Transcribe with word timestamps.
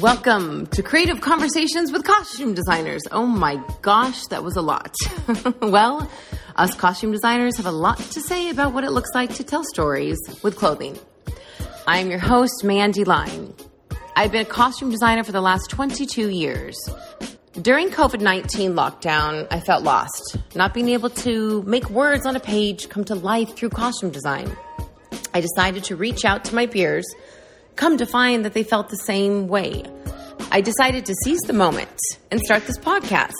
Welcome 0.00 0.68
to 0.68 0.82
Creative 0.84 1.20
Conversations 1.20 1.90
with 1.90 2.04
Costume 2.04 2.54
Designers. 2.54 3.02
Oh 3.10 3.26
my 3.26 3.60
gosh, 3.82 4.26
that 4.26 4.44
was 4.44 4.54
a 4.54 4.62
lot. 4.62 4.94
well, 5.60 6.08
us 6.54 6.72
costume 6.76 7.10
designers 7.10 7.56
have 7.56 7.66
a 7.66 7.72
lot 7.72 7.98
to 7.98 8.20
say 8.20 8.48
about 8.50 8.72
what 8.72 8.84
it 8.84 8.92
looks 8.92 9.10
like 9.12 9.34
to 9.34 9.42
tell 9.42 9.64
stories 9.64 10.16
with 10.44 10.54
clothing. 10.56 10.96
I'm 11.88 12.10
your 12.10 12.20
host, 12.20 12.62
Mandy 12.62 13.02
Line. 13.02 13.52
I've 14.14 14.30
been 14.30 14.42
a 14.42 14.48
costume 14.48 14.92
designer 14.92 15.24
for 15.24 15.32
the 15.32 15.40
last 15.40 15.68
22 15.68 16.28
years. 16.30 16.78
During 17.60 17.90
COVID 17.90 18.20
19 18.20 18.74
lockdown, 18.74 19.48
I 19.50 19.58
felt 19.58 19.82
lost, 19.82 20.36
not 20.54 20.74
being 20.74 20.90
able 20.90 21.10
to 21.10 21.62
make 21.62 21.90
words 21.90 22.24
on 22.24 22.36
a 22.36 22.40
page 22.40 22.88
come 22.88 23.02
to 23.06 23.16
life 23.16 23.56
through 23.56 23.70
costume 23.70 24.10
design. 24.10 24.56
I 25.34 25.40
decided 25.40 25.82
to 25.84 25.96
reach 25.96 26.24
out 26.24 26.44
to 26.44 26.54
my 26.54 26.66
peers, 26.68 27.04
come 27.78 27.96
to 27.96 28.04
find 28.04 28.44
that 28.44 28.52
they 28.52 28.64
felt 28.64 28.90
the 28.90 28.96
same 28.96 29.46
way. 29.46 29.84
I 30.50 30.60
decided 30.60 31.06
to 31.06 31.14
seize 31.24 31.40
the 31.46 31.52
moment 31.52 31.96
and 32.30 32.40
start 32.40 32.66
this 32.66 32.76
podcast. 32.76 33.32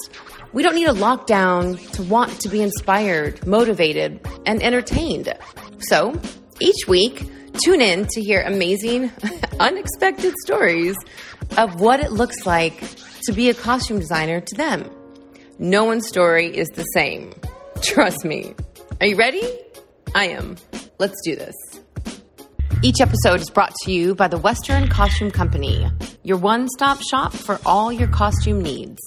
We 0.52 0.62
don't 0.62 0.76
need 0.76 0.88
a 0.88 0.94
lockdown 0.94 1.78
to 1.92 2.02
want 2.04 2.40
to 2.40 2.48
be 2.48 2.62
inspired, 2.62 3.44
motivated, 3.46 4.20
and 4.46 4.62
entertained. 4.62 5.34
So, 5.80 6.18
each 6.60 6.86
week, 6.86 7.28
tune 7.64 7.82
in 7.82 8.06
to 8.06 8.22
hear 8.22 8.42
amazing, 8.42 9.10
unexpected 9.60 10.34
stories 10.44 10.96
of 11.56 11.80
what 11.80 12.00
it 12.00 12.12
looks 12.12 12.46
like 12.46 12.80
to 13.24 13.32
be 13.32 13.50
a 13.50 13.54
costume 13.54 13.98
designer 13.98 14.40
to 14.40 14.54
them. 14.54 14.88
No 15.58 15.84
one's 15.84 16.06
story 16.06 16.56
is 16.56 16.68
the 16.68 16.84
same. 16.94 17.34
Trust 17.82 18.24
me. 18.24 18.54
Are 19.00 19.06
you 19.06 19.16
ready? 19.16 19.42
I 20.14 20.28
am. 20.28 20.56
Let's 20.98 21.20
do 21.24 21.34
this. 21.34 21.54
Each 22.80 23.00
episode 23.00 23.40
is 23.40 23.50
brought 23.50 23.74
to 23.82 23.92
you 23.92 24.14
by 24.14 24.28
the 24.28 24.38
Western 24.38 24.86
Costume 24.86 25.32
Company, 25.32 25.90
your 26.22 26.36
one 26.36 26.68
stop 26.68 27.00
shop 27.02 27.32
for 27.32 27.58
all 27.66 27.92
your 27.92 28.06
costume 28.06 28.62
needs. 28.62 29.00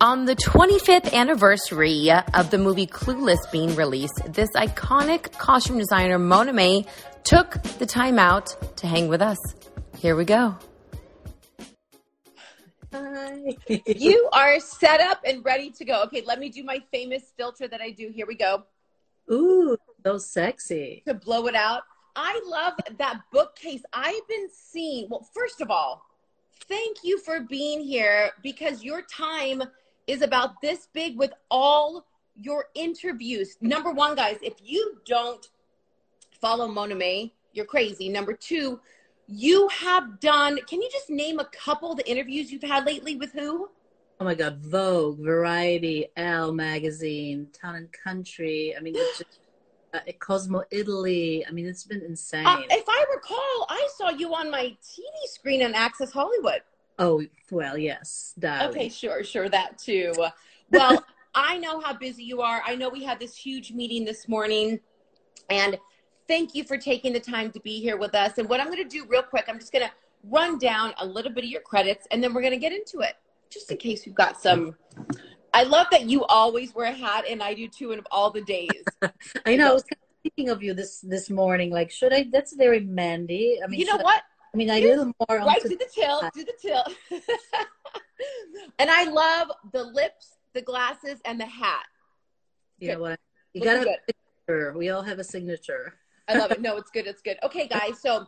On 0.00 0.24
the 0.24 0.36
25th 0.36 1.12
anniversary 1.12 2.12
of 2.12 2.50
the 2.50 2.58
movie 2.58 2.86
Clueless 2.86 3.50
being 3.50 3.74
released, 3.74 4.20
this 4.32 4.50
iconic 4.52 5.32
costume 5.36 5.78
designer, 5.78 6.16
Mona 6.16 6.52
May, 6.52 6.86
took 7.24 7.60
the 7.78 7.86
time 7.86 8.20
out 8.20 8.76
to 8.76 8.86
hang 8.86 9.08
with 9.08 9.20
us. 9.20 9.38
Here 9.98 10.14
we 10.14 10.24
go. 10.24 10.56
Hi. 12.92 13.56
you 13.68 14.28
are 14.32 14.60
set 14.60 15.00
up 15.00 15.22
and 15.26 15.44
ready 15.44 15.72
to 15.72 15.84
go. 15.84 16.04
Okay, 16.04 16.22
let 16.24 16.38
me 16.38 16.50
do 16.50 16.62
my 16.62 16.80
famous 16.92 17.24
filter 17.36 17.66
that 17.66 17.80
I 17.80 17.90
do. 17.90 18.12
Here 18.14 18.26
we 18.26 18.36
go. 18.36 18.62
Ooh, 19.32 19.76
so 20.06 20.18
sexy. 20.18 21.02
To 21.08 21.14
blow 21.14 21.48
it 21.48 21.56
out. 21.56 21.82
I 22.16 22.40
love 22.46 22.74
that 22.98 23.20
bookcase. 23.32 23.82
I've 23.92 24.26
been 24.28 24.48
seeing, 24.52 25.08
well, 25.08 25.26
first 25.34 25.60
of 25.60 25.70
all, 25.70 26.04
thank 26.68 26.98
you 27.02 27.18
for 27.18 27.40
being 27.40 27.80
here 27.80 28.30
because 28.42 28.84
your 28.84 29.02
time 29.02 29.62
is 30.06 30.22
about 30.22 30.60
this 30.60 30.88
big 30.92 31.18
with 31.18 31.32
all 31.50 32.06
your 32.40 32.66
interviews. 32.74 33.56
Number 33.60 33.90
one, 33.90 34.14
guys, 34.14 34.38
if 34.42 34.54
you 34.62 34.98
don't 35.06 35.48
follow 36.40 36.68
Mona 36.68 36.94
May, 36.94 37.32
you're 37.52 37.64
crazy. 37.64 38.08
Number 38.08 38.32
two, 38.32 38.80
you 39.26 39.68
have 39.68 40.20
done, 40.20 40.58
can 40.66 40.82
you 40.82 40.88
just 40.92 41.08
name 41.08 41.38
a 41.38 41.46
couple 41.46 41.92
of 41.92 41.96
the 41.96 42.08
interviews 42.08 42.52
you've 42.52 42.62
had 42.62 42.84
lately 42.84 43.16
with 43.16 43.32
who? 43.32 43.70
Oh 44.20 44.24
my 44.24 44.34
God, 44.34 44.58
Vogue, 44.58 45.18
Variety, 45.18 46.06
Elle 46.16 46.52
Magazine, 46.52 47.48
Town 47.52 47.74
and 47.74 47.92
Country. 47.92 48.74
I 48.76 48.80
mean, 48.80 48.94
just 48.94 49.24
uh, 49.94 50.00
Cosmo 50.18 50.64
Italy. 50.70 51.44
I 51.46 51.52
mean, 51.52 51.66
it's 51.66 51.84
been 51.84 52.02
insane. 52.02 52.46
Uh, 52.46 52.60
if 52.70 52.84
I 52.88 53.04
recall, 53.14 53.66
I 53.68 53.88
saw 53.96 54.10
you 54.10 54.34
on 54.34 54.50
my 54.50 54.76
TV 54.82 55.04
screen 55.26 55.62
on 55.62 55.74
Access 55.74 56.12
Hollywood. 56.12 56.62
Oh, 56.98 57.24
well, 57.50 57.78
yes. 57.78 58.34
Darling. 58.38 58.70
Okay, 58.70 58.88
sure, 58.88 59.24
sure, 59.24 59.48
that 59.48 59.78
too. 59.78 60.12
Well, 60.70 61.04
I 61.34 61.58
know 61.58 61.80
how 61.80 61.92
busy 61.94 62.22
you 62.22 62.42
are. 62.42 62.62
I 62.64 62.74
know 62.74 62.88
we 62.88 63.02
had 63.02 63.18
this 63.18 63.36
huge 63.36 63.72
meeting 63.72 64.04
this 64.04 64.28
morning, 64.28 64.80
and 65.50 65.78
thank 66.28 66.54
you 66.54 66.64
for 66.64 66.76
taking 66.76 67.12
the 67.12 67.20
time 67.20 67.50
to 67.52 67.60
be 67.60 67.80
here 67.80 67.96
with 67.96 68.14
us. 68.14 68.38
And 68.38 68.48
what 68.48 68.60
I'm 68.60 68.66
going 68.66 68.82
to 68.82 68.88
do 68.88 69.04
real 69.08 69.22
quick, 69.22 69.46
I'm 69.48 69.58
just 69.58 69.72
going 69.72 69.84
to 69.84 69.92
run 70.24 70.58
down 70.58 70.94
a 70.98 71.06
little 71.06 71.32
bit 71.32 71.44
of 71.44 71.50
your 71.50 71.62
credits, 71.62 72.06
and 72.10 72.22
then 72.22 72.32
we're 72.32 72.42
going 72.42 72.52
to 72.52 72.58
get 72.58 72.72
into 72.72 73.00
it, 73.00 73.14
just 73.50 73.70
in 73.70 73.76
case 73.76 74.06
we've 74.06 74.14
got 74.14 74.40
some 74.40 74.76
I 75.54 75.62
love 75.62 75.86
that 75.92 76.10
you 76.10 76.24
always 76.24 76.74
wear 76.74 76.86
a 76.86 76.92
hat, 76.92 77.24
and 77.30 77.40
I 77.40 77.54
do 77.54 77.68
too, 77.68 77.92
in 77.92 78.02
all 78.10 78.30
the 78.30 78.42
days. 78.42 78.84
I 79.46 79.54
know. 79.54 79.70
I 79.70 79.72
was 79.74 79.84
thinking 80.24 80.50
of 80.50 80.64
you 80.64 80.74
this 80.74 80.98
this 81.00 81.30
morning. 81.30 81.70
Like, 81.70 81.92
should 81.92 82.12
I? 82.12 82.26
That's 82.32 82.56
very 82.56 82.80
Mandy. 82.80 83.60
I 83.62 83.68
mean, 83.68 83.78
you 83.78 83.86
know 83.86 83.96
what? 83.98 84.16
I, 84.16 84.22
I 84.52 84.56
mean, 84.56 84.68
I 84.68 84.80
do 84.80 85.12
more. 85.28 85.38
Right, 85.38 85.62
do 85.62 85.68
the 85.68 85.88
tilt, 85.94 86.24
do 86.34 86.44
the 86.44 86.54
tilt. 86.60 86.92
and 88.80 88.90
I 88.90 89.04
love 89.04 89.52
the 89.72 89.84
lips, 89.84 90.38
the 90.54 90.62
glasses, 90.62 91.20
and 91.24 91.38
the 91.40 91.46
hat. 91.46 91.86
You 92.80 92.94
know 92.94 93.00
what? 93.00 93.20
You 93.52 93.62
got 93.62 93.76
a 93.76 93.96
signature. 94.48 94.76
We 94.76 94.90
all 94.90 95.02
have 95.02 95.20
a 95.20 95.24
signature. 95.24 95.94
I 96.26 96.36
love 96.36 96.50
it. 96.50 96.60
No, 96.60 96.76
it's 96.78 96.90
good. 96.90 97.06
It's 97.06 97.22
good. 97.22 97.38
Okay, 97.44 97.68
guys. 97.68 98.00
So, 98.00 98.26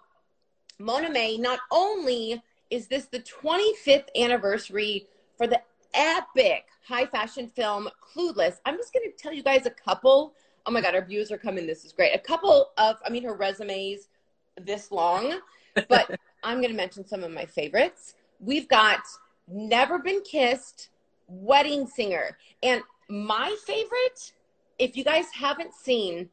Mona 0.79 1.11
May. 1.11 1.39
Not 1.39 1.59
only 1.73 2.41
is 2.71 2.87
this 2.87 3.07
the 3.07 3.21
25th 3.21 4.09
anniversary 4.17 5.09
for 5.37 5.49
the 5.49 5.61
epic 5.97 6.67
high 6.87 7.07
fashion 7.07 7.51
film 7.55 7.89
Clueless. 8.01 8.57
I'm 8.65 8.77
just 8.77 8.93
going 8.93 9.11
to 9.11 9.17
tell 9.17 9.33
you 9.33 9.43
guys 9.43 9.67
a 9.67 9.71
couple. 9.71 10.35
Oh 10.65 10.71
my 10.71 10.81
God, 10.81 10.95
our 10.95 11.05
views 11.05 11.33
are 11.33 11.39
coming. 11.39 11.67
This 11.67 11.85
is 11.85 11.93
great. 11.93 12.15
A 12.15 12.19
couple 12.19 12.71
of, 12.79 12.97
I 13.05 13.11
mean, 13.11 13.25
her 13.25 13.35
resumes 13.35 14.09
this 14.61 14.91
long, 14.91 15.41
but 15.89 16.19
I'm 16.43 16.59
going 16.59 16.71
to 16.71 16.77
mention 16.77 17.07
some 17.07 17.25
of 17.25 17.33
my 17.33 17.45
favorites. 17.45 18.15
We've 18.41 18.69
got 18.69 19.01
Never 19.49 19.99
Been 19.99 20.23
Kissed, 20.23 20.91
Wedding 21.29 21.87
Singer. 21.87 22.37
And 22.63 22.83
my 23.09 23.57
favorite, 23.65 24.33
if 24.79 24.97
you 24.97 25.05
guys 25.05 25.27
haven't 25.35 25.75
seen 25.75 26.29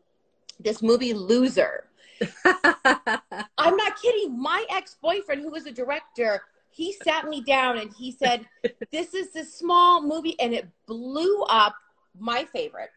this 0.59 0.81
movie, 0.81 1.13
Loser. 1.13 1.85
I'm 2.45 3.75
not 3.75 4.01
kidding. 4.01 4.39
My 4.39 4.65
ex 4.69 4.97
boyfriend, 5.01 5.41
who 5.41 5.51
was 5.51 5.65
a 5.65 5.71
director, 5.71 6.43
he 6.73 6.93
sat 7.03 7.27
me 7.27 7.41
down 7.41 7.77
and 7.77 7.91
he 7.93 8.11
said, 8.11 8.45
This 8.91 9.13
is 9.13 9.31
this 9.31 9.53
small 9.53 10.01
movie, 10.01 10.39
and 10.39 10.53
it 10.53 10.67
blew 10.87 11.43
up 11.43 11.75
my 12.19 12.45
favorite. 12.45 12.89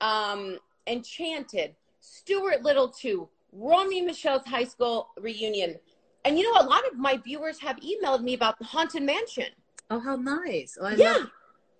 Um, 0.00 0.58
Enchanted, 0.86 1.74
Stuart 2.00 2.62
Little 2.62 2.88
2, 2.88 3.28
Romy 3.52 4.02
Michele's 4.02 4.46
high 4.46 4.64
school 4.64 5.08
reunion. 5.18 5.76
And 6.24 6.38
you 6.38 6.44
know, 6.52 6.60
a 6.60 6.66
lot 6.66 6.86
of 6.86 6.98
my 6.98 7.16
viewers 7.16 7.58
have 7.60 7.76
emailed 7.76 8.22
me 8.22 8.34
about 8.34 8.58
the 8.58 8.64
Haunted 8.64 9.02
Mansion. 9.02 9.48
Oh, 9.90 9.98
how 9.98 10.16
nice. 10.16 10.78
Oh, 10.80 10.86
I 10.86 10.94
yeah. 10.94 11.24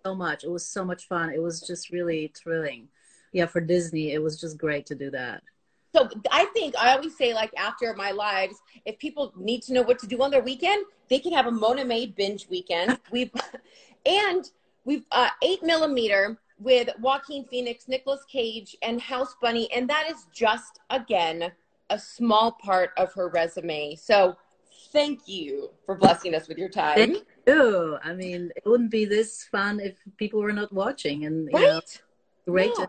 so 0.05 0.15
much. 0.15 0.45
It 0.45 0.51
was 0.51 0.67
so 0.67 0.85
much 0.85 1.07
fun. 1.07 1.31
It 1.31 1.43
was 1.43 1.61
just 1.61 1.91
really 1.91 2.33
thrilling. 2.37 2.89
Yeah, 3.33 3.47
for 3.47 3.61
Disney, 3.61 4.13
it 4.13 4.23
was 4.23 4.41
just 4.41 4.59
great 4.59 4.87
to 4.87 4.95
do 4.95 5.11
that. 5.11 5.43
So 5.95 6.09
I 6.31 6.47
think 6.47 6.75
I 6.77 6.95
always 6.95 7.17
say, 7.17 7.35
like 7.35 7.53
after 7.57 7.95
my 7.95 8.13
lives, 8.13 8.63
if 8.87 8.99
people 8.99 9.33
need 9.37 9.63
to 9.65 9.75
know 9.75 9.83
what 9.83 9.99
to 10.01 10.07
do 10.07 10.23
on 10.23 10.31
their 10.31 10.43
weekend, 10.43 10.85
they 11.11 11.19
can 11.19 11.33
have 11.33 11.47
a 11.47 11.51
Mona 11.51 11.85
May 11.85 12.07
binge 12.07 12.49
weekend. 12.49 12.99
We've 13.13 13.31
and 14.07 14.51
we've 14.85 15.05
uh, 15.13 15.29
eight 15.43 15.63
millimeter 15.63 16.39
with 16.59 16.89
Joaquin 17.01 17.45
Phoenix, 17.45 17.89
Nicolas 17.89 18.25
Cage, 18.25 18.77
and 18.83 19.01
House 19.01 19.37
Bunny, 19.41 19.71
and 19.73 19.89
that 19.91 20.09
is 20.11 20.27
just 20.33 20.81
again 20.91 21.53
a 21.91 21.99
small 21.99 22.53
part 22.53 22.91
of 22.97 23.13
her 23.13 23.29
resume. 23.29 23.95
So 23.95 24.37
thank 24.93 25.29
you 25.29 25.71
for 25.85 25.95
blessing 25.95 26.35
us 26.35 26.49
with 26.49 26.57
your 26.57 26.71
time. 26.71 27.15
Thank 27.15 27.27
you. 27.47 27.99
I 28.03 28.15
mean, 28.15 28.51
it 28.57 28.63
wouldn't 28.65 28.91
be 28.91 29.05
this 29.05 29.45
fun 29.45 29.79
if 29.79 29.97
people 30.17 30.41
were 30.41 30.53
not 30.53 30.73
watching, 30.73 31.27
and 31.27 31.51
right? 31.53 31.63
Know, 31.63 31.81
great. 32.47 32.73
Yeah 32.79 32.87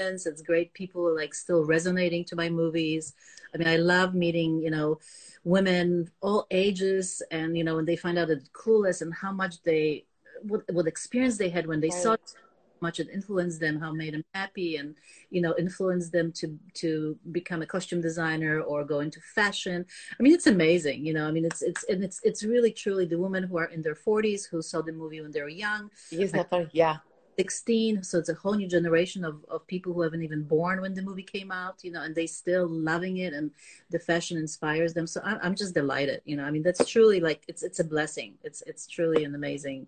it's 0.00 0.42
great 0.42 0.72
people 0.72 1.14
like 1.14 1.34
still 1.34 1.64
resonating 1.64 2.24
to 2.26 2.36
my 2.36 2.48
movies. 2.48 3.12
I 3.54 3.58
mean, 3.58 3.68
I 3.68 3.76
love 3.76 4.14
meeting, 4.14 4.60
you 4.62 4.70
know, 4.70 4.98
women 5.44 6.10
all 6.20 6.46
ages 6.50 7.22
and, 7.30 7.56
you 7.56 7.64
know, 7.64 7.76
when 7.76 7.84
they 7.84 7.96
find 7.96 8.18
out 8.18 8.28
the 8.28 8.42
coolest 8.52 9.02
and 9.02 9.12
how 9.12 9.32
much 9.32 9.62
they, 9.62 10.04
what, 10.42 10.62
what 10.72 10.86
experience 10.86 11.36
they 11.36 11.48
had 11.48 11.66
when 11.66 11.80
they 11.80 11.90
right. 11.90 12.02
saw 12.02 12.12
it, 12.12 12.20
how 12.34 12.86
much 12.86 13.00
it 13.00 13.08
influenced 13.12 13.60
them, 13.60 13.78
how 13.78 13.92
made 13.92 14.14
them 14.14 14.24
happy 14.34 14.76
and, 14.76 14.94
you 15.30 15.42
know, 15.42 15.54
influenced 15.58 16.12
them 16.12 16.32
to, 16.32 16.58
to 16.74 17.18
become 17.32 17.60
a 17.60 17.66
costume 17.66 18.00
designer 18.00 18.60
or 18.60 18.84
go 18.84 19.00
into 19.00 19.20
fashion. 19.20 19.84
I 20.18 20.22
mean, 20.22 20.32
it's 20.32 20.46
amazing, 20.46 21.04
you 21.04 21.12
know, 21.12 21.26
I 21.26 21.30
mean, 21.30 21.44
it's, 21.44 21.60
it's, 21.60 21.84
and 21.84 22.02
it's, 22.02 22.20
it's 22.22 22.42
really 22.44 22.72
truly 22.72 23.04
the 23.04 23.18
women 23.18 23.42
who 23.42 23.58
are 23.58 23.66
in 23.66 23.82
their 23.82 23.96
forties 23.96 24.46
who 24.46 24.62
saw 24.62 24.80
the 24.80 24.92
movie 24.92 25.20
when 25.20 25.32
they 25.32 25.42
were 25.42 25.48
young. 25.48 25.90
That 26.10 26.48
funny? 26.48 26.68
Yeah 26.72 26.98
16 27.40 28.02
so 28.02 28.18
it's 28.18 28.28
a 28.28 28.34
whole 28.34 28.54
new 28.54 28.66
generation 28.68 29.24
of, 29.24 29.44
of 29.48 29.66
people 29.66 29.92
who 29.92 30.02
haven't 30.02 30.22
even 30.22 30.42
born 30.42 30.80
when 30.80 30.94
the 30.94 31.02
movie 31.02 31.22
came 31.22 31.50
out 31.50 31.76
you 31.82 31.90
know 31.90 32.02
and 32.02 32.14
they 32.14 32.26
still 32.26 32.66
loving 32.68 33.18
it 33.18 33.32
and 33.32 33.50
the 33.90 33.98
fashion 33.98 34.36
inspires 34.36 34.92
them 34.92 35.06
so 35.06 35.20
I'm, 35.24 35.38
I'm 35.42 35.54
just 35.54 35.74
delighted 35.74 36.20
you 36.26 36.36
know 36.36 36.44
i 36.44 36.50
mean 36.50 36.62
that's 36.62 36.84
truly 36.84 37.20
like 37.20 37.42
it's 37.48 37.62
it's 37.62 37.80
a 37.80 37.84
blessing 37.84 38.34
it's 38.44 38.62
it's 38.66 38.86
truly 38.86 39.24
an 39.24 39.34
amazing 39.34 39.86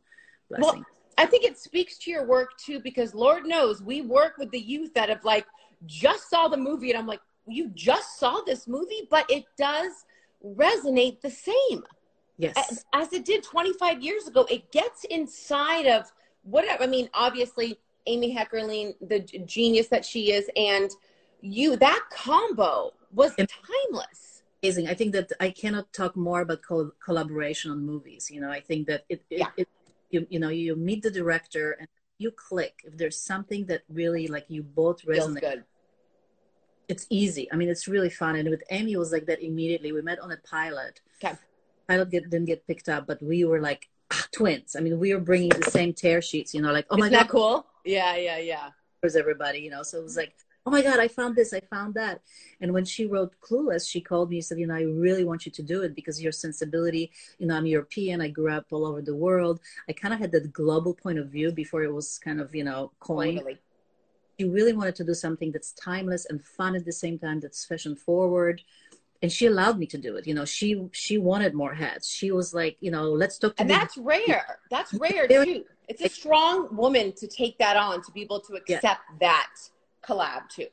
blessing 0.49 0.81
well, 0.81 0.87
i 1.19 1.26
think 1.26 1.44
it 1.44 1.58
speaks 1.58 1.99
to 1.99 2.10
your 2.10 2.25
work 2.26 2.56
too 2.56 2.81
because 2.81 3.14
lord 3.14 3.44
knows 3.44 3.82
we 3.82 4.00
work 4.00 4.38
with 4.38 4.50
the 4.50 4.60
youth 4.60 4.93
that 4.94 5.08
have 5.10 5.25
like 5.25 5.46
just 5.87 6.31
saw 6.31 6.49
the 6.49 6.56
movie 6.56 6.90
and 6.90 6.99
i'm 6.99 7.06
like 7.06 7.20
you 7.46 7.69
just 7.75 8.19
saw 8.19 8.40
this 8.46 8.66
movie 8.66 9.06
but 9.10 9.28
it 9.31 9.44
does 9.58 9.93
resonate 10.44 11.20
the 11.20 11.31
same 11.31 11.82
Yes. 12.38 12.56
as, 12.56 12.84
as 12.93 13.12
it 13.12 13.25
did 13.25 13.44
25 13.44 14.02
years 14.02 14.26
ago. 14.26 14.46
It 14.50 14.72
gets 14.72 15.04
inside 15.04 15.87
of 15.87 16.10
whatever. 16.43 16.83
I 16.85 16.87
mean, 16.87 17.09
obviously, 17.15 17.79
Amy 18.06 18.35
Heckerling, 18.35 18.94
the 19.00 19.21
genius 19.47 19.89
that 19.89 20.05
she 20.05 20.33
is, 20.33 20.49
and 20.56 20.91
you, 21.41 21.77
that 21.77 22.05
combo 22.12 22.93
was 23.12 23.35
timeless. 23.37 24.43
amazing. 24.62 24.89
I 24.89 24.94
think 24.94 25.12
that 25.12 25.33
I 25.41 25.50
cannot 25.50 25.93
talk 25.93 26.17
more 26.17 26.41
about 26.43 26.62
co- 26.62 26.93
collaboration 27.05 27.71
on 27.71 27.85
movies. 27.85 28.31
You 28.31 28.41
know, 28.41 28.50
I 28.50 28.61
think 28.61 28.87
that 28.89 29.05
it, 29.09 29.23
it, 29.31 29.39
Yeah. 29.41 29.49
it 29.56 29.69
you, 30.11 30.27
you 30.31 30.39
know, 30.39 30.50
you 30.50 30.77
meet 30.77 31.03
the 31.03 31.11
director 31.11 31.73
and 31.79 31.89
you 32.19 32.31
click. 32.31 32.75
If 32.85 32.97
there's 32.99 33.17
something 33.19 33.65
that 33.67 33.83
really 33.88 34.29
like 34.29 34.45
you 34.49 34.62
both 34.62 35.00
Feels 35.03 35.27
resonate, 35.29 35.41
good. 35.41 35.65
it's 36.88 37.06
easy. 37.09 37.50
I 37.53 37.56
mean, 37.56 37.69
it's 37.71 37.88
really 37.88 38.11
fun. 38.11 38.37
And 38.37 38.49
with 38.50 38.62
Amy, 38.71 38.93
it 38.93 38.99
was 38.99 39.11
like 39.12 39.27
that 39.27 39.43
immediately. 39.43 39.91
We 39.93 40.03
met 40.03 40.19
on 40.21 40.31
a 40.33 40.37
pilot. 40.38 41.00
Okay. 41.23 41.35
Pilot 41.88 42.11
get, 42.11 42.31
didn't 42.31 42.47
get 42.47 42.67
picked 42.67 42.88
up, 42.88 43.06
but 43.06 43.23
we 43.23 43.45
were 43.45 43.61
like 43.61 43.88
twins. 44.32 44.76
I 44.76 44.81
mean, 44.81 44.99
we 44.99 45.14
were 45.14 45.20
bringing 45.20 45.50
the 45.50 45.70
same 45.70 45.93
tear 45.93 46.23
sheets. 46.23 46.55
You 46.55 46.62
know, 46.62 46.73
like 46.73 46.87
oh 46.91 46.97
my 46.97 47.06
Isn't 47.06 47.12
that 47.12 47.29
god, 47.29 47.32
cool? 47.32 47.67
Yeah, 47.85 48.17
yeah, 48.17 48.38
yeah. 48.38 48.70
was 49.03 49.17
everybody, 49.17 49.59
you 49.59 49.70
know. 49.70 49.82
So 49.82 49.99
it 49.99 50.05
was 50.05 50.17
like, 50.17 50.35
oh 50.64 50.70
my 50.70 50.82
God, 50.82 50.99
I 51.00 51.09
found 51.09 51.35
this, 51.35 51.53
I 51.53 51.61
found 51.61 51.94
that. 51.94 52.20
And 52.61 52.73
when 52.73 52.85
she 52.85 53.06
wrote 53.06 53.35
Clueless, 53.41 53.88
she 53.88 54.00
called 54.00 54.31
me 54.31 54.37
and 54.37 54.44
said, 54.44 54.59
you 54.59 54.67
know, 54.67 54.75
I 54.75 54.82
really 54.82 55.25
want 55.25 55.44
you 55.44 55.53
to 55.53 55.62
do 55.62 55.82
it 55.82 55.94
because 55.94 56.23
your 56.23 56.32
sensibility, 56.32 57.11
you 57.38 57.47
know, 57.47 57.56
I'm 57.56 57.67
European, 57.67 58.20
I 58.20 58.29
grew 58.29 58.53
up 58.53 58.67
all 58.70 58.87
over 58.87 59.03
the 59.03 59.14
world. 59.14 59.61
I 59.88 59.93
kind 59.93 60.14
of 60.14 60.20
had 60.20 60.32
that 60.32 60.53
global 60.53 60.94
point 60.94 61.19
of 61.19 61.29
view 61.29 61.53
before 61.53 61.82
it 61.82 61.93
was 61.93 62.19
kind 62.19 62.41
of, 62.41 62.55
you 62.55 62.64
know, 62.64 62.93
coined. 63.00 63.38
Totally. 63.38 63.59
She 64.38 64.49
really 64.49 64.73
wanted 64.73 64.94
to 64.97 65.05
do 65.05 65.14
something 65.14 65.53
that's 65.53 65.73
timeless 65.73 66.26
and 66.26 66.43
fun 66.43 66.75
at 66.75 66.85
the 66.85 66.93
same 66.93 67.19
time, 67.19 67.41
that's 67.41 67.64
fashion 67.64 67.94
forward. 67.94 68.62
And 69.23 69.31
she 69.31 69.47
allowed 69.47 69.79
me 69.79 69.87
to 69.87 69.99
do 69.99 70.17
it. 70.17 70.27
You 70.27 70.35
know, 70.35 70.45
she 70.45 70.69
she 70.93 71.17
wanted 71.17 71.55
more 71.55 71.75
hats. 71.75 72.09
She 72.09 72.33
was 72.33 72.53
like, 72.53 72.77
you 72.81 72.91
know, 72.91 73.05
let's 73.23 73.39
talk 73.39 73.55
to 73.57 73.63
And 73.63 73.71
the- 73.71 73.75
that's 73.75 73.97
rare. 73.97 74.59
That's 74.71 74.93
rare 74.95 75.27
too. 75.29 75.65
It's 75.89 76.03
a 76.03 76.09
strong 76.09 76.75
woman 76.75 77.13
to 77.21 77.27
take 77.27 77.59
that 77.59 77.77
on, 77.77 78.03
to 78.03 78.11
be 78.13 78.23
able 78.23 78.41
to 78.41 78.53
Yeah. 78.67 78.77
accept 78.77 79.03
that 79.21 79.53
collab 80.07 80.49
too. 80.49 80.67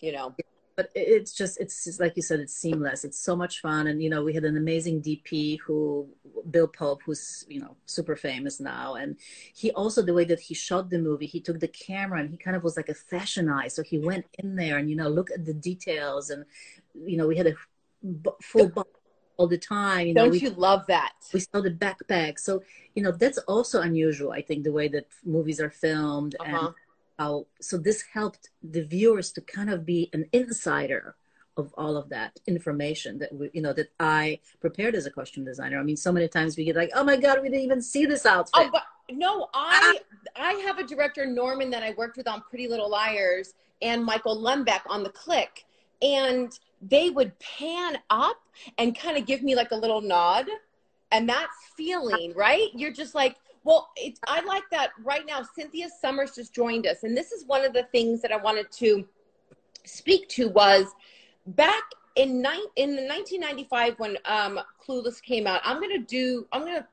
You 0.00 0.12
know, 0.12 0.34
but 0.76 0.90
it's 0.94 1.32
just 1.32 1.58
it's 1.60 1.84
just, 1.84 1.98
like 1.98 2.14
you 2.14 2.22
said 2.22 2.38
it's 2.38 2.54
seamless 2.54 3.04
it's 3.04 3.18
so 3.18 3.34
much 3.34 3.60
fun 3.60 3.88
and 3.88 4.00
you 4.00 4.08
know 4.08 4.22
we 4.22 4.32
had 4.32 4.44
an 4.44 4.56
amazing 4.56 5.02
dp 5.02 5.58
who 5.64 6.06
bill 6.52 6.68
pope 6.68 7.00
who's 7.04 7.44
you 7.48 7.60
know 7.60 7.74
super 7.86 8.14
famous 8.14 8.60
now 8.60 8.94
and 8.94 9.16
he 9.60 9.72
also 9.72 10.00
the 10.02 10.14
way 10.14 10.24
that 10.24 10.38
he 10.38 10.54
shot 10.54 10.88
the 10.88 11.00
movie 11.08 11.26
he 11.26 11.40
took 11.40 11.58
the 11.58 11.66
camera 11.88 12.20
and 12.20 12.30
he 12.30 12.36
kind 12.36 12.56
of 12.56 12.62
was 12.62 12.76
like 12.76 12.88
a 12.88 12.94
fashion 12.94 13.48
eye 13.48 13.66
so 13.66 13.82
he 13.82 13.98
went 13.98 14.24
in 14.38 14.54
there 14.54 14.78
and 14.78 14.88
you 14.88 14.94
know 14.94 15.08
look 15.08 15.32
at 15.32 15.44
the 15.44 15.52
details 15.70 16.30
and 16.30 16.44
you 16.94 17.16
know 17.16 17.26
we 17.26 17.36
had 17.36 17.48
a 17.48 17.54
full 18.42 18.68
box 18.68 18.88
all 19.36 19.46
the 19.46 19.58
time 19.58 20.06
you 20.08 20.14
don't 20.14 20.30
we, 20.30 20.40
you 20.40 20.50
love 20.50 20.84
that? 20.88 21.12
we 21.32 21.40
saw 21.40 21.60
the 21.60 21.70
backpack. 21.70 22.38
So 22.38 22.62
you 22.94 23.02
know 23.02 23.12
that's 23.12 23.38
also 23.38 23.80
unusual 23.80 24.32
i 24.32 24.42
think 24.42 24.64
the 24.64 24.72
way 24.72 24.88
that 24.88 25.06
movies 25.24 25.60
are 25.60 25.70
filmed 25.70 26.34
and 26.44 26.54
Uh-huh. 26.54 26.72
how 27.18 27.46
so 27.60 27.78
this 27.78 28.02
helped 28.12 28.50
the 28.62 28.82
viewers 28.84 29.32
to 29.32 29.40
kind 29.40 29.70
of 29.70 29.84
be 29.86 30.10
an 30.12 30.24
insider 30.32 31.16
of 31.56 31.74
all 31.76 31.96
of 31.96 32.08
that 32.08 32.38
information 32.46 33.18
that 33.18 33.32
we 33.32 33.50
you 33.52 33.62
know 33.62 33.72
that 33.72 33.88
i 34.00 34.38
prepared 34.60 34.94
as 34.94 35.06
a 35.06 35.10
costume 35.10 35.44
designer. 35.44 35.78
I 35.78 35.82
mean 35.82 35.96
so 35.96 36.12
many 36.12 36.28
times 36.28 36.56
we 36.56 36.64
get 36.64 36.76
like 36.76 36.90
oh 36.94 37.04
my 37.04 37.16
god 37.16 37.42
we 37.42 37.48
didn't 37.48 37.64
even 37.64 37.82
see 37.82 38.06
this 38.06 38.24
outfit. 38.26 38.66
Oh, 38.66 38.70
but 38.72 38.82
no, 39.10 39.48
I 39.54 39.98
I 40.36 40.52
have 40.66 40.78
a 40.78 40.84
director 40.84 41.24
Norman 41.26 41.70
that 41.70 41.82
I 41.82 41.94
worked 41.96 42.16
with 42.16 42.28
on 42.28 42.42
Pretty 42.48 42.68
Little 42.68 42.90
Liars 42.90 43.54
and 43.82 44.04
Michael 44.04 44.36
Lembeck 44.36 44.82
on 44.86 45.02
The 45.02 45.10
Clique, 45.10 45.64
and 46.02 46.50
they 46.82 47.10
would 47.10 47.38
pan 47.38 47.98
up 48.10 48.36
and 48.78 48.96
kind 48.98 49.16
of 49.16 49.26
give 49.26 49.42
me 49.42 49.54
like 49.54 49.70
a 49.72 49.76
little 49.76 50.00
nod, 50.00 50.46
and 51.12 51.28
that 51.28 51.48
feeling, 51.76 52.32
right? 52.36 52.68
You're 52.74 52.92
just 52.92 53.14
like, 53.14 53.36
well, 53.64 53.90
it, 53.96 54.18
I 54.26 54.40
like 54.42 54.64
that 54.70 54.90
right 55.04 55.26
now. 55.26 55.42
Cynthia 55.42 55.88
Summers 56.00 56.34
just 56.34 56.54
joined 56.54 56.86
us, 56.86 57.02
and 57.02 57.16
this 57.16 57.32
is 57.32 57.46
one 57.46 57.64
of 57.64 57.72
the 57.72 57.84
things 57.92 58.22
that 58.22 58.32
I 58.32 58.36
wanted 58.36 58.70
to 58.72 59.06
speak 59.84 60.28
to 60.28 60.48
was 60.48 60.86
back 61.46 61.82
in 62.16 62.44
in 62.76 62.96
1995 63.08 63.98
when 63.98 64.16
um, 64.24 64.60
Clueless 64.86 65.22
came 65.22 65.46
out. 65.46 65.60
I'm 65.64 65.80
gonna 65.80 65.98
do. 65.98 66.46
I'm 66.52 66.64
gonna 66.64 66.86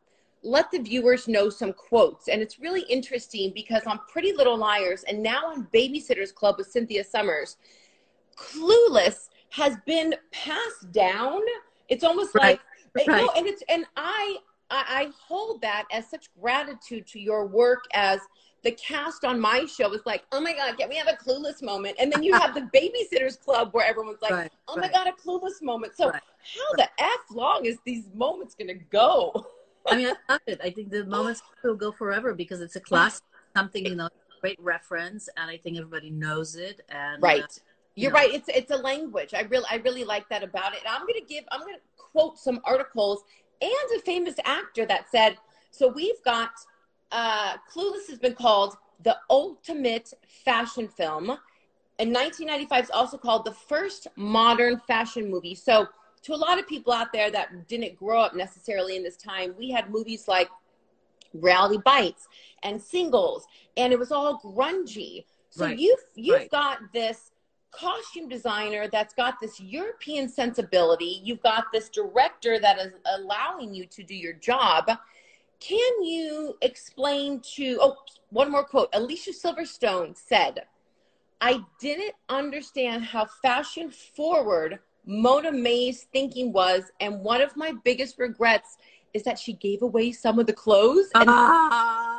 let 0.46 0.70
the 0.70 0.80
viewers 0.80 1.28
know 1.28 1.50
some 1.50 1.74
quotes. 1.74 2.28
And 2.28 2.42
it's 2.42 2.60
really 2.60 2.84
interesting 2.84 3.52
because 3.54 3.84
on 3.86 4.00
Pretty 4.08 4.32
Little 4.32 4.56
Liars 4.56 5.04
and 5.04 5.22
now 5.22 5.48
on 5.48 5.68
Babysitters 5.74 6.34
Club 6.34 6.56
with 6.60 6.68
Cynthia 6.68 7.04
Summers, 7.04 7.58
Clueless 8.38 9.30
has 9.56 9.78
been 9.86 10.14
passed 10.32 10.92
down. 10.92 11.40
It's 11.88 12.04
almost 12.04 12.36
Right, 12.36 12.60
like, 12.94 13.08
right. 13.08 13.08
no, 13.08 13.32
and 13.38 13.48
it's, 13.48 13.64
and 13.70 13.86
I, 13.96 14.38
I, 14.70 14.84
I 14.90 15.10
hold 15.28 15.62
that 15.62 15.86
as 15.92 16.10
such 16.10 16.28
gratitude 16.40 17.08
to 17.08 17.20
your 17.20 17.46
work 17.48 17.86
as 17.94 18.20
the 18.64 18.72
cast 18.72 19.24
on 19.24 19.40
my 19.40 19.66
show 19.66 19.94
is 19.94 20.02
like, 20.06 20.24
oh 20.34 20.42
my 20.42 20.52
God, 20.54 20.78
can 20.78 20.90
we 20.90 20.96
have 20.98 21.08
a 21.08 21.14
clueless 21.24 21.62
moment? 21.64 21.96
And 22.00 22.12
then 22.12 22.22
you 22.22 22.34
have 22.34 22.54
the 22.54 22.62
babysitters 22.76 23.40
club 23.40 23.70
where 23.72 23.86
everyone's 23.88 24.22
like, 24.22 24.32
Right, 24.34 24.52
oh 24.68 24.76
my 24.76 24.84
right. 24.84 24.94
God, 24.94 25.08
a 25.08 25.12
clueless 25.14 25.62
moment. 25.62 25.96
So 25.96 26.08
Right. 26.12 26.22
how 26.56 26.76
the 26.76 26.90
F 27.02 27.20
long 27.32 27.66
is 27.66 27.78
these 27.86 28.06
moments 28.14 28.56
going 28.56 28.68
to 28.68 28.84
go? 28.92 29.46
i 29.88 29.96
mean 29.96 30.08
i 30.08 30.34
love 30.34 30.42
it 30.48 30.60
i 30.64 30.70
think 30.72 30.90
the 30.90 31.06
moments 31.06 31.44
will 31.64 31.76
go 31.76 31.92
forever 31.92 32.34
because 32.34 32.60
it's 32.60 32.76
a 32.76 32.80
class 32.80 33.22
something 33.56 33.86
you 33.86 33.96
know 33.96 34.10
great 34.42 34.60
reference 34.60 35.30
and 35.38 35.48
i 35.50 35.58
think 35.58 35.78
everybody 35.78 36.10
knows 36.10 36.56
it 36.56 36.82
and 36.90 37.22
Right. 37.22 37.44
uh, 37.44 37.48
You're 37.96 38.12
know. 38.12 38.16
right. 38.18 38.34
It's 38.34 38.50
it's 38.50 38.72
a 38.72 38.78
language. 38.78 39.34
I 39.34 39.42
really 39.42 39.66
I 39.70 39.76
really 39.78 40.04
like 40.04 40.28
that 40.30 40.44
about 40.44 40.74
it. 40.74 40.80
And 40.86 40.88
I'm 40.94 41.02
gonna 41.02 41.26
give 41.28 41.44
I'm 41.52 41.62
gonna 41.62 41.78
quote 41.98 42.38
some 42.40 42.62
articles 42.66 43.24
and 43.62 43.72
a 43.98 44.02
famous 44.02 44.36
actor 44.44 44.86
that 44.86 45.10
said, 45.10 45.38
so 45.72 45.88
we've 45.88 46.22
got 46.24 46.52
uh 47.12 47.58
Clueless 47.72 48.08
has 48.10 48.20
been 48.20 48.36
called 48.36 48.76
the 49.04 49.18
ultimate 49.30 50.14
fashion 50.28 50.88
film. 50.88 51.30
and 52.00 52.14
1995 52.14 52.84
is 52.86 52.90
also 52.92 53.18
called 53.18 53.46
the 53.46 53.54
first 53.54 54.08
modern 54.18 54.80
fashion 54.80 55.30
movie. 55.32 55.56
So 55.56 55.88
to 56.24 56.34
a 56.34 56.36
lot 56.36 56.60
of 56.60 56.68
people 56.68 56.92
out 56.92 57.14
there 57.14 57.30
that 57.32 57.68
didn't 57.68 57.96
grow 57.96 58.20
up 58.20 58.36
necessarily 58.36 58.96
in 58.98 59.04
this 59.04 59.16
time, 59.18 59.54
we 59.58 59.70
had 59.70 59.90
movies 59.90 60.28
like 60.28 60.50
Reality 61.34 61.78
Bites 61.84 62.28
and 62.64 62.82
Singles, 62.82 63.46
and 63.78 63.94
it 63.94 64.00
was 64.00 64.12
all 64.12 64.40
grungy. 64.40 65.26
So 65.50 65.66
Right. 65.66 65.78
you've 65.78 66.00
you've 66.16 66.40
Right. 66.40 66.52
got 66.52 66.80
this 66.94 67.32
costume 67.80 68.28
designer 68.28 68.88
that's 68.88 69.14
got 69.14 69.36
this 69.42 69.60
European 69.60 70.30
sensibility. 70.30 71.22
You've 71.24 71.42
got 71.42 71.66
this 71.74 71.90
director 71.90 72.60
that 72.60 72.80
is 72.80 72.94
allowing 73.18 73.74
you 73.74 73.86
to 73.88 74.04
do 74.04 74.16
your 74.16 74.34
job. 74.34 74.90
Can 75.60 76.04
you 76.04 76.58
explain 76.62 77.42
to 77.56 77.78
oh 77.82 77.96
one 78.30 78.52
more 78.52 78.64
quote? 78.64 78.90
Alicia 78.94 79.32
Silverstone 79.32 80.16
said, 80.16 80.66
I 81.42 81.60
didn't 81.80 82.16
understand 82.30 83.04
how 83.04 83.26
fashion 83.42 83.92
forward 83.92 84.80
Mona 85.06 85.52
May's 85.52 86.08
thinking 86.12 86.52
was, 86.52 86.92
and 87.00 87.20
one 87.20 87.42
of 87.42 87.56
my 87.56 87.74
biggest 87.84 88.18
regrets 88.18 88.78
is 89.14 89.24
that 89.24 89.40
she 89.40 89.54
gave 89.54 89.82
away 89.82 90.12
some 90.12 90.40
of 90.40 90.48
the 90.48 90.54
clothes. 90.54 91.08
And 91.16 91.30
ah, 91.30 92.15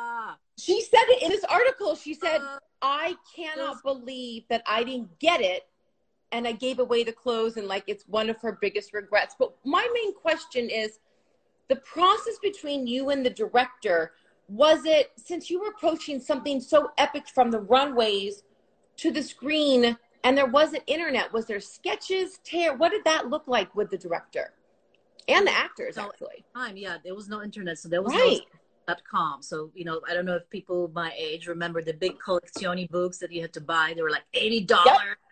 she 0.57 0.81
said 0.81 1.03
it 1.07 1.23
in 1.23 1.29
this 1.29 1.43
article. 1.45 1.95
She 1.95 2.13
said, 2.13 2.41
uh, 2.41 2.59
I 2.81 3.15
cannot 3.35 3.83
believe 3.83 4.43
that 4.49 4.63
I 4.65 4.83
didn't 4.83 5.19
get 5.19 5.41
it 5.41 5.67
and 6.31 6.47
I 6.47 6.51
gave 6.51 6.79
away 6.79 7.03
the 7.03 7.13
clothes 7.13 7.57
and 7.57 7.67
like 7.67 7.83
it's 7.87 8.03
one 8.07 8.29
of 8.29 8.41
her 8.41 8.57
biggest 8.59 8.93
regrets. 8.93 9.35
But 9.37 9.53
my 9.63 9.87
main 9.93 10.13
question 10.13 10.69
is 10.69 10.99
the 11.69 11.77
process 11.77 12.37
between 12.41 12.87
you 12.87 13.09
and 13.09 13.25
the 13.25 13.29
director 13.29 14.13
was 14.49 14.85
it 14.85 15.11
since 15.17 15.49
you 15.49 15.59
were 15.59 15.69
approaching 15.69 16.19
something 16.19 16.61
so 16.61 16.91
epic 16.97 17.27
from 17.27 17.51
the 17.51 17.59
runways 17.59 18.43
to 18.95 19.11
the 19.11 19.21
screen 19.21 19.97
and 20.23 20.37
there 20.37 20.45
wasn't 20.45 20.81
internet 20.87 21.31
was 21.33 21.45
there 21.45 21.59
sketches 21.59 22.39
tear 22.45 22.73
what 22.73 22.91
did 22.91 23.03
that 23.03 23.29
look 23.29 23.43
like 23.47 23.73
with 23.75 23.89
the 23.89 23.97
director 23.97 24.53
and 25.27 25.45
the 25.45 25.51
actors 25.51 25.97
actually 25.97 26.45
time 26.55 26.77
yeah 26.77 26.95
there 27.03 27.13
was 27.13 27.27
no 27.27 27.43
internet 27.43 27.77
so 27.77 27.89
there 27.89 28.01
was 28.01 28.13
right 28.13 28.39
no 28.53 28.56
com. 29.09 29.41
So, 29.41 29.71
you 29.73 29.85
know, 29.85 30.01
I 30.07 30.13
don't 30.13 30.25
know 30.25 30.35
if 30.35 30.49
people 30.49 30.89
my 30.93 31.11
age 31.17 31.47
remember 31.47 31.81
the 31.81 31.93
big 31.93 32.17
Collezioni 32.19 32.89
books 32.89 33.17
that 33.19 33.31
you 33.31 33.41
had 33.41 33.53
to 33.53 33.61
buy. 33.61 33.93
They 33.95 34.01
were 34.01 34.11
like 34.11 34.23
$80. 34.33 34.67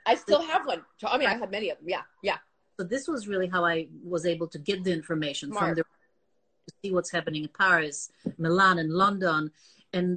i 0.07 0.13
still 0.13 0.41
have 0.41 0.67
one 0.67 0.81
i 1.07 1.17
mean 1.17 1.27
i 1.27 1.33
have 1.35 1.49
many 1.49 1.67
of 1.71 1.77
them 1.79 1.89
yeah 1.89 2.03
yeah 2.21 2.37
So 2.77 2.83
this 2.93 3.07
was 3.07 3.21
really 3.27 3.47
how 3.55 3.63
I 3.65 3.87
was 4.03 4.23
able 4.33 4.47
to 4.55 4.59
get 4.69 4.83
the 4.83 4.93
information 5.01 5.47
from 5.57 5.69
the 5.77 5.83
to 5.83 6.73
see 6.83 6.91
what's 6.95 7.11
happening 7.17 7.43
in 7.47 7.51
Paris, 7.63 7.97
Milan, 8.45 8.77
and 8.83 8.91
London. 9.03 9.41
And 9.97 10.07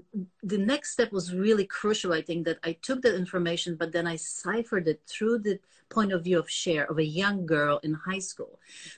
the 0.52 0.58
next 0.72 0.88
step 0.96 1.10
was 1.18 1.26
really 1.44 1.66
crucial. 1.80 2.10
I 2.20 2.22
think 2.28 2.40
that 2.48 2.58
I 2.70 2.72
took 2.86 2.98
that 3.02 3.14
information, 3.24 3.70
but 3.80 3.92
then 3.96 4.06
I 4.14 4.16
ciphered 4.16 4.86
it 4.92 5.00
through 5.12 5.38
the 5.46 5.56
point 5.96 6.10
of 6.12 6.20
view 6.24 6.38
of 6.42 6.48
share 6.50 6.84
of 6.90 6.96
a 6.98 7.08
young 7.22 7.38
girl 7.54 7.74
in 7.86 7.92
high 8.10 8.24
school. 8.32 8.54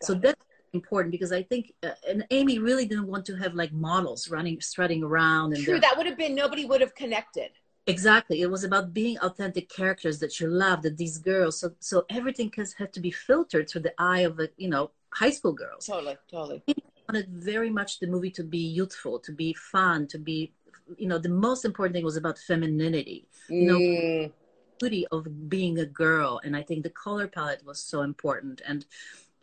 so 0.07 0.15
Got 0.15 0.17
it. 0.19 0.23
that's 0.25 0.45
important 0.73 1.13
because 1.13 1.33
I 1.33 1.43
think, 1.43 1.73
uh, 1.83 1.91
and 2.09 2.25
Amy 2.31 2.59
really 2.59 2.87
didn't 2.87 3.07
want 3.07 3.25
to 3.27 3.37
have 3.37 3.55
like 3.55 3.73
models 3.73 4.31
running, 4.31 4.61
strutting 4.61 5.03
around. 5.03 5.55
And 5.55 5.63
true 5.65 5.81
that 5.81 5.95
would 5.97 6.07
have 6.07 6.17
been 6.19 6.35
nobody 6.35 6.65
would 6.65 6.81
have 6.81 6.95
connected 6.95 7.51
Exactly. 7.87 8.43
It 8.43 8.51
was 8.51 8.63
about 8.63 8.93
being 8.93 9.19
authentic 9.19 9.69
characters 9.69 10.19
that 10.21 10.39
you 10.39 10.49
love, 10.49 10.83
that 10.83 10.97
these 10.97 11.19
girls. 11.19 11.59
So, 11.59 11.73
so 11.81 12.05
everything 12.11 12.53
has 12.57 12.75
had 12.75 12.93
to 12.93 13.01
be 13.01 13.11
filtered 13.11 13.69
through 13.69 13.81
the 13.83 13.95
eye 13.99 14.21
of 14.21 14.39
a, 14.39 14.49
you 14.57 14.69
know, 14.69 14.91
high 15.13 15.31
school 15.31 15.53
girls. 15.53 15.87
totally 15.87 16.17
totally 16.31 16.63
wanted 17.09 17.29
very 17.31 17.71
much 17.71 17.99
the 17.99 18.07
movie 18.07 18.31
to 18.31 18.45
be 18.45 18.59
youthful, 18.59 19.19
to 19.19 19.33
be 19.33 19.53
fun, 19.55 20.07
to 20.07 20.19
be, 20.19 20.53
you 20.97 21.09
know, 21.09 21.19
the 21.19 21.29
most 21.29 21.65
important 21.65 21.95
thing 21.95 22.05
was 22.05 22.17
about 22.17 22.39
femininity. 22.39 23.27
You 23.49 23.67
know, 23.67 23.81
Mm. 23.81 24.33
beauty 24.79 25.07
of 25.09 25.49
being 25.51 25.79
a 25.79 25.85
girl 25.85 26.41
and 26.43 26.57
i 26.57 26.63
think 26.63 26.83
the 26.83 26.89
color 27.05 27.29
palette 27.29 27.63
was 27.67 27.79
so 27.79 28.01
important 28.01 28.63
and 28.67 28.87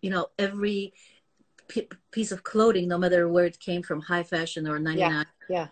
you 0.01 0.09
know 0.09 0.25
every 0.39 0.91
p- 1.67 1.89
piece 2.11 2.31
of 2.31 2.43
clothing 2.43 2.87
no 2.87 2.97
matter 2.97 3.27
where 3.27 3.45
it 3.45 3.59
came 3.59 3.81
from 3.83 4.01
high 4.01 4.23
fashion 4.23 4.67
or 4.67 4.79
99 4.79 5.25
Yeah. 5.49 5.67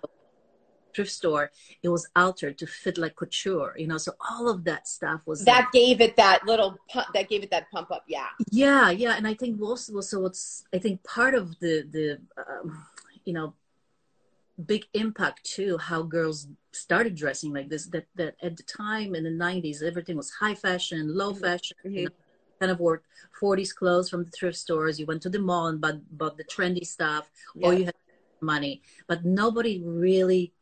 thrift 0.94 1.12
store 1.12 1.52
it 1.84 1.90
was 1.90 2.08
altered 2.16 2.58
to 2.58 2.66
fit 2.68 2.98
like 2.98 3.16
couture 3.16 3.74
you 3.78 3.88
know 3.88 3.98
so 3.98 4.14
all 4.30 4.48
of 4.50 4.64
that 4.64 4.88
stuff 4.88 5.22
was 5.26 5.44
That 5.46 5.70
gave 5.74 6.00
it 6.00 6.16
that 6.16 6.46
little 6.46 6.78
pump, 6.90 7.08
that 7.14 7.28
gave 7.30 7.44
it 7.44 7.52
that 7.52 7.66
pump 7.72 7.92
up. 7.92 8.04
Yeah. 8.08 8.28
yeah 8.52 8.90
yeah 8.92 9.14
and 9.18 9.28
i 9.28 9.34
think 9.34 9.62
also 9.62 10.00
so 10.02 10.20
what's 10.22 10.64
i 10.74 10.78
think 10.78 11.04
part 11.04 11.34
of 11.36 11.60
the 11.60 11.74
the 11.96 12.08
um, 12.38 12.86
you 13.26 13.34
know 13.34 13.54
big 14.66 14.86
impact 14.94 15.44
too 15.44 15.78
how 15.78 16.02
girls 16.02 16.48
started 16.72 17.14
dressing 17.16 17.52
like 17.54 17.68
this 17.70 17.88
that 17.88 18.06
that 18.16 18.36
at 18.42 18.56
the 18.56 18.64
time 18.64 19.14
in 19.16 19.24
the 19.26 19.30
90s 19.30 19.84
everything 19.84 20.16
was 20.16 20.30
high 20.32 20.56
fashion 20.56 21.14
low 21.22 21.34
fashion 21.34 21.76
Mhm. 21.86 21.94
you 21.98 22.04
know, 22.06 22.10
kind 22.60 22.72
of 22.72 22.80
wore 22.80 23.02
40s 23.40 23.74
clothes 23.74 24.10
from 24.10 24.24
the 24.24 24.32
thrift 24.32 24.58
stores 24.58 25.00
you 25.00 25.06
went 25.06 25.22
to 25.22 25.30
the 25.30 25.40
mall 25.40 25.68
and 25.68 25.82
bought, 25.82 26.00
bought 26.18 26.38
the 26.38 26.44
trendy 26.46 26.86
stuff 26.86 27.30
or 27.62 27.74
you 27.74 27.86
had 27.86 27.94
money 28.42 28.82
but 29.08 29.26
nobody 29.26 29.82
really 29.84 30.54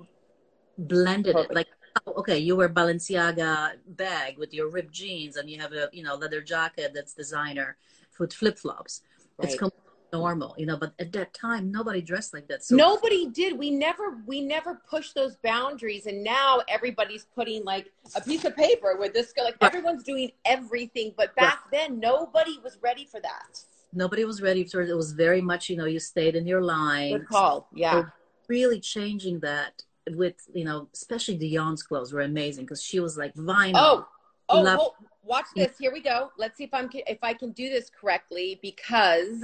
blended 0.78 1.36
Perfect. 1.36 1.52
it 1.52 1.56
like 1.56 1.68
oh, 2.08 2.14
okay 2.14 2.38
you 2.40 2.56
wear 2.56 2.70
balenciaga 2.70 3.74
bag 3.88 4.38
with 4.38 4.54
your 4.54 4.70
ripped 4.70 4.92
jeans 4.92 5.36
and 5.38 5.50
you 5.50 5.60
have 5.60 5.74
a 5.74 5.90
you 5.92 6.04
know 6.04 6.16
leather 6.16 6.42
jacket 6.42 6.92
that's 6.94 7.14
designer 7.14 7.78
with 8.20 8.34
flip-flops 8.34 9.02
it's 9.42 9.54
Right. 9.54 9.60
completely 9.60 9.83
normal 10.18 10.54
you 10.60 10.66
know 10.68 10.78
but 10.78 10.94
at 11.00 11.12
that 11.12 11.34
time 11.34 11.72
nobody 11.72 12.02
dressed 12.02 12.34
like 12.36 12.48
that 12.48 12.64
so 12.64 12.76
Nobody 12.76 13.26
did. 13.30 13.58
We 13.58 13.72
never 13.72 14.22
we 14.28 14.42
never 14.42 14.76
pushed 14.88 15.16
those 15.16 15.36
boundaries 15.38 16.06
and 16.06 16.24
now 16.24 16.62
everybody's 16.70 17.26
putting 17.36 17.64
like 17.66 17.92
a 18.16 18.22
piece 18.22 18.46
of 18.46 18.56
paper 18.56 18.96
with 19.00 19.14
this 19.14 19.34
like 19.38 19.56
Right. 19.60 19.68
everyone's 19.70 20.04
doing 20.04 20.30
everything 20.46 21.14
but 21.18 21.36
back 21.36 21.60
then 21.72 22.00
nobody 22.00 22.60
was 22.64 22.78
ready 22.82 23.06
for 23.06 23.20
that. 23.22 23.60
nobody 23.92 24.24
was 24.24 24.40
ready 24.42 24.64
for 24.64 24.82
it 24.82 24.90
it 24.90 24.96
was 24.96 25.12
very 25.14 25.42
much 25.42 25.68
you 25.70 25.76
know 25.78 25.86
you 25.86 26.00
stayed 26.00 26.36
in 26.36 26.46
your 26.46 26.62
line 26.62 27.14
Good 27.18 27.28
call. 27.28 27.68
Yeah. 27.74 28.04
really 28.48 28.80
changing 28.80 29.40
that 29.40 29.82
with 30.12 30.36
you 30.54 30.64
know 30.68 30.88
especially 30.94 31.38
Dionne's 31.40 31.82
clothes 31.82 32.14
were 32.14 32.22
amazing 32.22 32.66
because 32.66 32.84
she 32.84 33.00
was 33.00 33.18
like 33.18 33.34
vinyl 33.34 33.74
Oh, 33.76 34.08
oh, 34.50 34.62
Love- 34.62 34.78
well, 34.78 34.96
watch 35.24 35.46
this. 35.56 35.72
Here 35.80 35.92
we 35.98 36.02
go. 36.02 36.30
Let's 36.38 36.58
see 36.58 36.66
if 36.66 36.74
I'm 36.74 36.90
if 37.16 37.20
I 37.24 37.34
can 37.34 37.52
do 37.54 37.70
this 37.76 37.90
correctly 37.90 38.60
because 38.62 39.44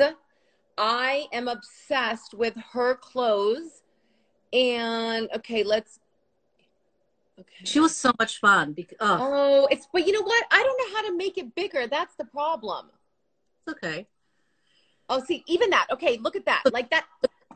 I 0.79 1.27
am 1.33 1.48
obsessed 1.48 2.33
with 2.33 2.55
her 2.71 2.95
clothes. 2.95 3.83
And 4.53 5.29
okay, 5.36 5.63
let's. 5.63 6.00
Okay. 7.39 7.63
she 7.63 7.79
was 7.79 7.95
so 7.95 8.12
much 8.19 8.39
fun 8.39 8.74
because 8.74 8.98
oh 9.00 9.17
Oh, 9.21 9.67
it's 9.71 9.88
but 9.93 10.05
you 10.07 10.13
know 10.13 10.24
what? 10.24 10.43
I 10.51 10.63
don't 10.63 10.77
know 10.77 10.98
how 10.98 11.07
to 11.09 11.15
make 11.15 11.38
it 11.38 11.53
bigger. 11.55 11.88
That's 11.88 12.15
the 12.15 12.25
problem. 12.25 12.88
it's 13.67 13.77
okay 13.77 14.07
Oh, 15.12 15.24
see, 15.24 15.43
even 15.48 15.71
that. 15.71 15.88
Okay, 15.91 16.17
look 16.17 16.36
at 16.36 16.45
that. 16.45 16.63
Like 16.71 16.89
that. 16.91 17.05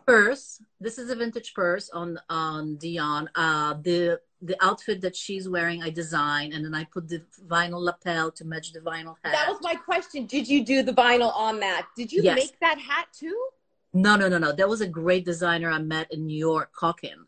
purse 0.05 0.61
this 0.81 0.97
is 0.97 1.09
a 1.09 1.15
vintage 1.15 1.53
purse 1.53 1.89
on 1.91 2.19
on 2.29 2.75
Dionne 2.75 3.27
uh 3.35 3.73
the 3.81 4.19
the 4.45 4.57
outfit 4.62 5.00
that 5.01 5.15
she's 5.15 5.47
wearing 5.47 5.81
I 5.81 5.89
designed 5.89 6.53
and 6.53 6.63
then 6.65 6.75
I 6.75 6.83
put 6.83 7.07
the 7.07 7.21
vinyl 7.47 7.81
lapel 7.83 8.29
to 8.31 8.43
match 8.45 8.73
the 8.73 8.79
vinyl 8.81 9.15
hat 9.23 9.31
That 9.31 9.47
was 9.50 9.59
my 9.62 9.75
question. 9.75 10.25
Did 10.25 10.47
you 10.47 10.65
do 10.65 10.83
the 10.83 10.93
vinyl 10.93 11.33
on 11.35 11.59
that? 11.62 11.88
Did 11.95 12.12
you 12.12 12.21
Yes. 12.23 12.35
make 12.35 12.59
that 12.59 12.77
hat 12.77 13.07
too? 13.13 13.39
No, 13.93 14.15
no, 14.15 14.27
no, 14.27 14.38
no. 14.39 14.51
That 14.51 14.67
was 14.67 14.81
a 14.81 14.88
great 14.88 15.23
designer 15.23 15.69
I 15.69 15.79
met 15.79 16.12
in 16.12 16.25
New 16.25 16.38
York, 16.38 16.71
Hawkin. 16.81 17.19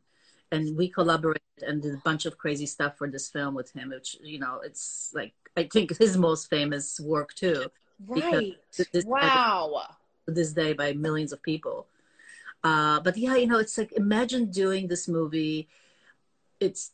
And 0.51 0.75
we 0.75 0.89
collaborated 0.89 1.41
and 1.65 1.81
did 1.81 1.93
a 1.93 2.01
bunch 2.03 2.25
of 2.25 2.37
crazy 2.37 2.65
stuff 2.65 2.97
for 2.97 3.07
this 3.09 3.29
film 3.29 3.53
with 3.55 3.71
him, 3.71 3.89
which, 3.89 4.17
you 4.21 4.39
know, 4.39 4.59
it's 4.63 5.11
like, 5.13 5.33
I 5.55 5.63
think 5.71 5.97
his 5.97 6.17
most 6.17 6.49
famous 6.49 6.99
work 6.99 7.33
too, 7.33 7.67
Right. 8.07 8.57
this- 8.75 9.05
Wow. 9.05 9.87
to 10.25 10.31
this 10.33 10.51
day 10.53 10.73
by 10.73 10.91
millions 10.93 11.31
of 11.31 11.41
people. 11.41 11.87
Uh, 12.63 12.99
but 12.99 13.15
yeah, 13.15 13.35
you 13.35 13.47
know, 13.47 13.59
it's 13.59 13.77
like, 13.77 13.91
imagine 13.93 14.49
doing 14.49 14.87
this 14.87 15.07
movie. 15.07 15.69
It's 16.59 16.91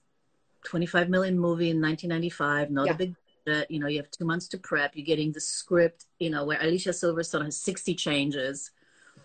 25 0.63 1.09
million 1.09 1.37
movie 1.39 1.69
in 1.69 1.81
1995, 1.81 2.71
not 2.71 2.87
Yeah. 2.87 2.93
a 2.93 2.97
big 2.97 3.15
budget. 3.45 3.71
You 3.71 3.79
know, 3.79 3.87
you 3.87 3.97
have 3.97 4.11
two 4.11 4.25
months 4.25 4.47
to 4.49 4.57
prep. 4.57 4.95
You're 4.95 5.05
getting 5.05 5.31
the 5.31 5.39
script, 5.41 6.05
you 6.19 6.29
know, 6.29 6.45
where 6.45 6.59
Alicia 6.61 6.89
Silverstone 6.91 7.45
has 7.45 7.57
60 7.57 7.95
changes. 7.95 8.71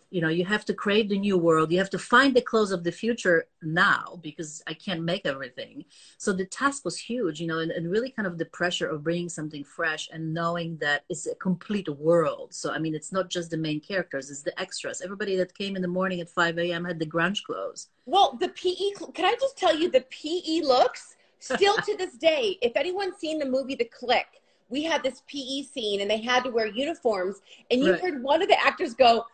You 0.09 0.21
know, 0.21 0.29
you 0.29 0.45
have 0.45 0.65
to 0.67 0.73
create 0.75 1.09
the 1.09 1.19
new 1.19 1.37
world. 1.37 1.73
You 1.73 1.79
have 1.79 1.91
to 1.91 1.99
find 1.99 2.35
the 2.35 2.41
clothes 2.41 2.71
of 2.71 2.85
the 2.85 2.93
future 2.93 3.47
now 3.61 4.21
because 4.23 4.63
I 4.67 4.73
can't 4.73 5.03
make 5.03 5.27
everything. 5.27 5.85
So 6.17 6.33
the 6.33 6.47
task 6.47 6.85
was 6.85 6.97
huge, 6.97 7.41
you 7.41 7.49
know, 7.49 7.59
and, 7.59 7.73
and 7.73 7.91
really 7.91 8.11
kind 8.11 8.27
of 8.27 8.39
the 8.39 8.45
pressure 8.45 8.89
of 8.89 9.03
bringing 9.03 9.29
something 9.29 9.65
fresh 9.65 10.09
and 10.13 10.33
knowing 10.33 10.77
that 10.79 11.05
it's 11.09 11.27
a 11.27 11.35
complete 11.35 11.89
world. 11.89 12.55
So, 12.55 12.71
I 12.73 12.79
mean, 12.79 12.95
it's 12.95 13.13
not 13.13 13.29
just 13.29 13.51
the 13.51 13.57
main 13.57 13.81
characters, 13.81 14.31
it's 14.31 14.43
the 14.43 14.59
extras. 14.61 15.03
Everybody 15.03 15.37
that 15.37 15.53
came 15.59 15.75
in 15.75 15.83
the 15.83 15.89
morning 15.89 16.21
at 16.21 16.29
5 16.29 16.57
a.m. 16.61 16.85
had 16.85 17.01
the 17.01 17.07
grunge 17.07 17.43
clothes. 17.43 17.89
Well, 18.07 18.39
the 18.41 18.49
PE, 18.51 19.13
can 19.13 19.25
I 19.25 19.35
just 19.41 19.59
tell 19.59 19.77
you 19.77 19.91
the 19.91 20.03
PE 20.09 20.61
looks 20.61 21.16
still 21.47 21.77
to 21.77 21.97
this 21.97 22.17
day? 22.17 22.59
If 22.63 22.77
anyone's 22.77 23.17
seen 23.17 23.39
the 23.39 23.47
movie 23.47 23.75
The 23.75 23.85
Clique, 23.85 24.43
we 24.69 24.83
had 24.83 25.03
this 25.03 25.23
PE 25.27 25.63
scene 25.63 26.01
and 26.01 26.11
they 26.11 26.21
had 26.21 26.45
to 26.45 26.51
wear 26.51 26.67
uniforms, 26.67 27.41
and 27.71 27.81
you 27.81 27.93
Right. 27.93 28.01
heard 28.01 28.23
one 28.23 28.43
of 28.43 28.49
the 28.49 28.61
actors 28.61 28.95
go, 28.95 29.25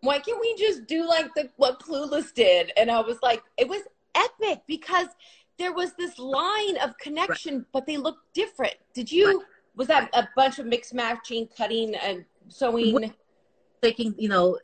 "Why 0.00 0.18
can't 0.18 0.40
we 0.40 0.54
just 0.56 0.86
do 0.86 1.06
like 1.06 1.34
the 1.34 1.50
what 1.56 1.80
Clueless 1.80 2.32
did?" 2.34 2.72
And 2.76 2.90
I 2.90 3.00
was 3.00 3.18
like, 3.22 3.42
it 3.56 3.68
was 3.68 3.82
epic 4.14 4.62
because 4.66 5.08
there 5.58 5.72
was 5.72 5.94
this 5.94 6.18
line 6.18 6.76
of 6.78 6.96
connection, 6.98 7.66
but 7.72 7.86
they 7.86 7.96
looked 7.96 8.32
different. 8.34 8.74
Did 8.94 9.10
you? 9.10 9.38
Right. 9.38 9.46
Was 9.76 9.88
that 9.88 10.10
a 10.12 10.28
bunch 10.36 10.58
of 10.58 10.66
mix 10.66 10.92
matching, 10.92 11.48
cutting, 11.56 11.94
and 11.94 12.24
sewing? 12.48 13.14
Taking 13.80 14.14
you 14.18 14.28
know 14.28 14.58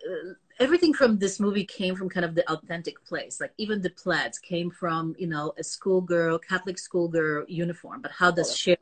everything 0.61 0.95
from 0.95 1.19
this 1.19 1.41
movie 1.41 1.65
came 1.65 1.97
from 1.97 2.09
kind 2.09 2.25
of 2.25 2.35
the 2.35 2.49
authentic 2.51 3.05
place. 3.05 3.41
Like 3.41 3.53
even 3.59 3.83
the 3.83 3.91
plaids 3.91 4.39
came 4.39 4.71
from 4.71 5.15
you 5.19 5.27
know 5.27 5.53
a 5.59 5.65
schoolgirl 5.65 6.39
catholic 6.39 6.79
schoolgirl 6.79 7.45
uniform 7.49 8.01
but 8.03 8.13
how 8.13 8.31
does 8.31 8.57
she 8.57 8.77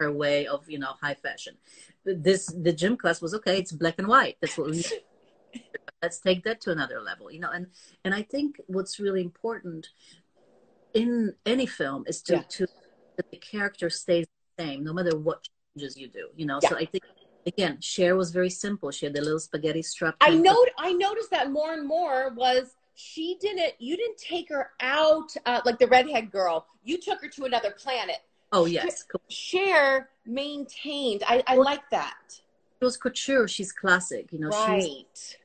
her 0.00 0.10
way 0.10 0.46
of 0.46 0.68
you 0.68 0.78
know 0.78 0.92
high 1.00 1.14
fashion? 1.14 1.56
This 2.04 2.46
the 2.46 2.72
gym 2.72 2.96
class 2.96 3.20
was 3.20 3.34
okay 3.34 3.58
it's 3.58 3.72
black 3.72 3.96
and 3.98 4.08
white. 4.08 4.36
That's 4.40 4.58
what 4.58 4.70
we 4.70 4.82
let's 6.02 6.20
take 6.20 6.44
that 6.44 6.60
to 6.60 6.70
another 6.70 7.00
level 7.00 7.30
you 7.30 7.40
know 7.40 7.50
and 7.50 7.68
and 8.04 8.14
i 8.14 8.20
think 8.22 8.60
what's 8.66 9.00
really 9.00 9.22
important 9.22 9.88
in 10.92 11.34
any 11.46 11.66
film 11.66 12.04
is 12.06 12.20
to 12.22 12.34
Yeah. 12.34 12.42
to 12.48 12.66
that 13.16 13.26
the 13.30 13.38
character 13.38 13.88
stays 13.88 14.26
the 14.56 14.64
same 14.64 14.84
no 14.84 14.92
matter 14.92 15.16
what 15.16 15.48
changes 15.76 15.96
you 15.96 16.08
do 16.08 16.28
you 16.36 16.46
know? 16.46 16.60
So 16.60 16.76
i 16.76 16.84
think 16.84 17.02
again 17.46 17.78
Cher 17.80 18.16
was 18.16 18.30
very 18.30 18.50
simple 18.50 18.90
she 18.90 19.06
had 19.06 19.14
the 19.14 19.20
little 19.20 19.38
spaghetti 19.38 19.82
strap 19.82 20.16
I 20.20 20.30
know. 20.34 20.64
I 20.78 20.92
noticed 20.92 21.30
that 21.30 21.50
more 21.50 21.72
and 21.74 21.86
more 21.86 22.30
was 22.34 22.74
she 22.96 23.36
didn't. 23.40 23.72
You 23.80 23.96
didn't 23.96 24.18
take 24.18 24.48
her 24.50 24.70
out 24.80 25.30
uh, 25.46 25.60
like 25.64 25.78
the 25.80 25.88
redhead 25.88 26.30
girl. 26.30 26.66
You 26.84 26.96
took 26.98 27.20
her 27.22 27.28
to 27.28 27.44
another 27.44 27.72
planet. 27.72 28.18
oh 28.52 28.66
yes 28.66 29.02
cool. 29.10 29.20
Cher 29.28 30.10
maintained. 30.26 31.22
I, 31.26 31.42
I 31.46 31.56
like 31.56 31.82
that. 31.90 32.40
it 32.80 32.84
was 32.84 32.96
couture 32.96 33.48
she's 33.48 33.72
classic 33.72 34.24
you 34.32 34.38
know 34.42 34.50
she's 34.50 34.84
Right. 34.88 35.36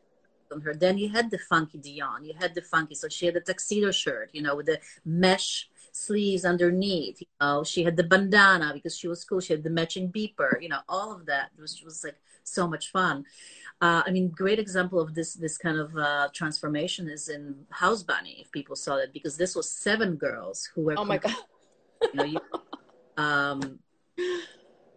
on 0.54 0.62
her 0.62 0.74
then 0.74 0.98
you 0.98 1.10
had 1.18 1.32
the 1.32 1.40
funky 1.52 1.78
dionne 1.86 2.26
you 2.28 2.34
had 2.44 2.52
the 2.56 2.62
funky 2.74 2.96
so 3.02 3.08
she 3.08 3.24
had 3.28 3.36
the 3.40 3.42
tuxedo 3.50 3.92
shirt 3.92 4.28
you 4.34 4.42
know 4.46 4.56
with 4.60 4.66
the 4.72 4.80
mesh 5.06 5.70
sleeves 6.06 6.44
underneath 6.54 7.18
you 7.22 7.28
know 7.42 7.64
she 7.72 7.84
had 7.84 7.96
the 7.98 8.04
bandana 8.12 8.72
because 8.74 8.96
she 9.00 9.08
was 9.14 9.24
cool 9.28 9.42
she 9.42 9.54
had 9.54 9.64
the 9.64 9.70
matching 9.80 10.08
beeper 10.16 10.52
you 10.64 10.70
know 10.74 10.82
all 10.88 11.10
of 11.16 11.22
that 11.26 11.50
was 11.60 11.82
was 11.84 12.04
like 12.04 12.20
so 12.44 12.68
much 12.74 12.86
fun 12.92 13.26
uh, 13.82 14.04
I 14.06 14.12
mean, 14.12 14.28
great 14.30 14.60
example 14.60 15.00
of 15.00 15.16
this 15.16 15.34
this 15.36 15.58
kind 15.58 15.80
of 15.80 15.96
uh, 15.96 16.28
transformation 16.34 17.08
is 17.08 17.30
in 17.30 17.66
House 17.70 18.04
Bunny. 18.04 18.36
If 18.42 18.52
people 18.52 18.76
saw 18.76 18.98
it, 18.98 19.14
because 19.14 19.38
this 19.38 19.56
was 19.56 19.72
seven 19.72 20.16
girls 20.18 20.70
who 20.76 20.82
were 20.82 20.96
Oh 20.98 21.06
my 21.06 21.18
god. 21.18 21.34
you 22.14 22.20
know, 22.20 22.26
you, 22.26 22.40
um, 23.16 23.80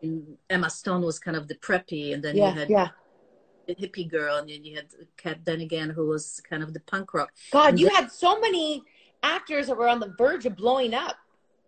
and 0.02 0.36
Emma 0.50 0.68
Stone 0.68 1.02
was 1.02 1.20
kind 1.20 1.36
of 1.36 1.46
the 1.46 1.54
preppy, 1.54 2.12
and 2.12 2.24
then 2.24 2.34
you 2.36 2.42
had 2.60 2.70
Yeah. 2.70 2.88
the 3.68 3.76
hippie 3.76 4.10
girl, 4.10 4.36
and 4.38 4.48
then 4.50 4.64
you 4.64 4.74
had 4.74 4.88
Kat 5.16 5.44
Dennings, 5.44 5.94
who 5.94 6.08
was 6.08 6.42
kind 6.50 6.62
of 6.64 6.74
the 6.74 6.80
punk 6.80 7.14
rock. 7.14 7.30
God, 7.52 7.78
you 7.78 7.88
had 7.88 8.10
so 8.10 8.40
many 8.40 8.82
actors 9.22 9.66
that 9.66 9.76
were 9.76 9.88
on 9.88 10.00
the 10.00 10.14
verge 10.18 10.46
of 10.46 10.56
blowing 10.56 10.94
up. 10.94 11.16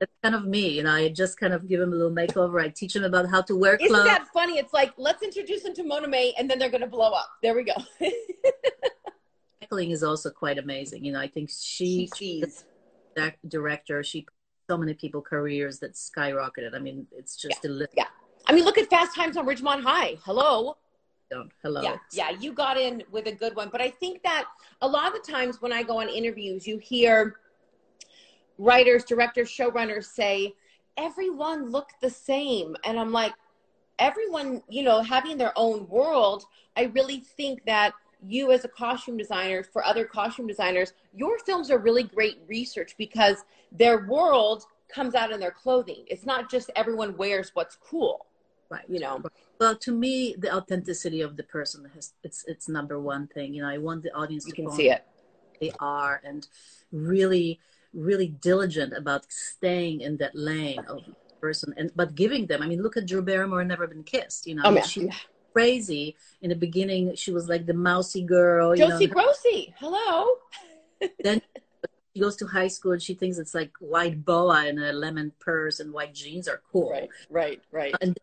That's 0.00 0.12
kind 0.22 0.34
of 0.34 0.44
me, 0.44 0.70
you 0.70 0.82
know. 0.82 0.92
I 0.92 1.08
just 1.08 1.38
kind 1.38 1.52
of 1.52 1.68
give 1.68 1.80
them 1.80 1.92
a 1.92 1.96
little 1.96 2.10
makeover. 2.10 2.62
I 2.62 2.68
teach 2.68 2.94
them 2.94 3.04
about 3.04 3.28
how 3.28 3.42
to 3.42 3.56
wear 3.56 3.76
Isn't 3.76 3.88
clothes. 3.88 4.06
that 4.06 4.26
funny? 4.34 4.58
It's 4.58 4.72
like 4.72 4.92
let's 4.96 5.22
introduce 5.22 5.62
them 5.62 5.74
to 5.74 5.84
Mona 5.84 6.08
May, 6.08 6.34
and 6.36 6.50
then 6.50 6.58
they're 6.58 6.70
going 6.70 6.80
to 6.80 6.86
blow 6.86 7.12
up. 7.12 7.28
There 7.42 7.54
we 7.54 7.64
go. 7.64 7.74
Heckerling 9.62 9.92
is 9.92 10.02
also 10.02 10.30
quite 10.30 10.58
amazing. 10.58 11.04
You 11.04 11.12
know, 11.12 11.20
I 11.20 11.28
think 11.28 11.48
she, 11.50 12.08
sees. 12.14 12.64
that 13.14 13.36
director, 13.48 14.02
she 14.02 14.26
so 14.68 14.76
many 14.76 14.94
people 14.94 15.20
careers 15.20 15.78
that 15.80 15.94
skyrocketed. 15.94 16.74
I 16.74 16.78
mean, 16.78 17.06
it's 17.12 17.36
just 17.36 17.64
a 17.64 17.68
list. 17.68 17.94
I 18.46 18.52
mean, 18.52 18.64
look 18.64 18.78
at 18.78 18.88
Fast 18.90 19.14
Times 19.14 19.36
on 19.36 19.46
Ridgemont 19.46 19.82
High. 19.82 20.16
Hello. 20.24 20.76
don't. 21.30 21.50
Hello. 21.62 21.82
Yeah, 21.82 21.96
yeah, 22.12 22.30
you 22.30 22.52
got 22.52 22.78
in 22.78 23.02
with 23.10 23.26
a 23.26 23.32
good 23.32 23.54
one. 23.56 23.68
But 23.70 23.80
I 23.80 23.90
think 23.90 24.22
that 24.22 24.46
a 24.82 24.88
lot 24.88 25.06
of 25.06 25.12
the 25.14 25.32
times 25.32 25.62
when 25.62 25.72
I 25.72 25.82
go 25.82 26.00
on 26.00 26.08
interviews, 26.08 26.66
you 26.66 26.78
hear 26.78 27.36
writers, 28.58 29.04
directors, 29.04 29.48
showrunners 29.50 30.04
say, 30.04 30.54
everyone 30.96 31.70
looked 31.70 32.00
the 32.00 32.10
same. 32.10 32.76
And 32.84 32.98
I'm 32.98 33.12
like, 33.12 33.32
everyone, 33.98 34.62
you 34.68 34.82
know, 34.82 35.02
having 35.02 35.38
their 35.38 35.52
own 35.56 35.88
world, 35.88 36.44
I 36.76 36.84
really 36.84 37.20
think 37.20 37.64
that 37.66 37.92
you 38.26 38.52
as 38.52 38.64
a 38.64 38.68
costume 38.68 39.16
designer 39.16 39.62
for 39.62 39.84
other 39.84 40.04
costume 40.04 40.46
designers, 40.46 40.92
your 41.14 41.38
films 41.40 41.70
are 41.70 41.78
really 41.78 42.04
great 42.04 42.38
research 42.46 42.94
because 42.96 43.44
their 43.70 44.06
world 44.06 44.64
comes 44.88 45.14
out 45.14 45.32
in 45.32 45.40
their 45.40 45.50
clothing. 45.50 46.04
It's 46.06 46.24
not 46.24 46.50
just 46.50 46.70
everyone 46.76 47.16
wears 47.16 47.50
what's 47.54 47.76
cool. 47.76 48.26
Right. 48.70 48.84
You 48.88 49.00
know. 49.00 49.22
Well, 49.60 49.76
to 49.76 49.92
me, 49.92 50.34
the 50.38 50.54
authenticity 50.54 51.20
of 51.20 51.36
the 51.36 51.42
person 51.42 51.88
has 51.94 52.14
it's 52.22 52.44
it's 52.48 52.68
number 52.68 52.98
one 52.98 53.26
thing. 53.28 53.52
You 53.54 53.62
know, 53.62 53.68
I 53.68 53.78
want 53.78 54.02
the 54.02 54.12
audience 54.14 54.46
You 54.46 54.52
to 54.52 54.62
can 54.62 54.70
see 54.70 54.90
it. 54.90 55.04
they 55.60 55.72
are 55.80 56.20
and 56.24 56.46
really 56.90 57.60
really 57.94 58.28
diligent 58.28 58.92
about 58.92 59.24
staying 59.30 60.00
in 60.00 60.16
that 60.18 60.34
lane 60.34 60.80
of 60.88 61.02
person 61.40 61.74
and 61.76 61.90
but 61.94 62.14
giving 62.14 62.46
them 62.46 62.62
i 62.62 62.66
mean 62.66 62.82
look 62.82 62.96
at 62.96 63.06
drew 63.06 63.20
barrymore 63.22 63.62
never 63.64 63.86
been 63.86 64.02
kissed 64.02 64.46
you 64.46 64.54
know 64.54 64.62
Oh 64.64 64.70
man. 64.70 64.82
she 64.84 65.10
crazy 65.52 66.16
in 66.42 66.48
the 66.48 66.56
beginning 66.56 67.14
she 67.14 67.30
was 67.30 67.48
like 67.48 67.66
the 67.66 67.74
mousy 67.74 68.22
girl 68.22 68.74
you 68.74 68.86
Josie 68.88 69.06
know 69.06 69.12
Grossi. 69.12 69.74
Hello. 69.78 70.26
then 71.22 71.40
she 72.14 72.20
goes 72.20 72.34
to 72.36 72.46
high 72.46 72.68
school 72.68 72.92
and 72.92 73.02
she 73.02 73.14
thinks 73.14 73.38
it's 73.38 73.54
like 73.54 73.70
white 73.78 74.24
boa 74.24 74.64
and 74.66 74.78
a 74.82 74.92
lemon 74.92 75.32
purse 75.38 75.80
and 75.80 75.92
white 75.92 76.14
jeans 76.14 76.48
are 76.48 76.60
cool 76.72 76.90
Right, 76.90 77.08
right, 77.30 77.60
right. 77.70 77.94
and 78.00 78.18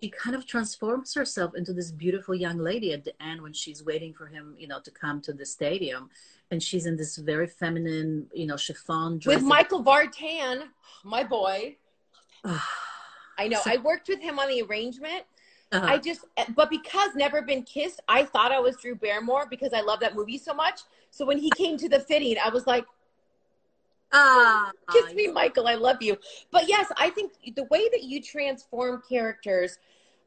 she 0.00 0.10
kind 0.10 0.36
of 0.36 0.46
transforms 0.46 1.14
herself 1.14 1.54
into 1.54 1.72
this 1.72 1.90
beautiful 1.90 2.34
young 2.34 2.58
lady 2.58 2.92
at 2.92 3.04
the 3.04 3.22
end 3.22 3.42
when 3.42 3.52
she's 3.52 3.84
waiting 3.84 4.12
for 4.12 4.26
him 4.26 4.54
you 4.58 4.68
know 4.68 4.80
to 4.80 4.90
come 4.90 5.20
to 5.20 5.32
the 5.32 5.44
stadium 5.44 6.08
and 6.50 6.62
she's 6.62 6.86
in 6.86 6.96
this 6.96 7.16
very 7.16 7.46
feminine 7.46 8.26
you 8.32 8.46
know 8.46 8.56
chiffon 8.56 9.18
dress 9.18 9.36
With 9.36 9.44
Michael 9.44 9.82
Vartan, 9.84 10.64
my 11.04 11.24
boy. 11.24 11.76
I 12.44 13.48
know. 13.48 13.60
So- 13.62 13.70
I 13.70 13.76
worked 13.78 14.08
with 14.08 14.20
him 14.20 14.38
on 14.38 14.48
the 14.48 14.62
arrangement. 14.62 15.22
uh-huh. 15.72 15.86
I 15.86 15.98
just, 15.98 16.24
but 16.56 16.70
because 16.70 17.14
Never 17.14 17.42
Been 17.42 17.62
Kissed, 17.62 18.00
I 18.08 18.24
thought 18.24 18.52
I 18.52 18.58
was 18.58 18.76
Drew 18.76 18.94
Barrymore 18.94 19.46
because 19.48 19.72
I 19.72 19.80
love 19.80 20.00
that 20.00 20.16
movie 20.16 20.38
so 20.38 20.54
much. 20.54 20.80
So 21.10 21.24
when 21.24 21.38
he 21.38 21.50
came 21.50 21.76
to 21.78 21.88
the 21.88 22.00
fitting, 22.00 22.36
I 22.44 22.48
was 22.48 22.66
like, 22.66 22.84
ah, 24.12 24.70
kiss 24.90 25.14
me, 25.14 25.28
Michael, 25.28 25.66
I 25.68 25.74
love 25.74 26.00
you. 26.02 26.16
But 26.50 26.68
yes, 26.68 26.90
I 26.96 27.10
think 27.10 27.32
the 27.54 27.64
way 27.64 27.88
that 27.90 28.02
you 28.04 28.22
transform 28.22 29.02
characters, 29.08 29.78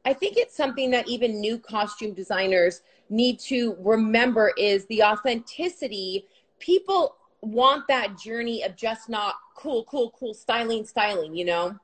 I 0.04 0.12
think 0.12 0.36
it's 0.36 0.56
something 0.56 0.90
that 0.90 1.08
even 1.08 1.40
new 1.40 1.58
costume 1.58 2.12
designers 2.14 2.82
need 3.10 3.38
to 3.40 3.76
remember 3.80 4.52
is 4.56 4.86
the 4.86 5.02
authenticity. 5.02 6.26
People 6.58 7.16
want 7.40 7.86
that 7.88 8.16
journey 8.18 8.62
of 8.62 8.76
just 8.76 9.08
not 9.08 9.34
cool, 9.56 9.84
cool, 9.84 10.12
cool, 10.18 10.34
styling, 10.34 10.84
styling, 10.84 11.34
you 11.34 11.44
know? 11.44 11.76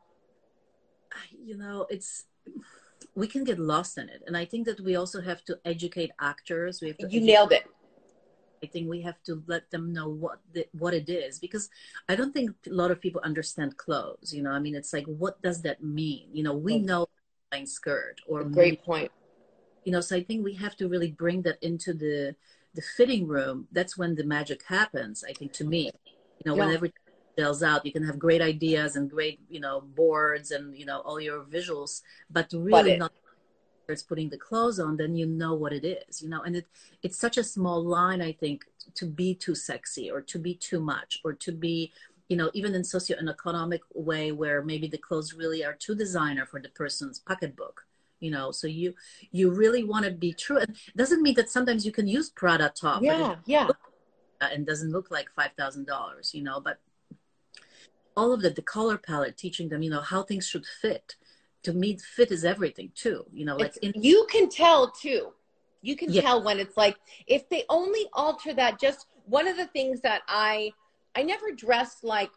you 1.45 1.57
know 1.57 1.87
it's 1.90 2.26
we 3.14 3.26
can 3.26 3.43
get 3.43 3.59
lost 3.59 3.97
in 3.99 4.09
it 4.09 4.23
and 4.26 4.37
i 4.37 4.45
think 4.45 4.67
that 4.67 4.78
we 4.81 4.95
also 4.95 5.21
have 5.21 5.43
to 5.45 5.59
educate 5.64 6.11
actors 6.21 6.81
we 6.81 6.88
have 6.88 6.97
to 6.99 7.05
You 7.05 7.21
educate- 7.21 7.25
nailed 7.26 7.52
it. 7.52 7.64
I 8.62 8.67
think 8.67 8.88
we 8.88 9.00
have 9.03 9.23
to 9.23 9.43
let 9.47 9.71
them 9.71 9.93
know 9.93 10.09
what 10.09 10.38
the, 10.53 10.67
what 10.73 10.95
it 10.95 11.09
is 11.09 11.38
because 11.38 11.69
i 12.09 12.15
don't 12.17 12.33
think 12.33 12.50
a 12.67 12.71
lot 12.71 12.91
of 12.91 13.00
people 13.00 13.21
understand 13.25 13.77
clothes 13.77 14.33
you 14.33 14.43
know 14.43 14.50
i 14.50 14.59
mean 14.59 14.75
it's 14.75 14.93
like 14.93 15.07
what 15.07 15.41
does 15.43 15.62
that 15.62 15.83
mean 15.83 16.29
you 16.33 16.43
know 16.43 16.55
we 16.55 16.79
Right. 16.79 16.87
know 16.87 17.07
line 17.53 17.67
skirt 17.67 18.21
or 18.29 18.45
Great 18.45 18.85
point. 18.85 19.11
you 19.85 19.93
know 19.93 20.00
so 20.00 20.17
i 20.17 20.23
think 20.23 20.45
we 20.45 20.54
have 20.54 20.76
to 20.76 20.89
really 20.89 21.11
bring 21.11 21.43
that 21.43 21.59
into 21.63 21.93
the 21.93 22.35
the 22.75 22.82
fitting 22.82 23.26
room 23.26 23.67
that's 23.73 23.97
when 23.97 24.15
the 24.15 24.25
magic 24.25 24.63
happens 24.69 25.25
i 25.28 25.32
think 25.32 25.52
to 25.52 25.65
me 25.65 25.91
you 26.39 26.45
know 26.50 26.54
when 26.56 26.69
Yeah. 26.69 26.75
everything 26.75 26.97
sells 27.39 27.63
out 27.63 27.87
you 27.87 27.93
can 27.93 28.02
have 28.04 28.19
great 28.19 28.43
ideas 28.43 28.97
and 28.97 29.11
great 29.11 29.41
you 29.49 29.61
know 29.61 29.80
boards 29.80 30.50
and 30.50 30.76
you 30.76 30.85
know 30.85 31.00
all 31.00 31.21
your 31.21 31.43
visuals 31.45 32.02
but 32.30 32.52
really 32.52 32.93
it- 32.93 32.99
not 32.99 33.13
it's 33.89 34.03
putting 34.03 34.29
the 34.29 34.37
clothes 34.37 34.79
on 34.79 34.97
then 34.97 35.15
you 35.15 35.27
know 35.27 35.55
what 35.55 35.73
it 35.73 35.85
is 35.85 36.23
you 36.23 36.29
know? 36.29 36.43
And 36.43 36.57
it 36.57 36.67
it's 37.03 37.19
such 37.19 37.39
a 37.39 37.45
small 37.45 37.83
line 37.83 38.21
i 38.21 38.33
think 38.33 38.67
to 38.95 39.07
be 39.07 39.35
too 39.35 39.55
sexy 39.55 40.11
or 40.11 40.21
to 40.23 40.39
be 40.39 40.55
too 40.55 40.81
much 40.81 41.21
or 41.25 41.33
to 41.35 41.53
be 41.53 41.93
you 42.29 42.37
know 42.37 42.51
even 42.55 42.75
in 42.75 42.85
socio 42.85 43.17
an 43.19 43.29
economic 43.29 43.83
way 43.95 44.33
where 44.33 44.63
maybe 44.63 44.87
the 44.89 44.99
clothes 44.99 45.33
really 45.35 45.65
are 45.65 45.75
too 45.75 45.95
designer 45.95 46.45
for 46.47 46.61
the 46.61 46.69
person's 46.71 47.19
pocketbook 47.19 47.85
you 48.21 48.31
know? 48.33 48.51
So 48.51 48.67
you 48.67 48.95
you 49.31 49.51
really 49.51 49.85
want 49.85 50.05
to 50.05 50.11
be 50.11 50.33
true. 50.33 50.59
And 50.59 50.71
it 50.71 50.97
doesn't 50.97 51.23
mean 51.23 51.35
that 51.35 51.49
sometimes 51.51 51.87
you 51.87 51.93
can 51.93 52.09
use 52.09 52.31
prada 52.31 52.73
top 52.75 53.03
Yeah, 53.03 53.37
yeah. 53.47 53.69
and 54.41 54.67
doesn't 54.67 54.91
look 54.91 55.11
like 55.11 55.29
five 55.37 55.53
thousand 55.57 55.87
dollars 55.87 56.35
you 56.35 56.43
know? 56.43 56.61
But 56.61 56.81
all 58.17 58.33
of 58.33 58.43
the 58.43 58.51
the 58.51 58.63
color 58.63 58.99
palette 58.99 59.37
teaching 59.37 59.69
them 59.69 59.83
you 59.83 59.91
know 59.91 60.01
how 60.01 60.23
things 60.25 60.47
should 60.47 60.67
fit 60.67 61.15
to 61.62 61.73
me 61.73 61.97
fit 61.99 62.30
is 62.30 62.44
everything 62.44 62.90
too 62.94 63.25
you 63.32 63.44
know 63.44 63.56
like 63.56 63.76
It's, 63.76 63.78
in 63.78 64.02
you 64.02 64.26
can 64.30 64.49
tell 64.49 64.90
too. 64.90 65.32
You 65.82 65.97
can 65.97 66.12
Yeah. 66.12 66.23
tell 66.23 66.42
when 66.42 66.58
it's 66.58 66.76
like 66.76 66.97
if 67.26 67.49
they 67.49 67.64
only 67.68 68.06
alter 68.12 68.52
that. 68.54 68.80
Just 68.80 69.06
one 69.26 69.47
of 69.47 69.56
the 69.56 69.66
things 69.66 70.00
that 70.00 70.23
I 70.26 70.73
I 71.14 71.23
never 71.23 71.52
dressed 71.52 72.04
like 72.04 72.30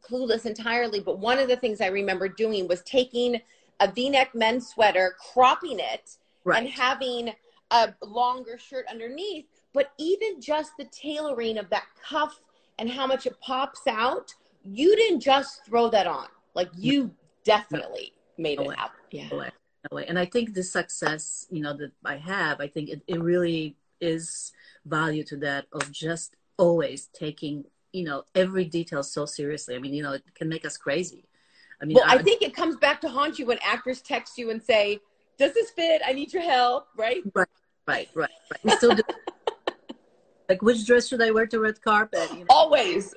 clueless 0.00 0.46
entirely, 0.46 1.00
but 1.00 1.18
one 1.18 1.38
of 1.38 1.48
the 1.48 1.56
things 1.56 1.80
I 1.80 1.88
remember 1.88 2.28
doing 2.28 2.68
was 2.68 2.82
taking 2.82 3.40
a 3.80 3.90
V-neck 3.90 4.34
men's 4.34 4.68
sweater, 4.68 5.14
cropping 5.32 5.78
it, 5.78 6.16
right 6.44 6.58
and 6.58 6.68
having 6.68 7.34
a 7.70 7.92
longer 8.02 8.58
shirt 8.58 8.86
underneath. 8.90 9.46
But 9.74 9.92
even 9.98 10.40
just 10.40 10.72
the 10.78 10.86
tailoring 10.86 11.58
of 11.58 11.68
that 11.70 11.84
cuff 12.02 12.40
and 12.78 12.90
how 12.90 13.06
much 13.06 13.26
it 13.26 13.38
pops 13.40 13.86
out, 13.86 14.34
you 14.64 14.96
didn't 14.96 15.20
just 15.20 15.64
throw 15.66 15.88
that 15.90 16.06
on. 16.06 16.28
Like 16.54 16.70
you 16.76 17.14
definitely 17.44 18.12
made 18.38 18.58
No 18.58 18.70
it 18.70 18.78
happen. 18.78 19.00
Yeah. 19.10 19.28
no 19.30 19.96
way. 19.96 20.06
And 20.06 20.18
I 20.18 20.24
think 20.24 20.54
the 20.54 20.62
success, 20.62 21.46
you 21.50 21.60
know, 21.62 21.76
that 21.76 21.92
I 22.04 22.16
have, 22.16 22.60
I 22.60 22.68
think 22.68 22.90
it, 22.90 23.02
it 23.06 23.20
really 23.20 23.76
is 24.00 24.52
value 24.86 25.24
to 25.24 25.36
that 25.38 25.66
of 25.72 25.90
just 25.90 26.34
always 26.56 27.08
taking, 27.12 27.64
you 27.92 28.04
know, 28.04 28.24
every 28.34 28.64
detail 28.64 29.02
so 29.02 29.26
seriously. 29.26 29.74
I 29.74 29.78
mean, 29.78 29.94
you 29.94 30.02
know, 30.02 30.12
it 30.12 30.24
can 30.34 30.48
make 30.48 30.64
us 30.64 30.76
crazy. 30.76 31.24
I 31.80 31.84
mean, 31.84 31.96
Well, 31.96 32.04
I 32.06 32.18
think 32.22 32.42
it 32.42 32.54
comes 32.54 32.76
back 32.76 33.00
to 33.02 33.08
haunt 33.08 33.38
you 33.38 33.46
when 33.46 33.58
actors 33.62 34.00
text 34.02 34.36
you 34.36 34.50
and 34.50 34.60
say, 34.60 34.98
"Does 35.38 35.54
this 35.54 35.70
fit? 35.70 36.02
I 36.04 36.12
need 36.12 36.32
your 36.32 36.42
help." 36.42 36.88
Right? 36.96 37.22
right, 37.34 37.48
right, 37.86 38.08
right. 38.16 38.30
We 38.64 38.70
still 38.72 38.96
do. 38.96 39.02
like, 40.48 40.60
which 40.60 40.84
dress 40.84 41.06
should 41.06 41.22
I 41.22 41.30
wear 41.30 41.46
to 41.46 41.60
red 41.60 41.80
carpet? 41.80 42.28
You 42.32 42.40
know, 42.40 42.46
Always. 42.50 43.14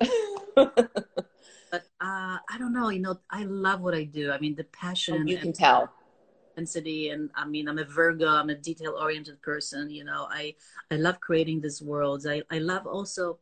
but 1.72 1.82
uh, 2.00 2.38
I 2.48 2.58
don't 2.58 2.72
know. 2.74 2.90
You 2.90 3.00
know, 3.00 3.18
I 3.30 3.44
love 3.44 3.80
what 3.80 3.94
I 3.94 4.04
do. 4.04 4.30
I 4.30 4.38
mean, 4.38 4.54
the 4.54 4.64
passion 4.64 5.26
you 5.26 5.38
and 5.38 5.42
can 5.42 5.52
tell. 5.54 5.90
intensity 6.56 7.08
and 7.10 7.30
i 7.34 7.46
mean 7.46 7.66
i'm 7.68 7.78
a 7.78 7.84
virgo 7.84 8.28
i'm 8.28 8.50
a 8.50 8.54
detail 8.54 8.94
oriented 9.00 9.40
person 9.42 9.90
you 9.90 10.04
know 10.04 10.26
i 10.30 10.54
i 10.90 10.96
love 10.96 11.18
creating 11.20 11.60
these 11.62 11.80
worlds 11.80 12.26
i 12.26 12.42
i 12.50 12.58
love 12.58 12.86
also 12.86 13.38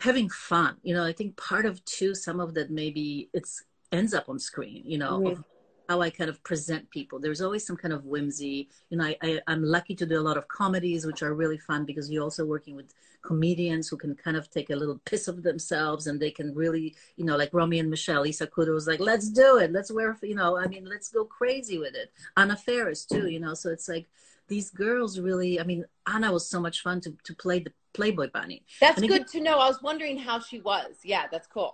having 0.00 0.28
fun 0.28 0.76
you 0.82 0.94
know 0.94 1.04
i 1.04 1.12
think 1.12 1.36
part 1.36 1.66
of 1.66 1.84
too 1.84 2.14
some 2.14 2.38
of 2.38 2.54
that 2.54 2.70
maybe 2.70 3.28
it's 3.32 3.64
ends 3.92 4.14
up 4.14 4.28
on 4.28 4.38
screen 4.38 4.82
you 4.86 4.98
know 4.98 5.20
Mhm. 5.24 5.44
How 5.88 6.00
i 6.00 6.10
kind 6.10 6.30
of 6.30 6.42
present 6.42 6.88
people 6.90 7.18
there's 7.18 7.40
always 7.40 7.66
some 7.66 7.76
kind 7.76 7.92
of 7.92 8.04
whimsy 8.04 8.68
you 8.90 8.98
know 8.98 9.04
I, 9.04 9.16
I 9.22 9.40
i'm 9.46 9.62
lucky 9.62 9.94
to 9.96 10.06
do 10.06 10.18
a 10.18 10.22
lot 10.28 10.36
of 10.36 10.48
comedies 10.48 11.06
which 11.06 11.22
are 11.22 11.34
really 11.34 11.58
fun 11.58 11.84
because 11.84 12.10
you're 12.10 12.22
also 12.22 12.44
working 12.44 12.76
with 12.76 12.92
comedians 13.22 13.88
who 13.88 13.96
can 13.96 14.14
kind 14.14 14.36
of 14.36 14.50
take 14.50 14.70
a 14.70 14.76
little 14.76 15.00
piss 15.04 15.26
of 15.26 15.42
themselves 15.42 16.06
and 16.06 16.20
they 16.20 16.30
can 16.30 16.54
really 16.54 16.94
you 17.16 17.24
know 17.24 17.36
like 17.36 17.50
romy 17.52 17.78
and 17.78 17.90
michelle 17.90 18.22
lisa 18.22 18.46
kudrow 18.46 18.74
was 18.74 18.86
like 18.86 19.00
let's 19.00 19.28
do 19.28 19.58
it 19.58 19.72
let's 19.72 19.90
wear 19.90 20.16
you 20.22 20.34
know 20.34 20.56
i 20.56 20.66
mean 20.66 20.84
let's 20.84 21.08
go 21.08 21.24
crazy 21.24 21.78
with 21.78 21.94
it 21.94 22.12
anna 22.36 22.56
faris 22.56 23.04
too 23.04 23.28
you 23.28 23.40
know 23.40 23.54
so 23.54 23.70
it's 23.70 23.88
like 23.88 24.06
these 24.48 24.70
girls 24.70 25.18
really 25.18 25.58
i 25.60 25.64
mean 25.64 25.84
anna 26.06 26.32
was 26.32 26.48
so 26.48 26.60
much 26.60 26.82
fun 26.82 27.00
to, 27.00 27.16
to 27.24 27.34
play 27.34 27.58
the 27.58 27.72
playboy 27.96 28.28
bunny 28.30 28.62
That's 28.78 29.00
good 29.00 29.26
to 29.28 29.40
know. 29.40 29.58
I 29.58 29.68
was 29.68 29.82
wondering 29.82 30.18
how 30.18 30.38
she 30.38 30.60
was. 30.60 30.96
Yeah, 31.02 31.24
that's 31.32 31.48
cool. 31.48 31.72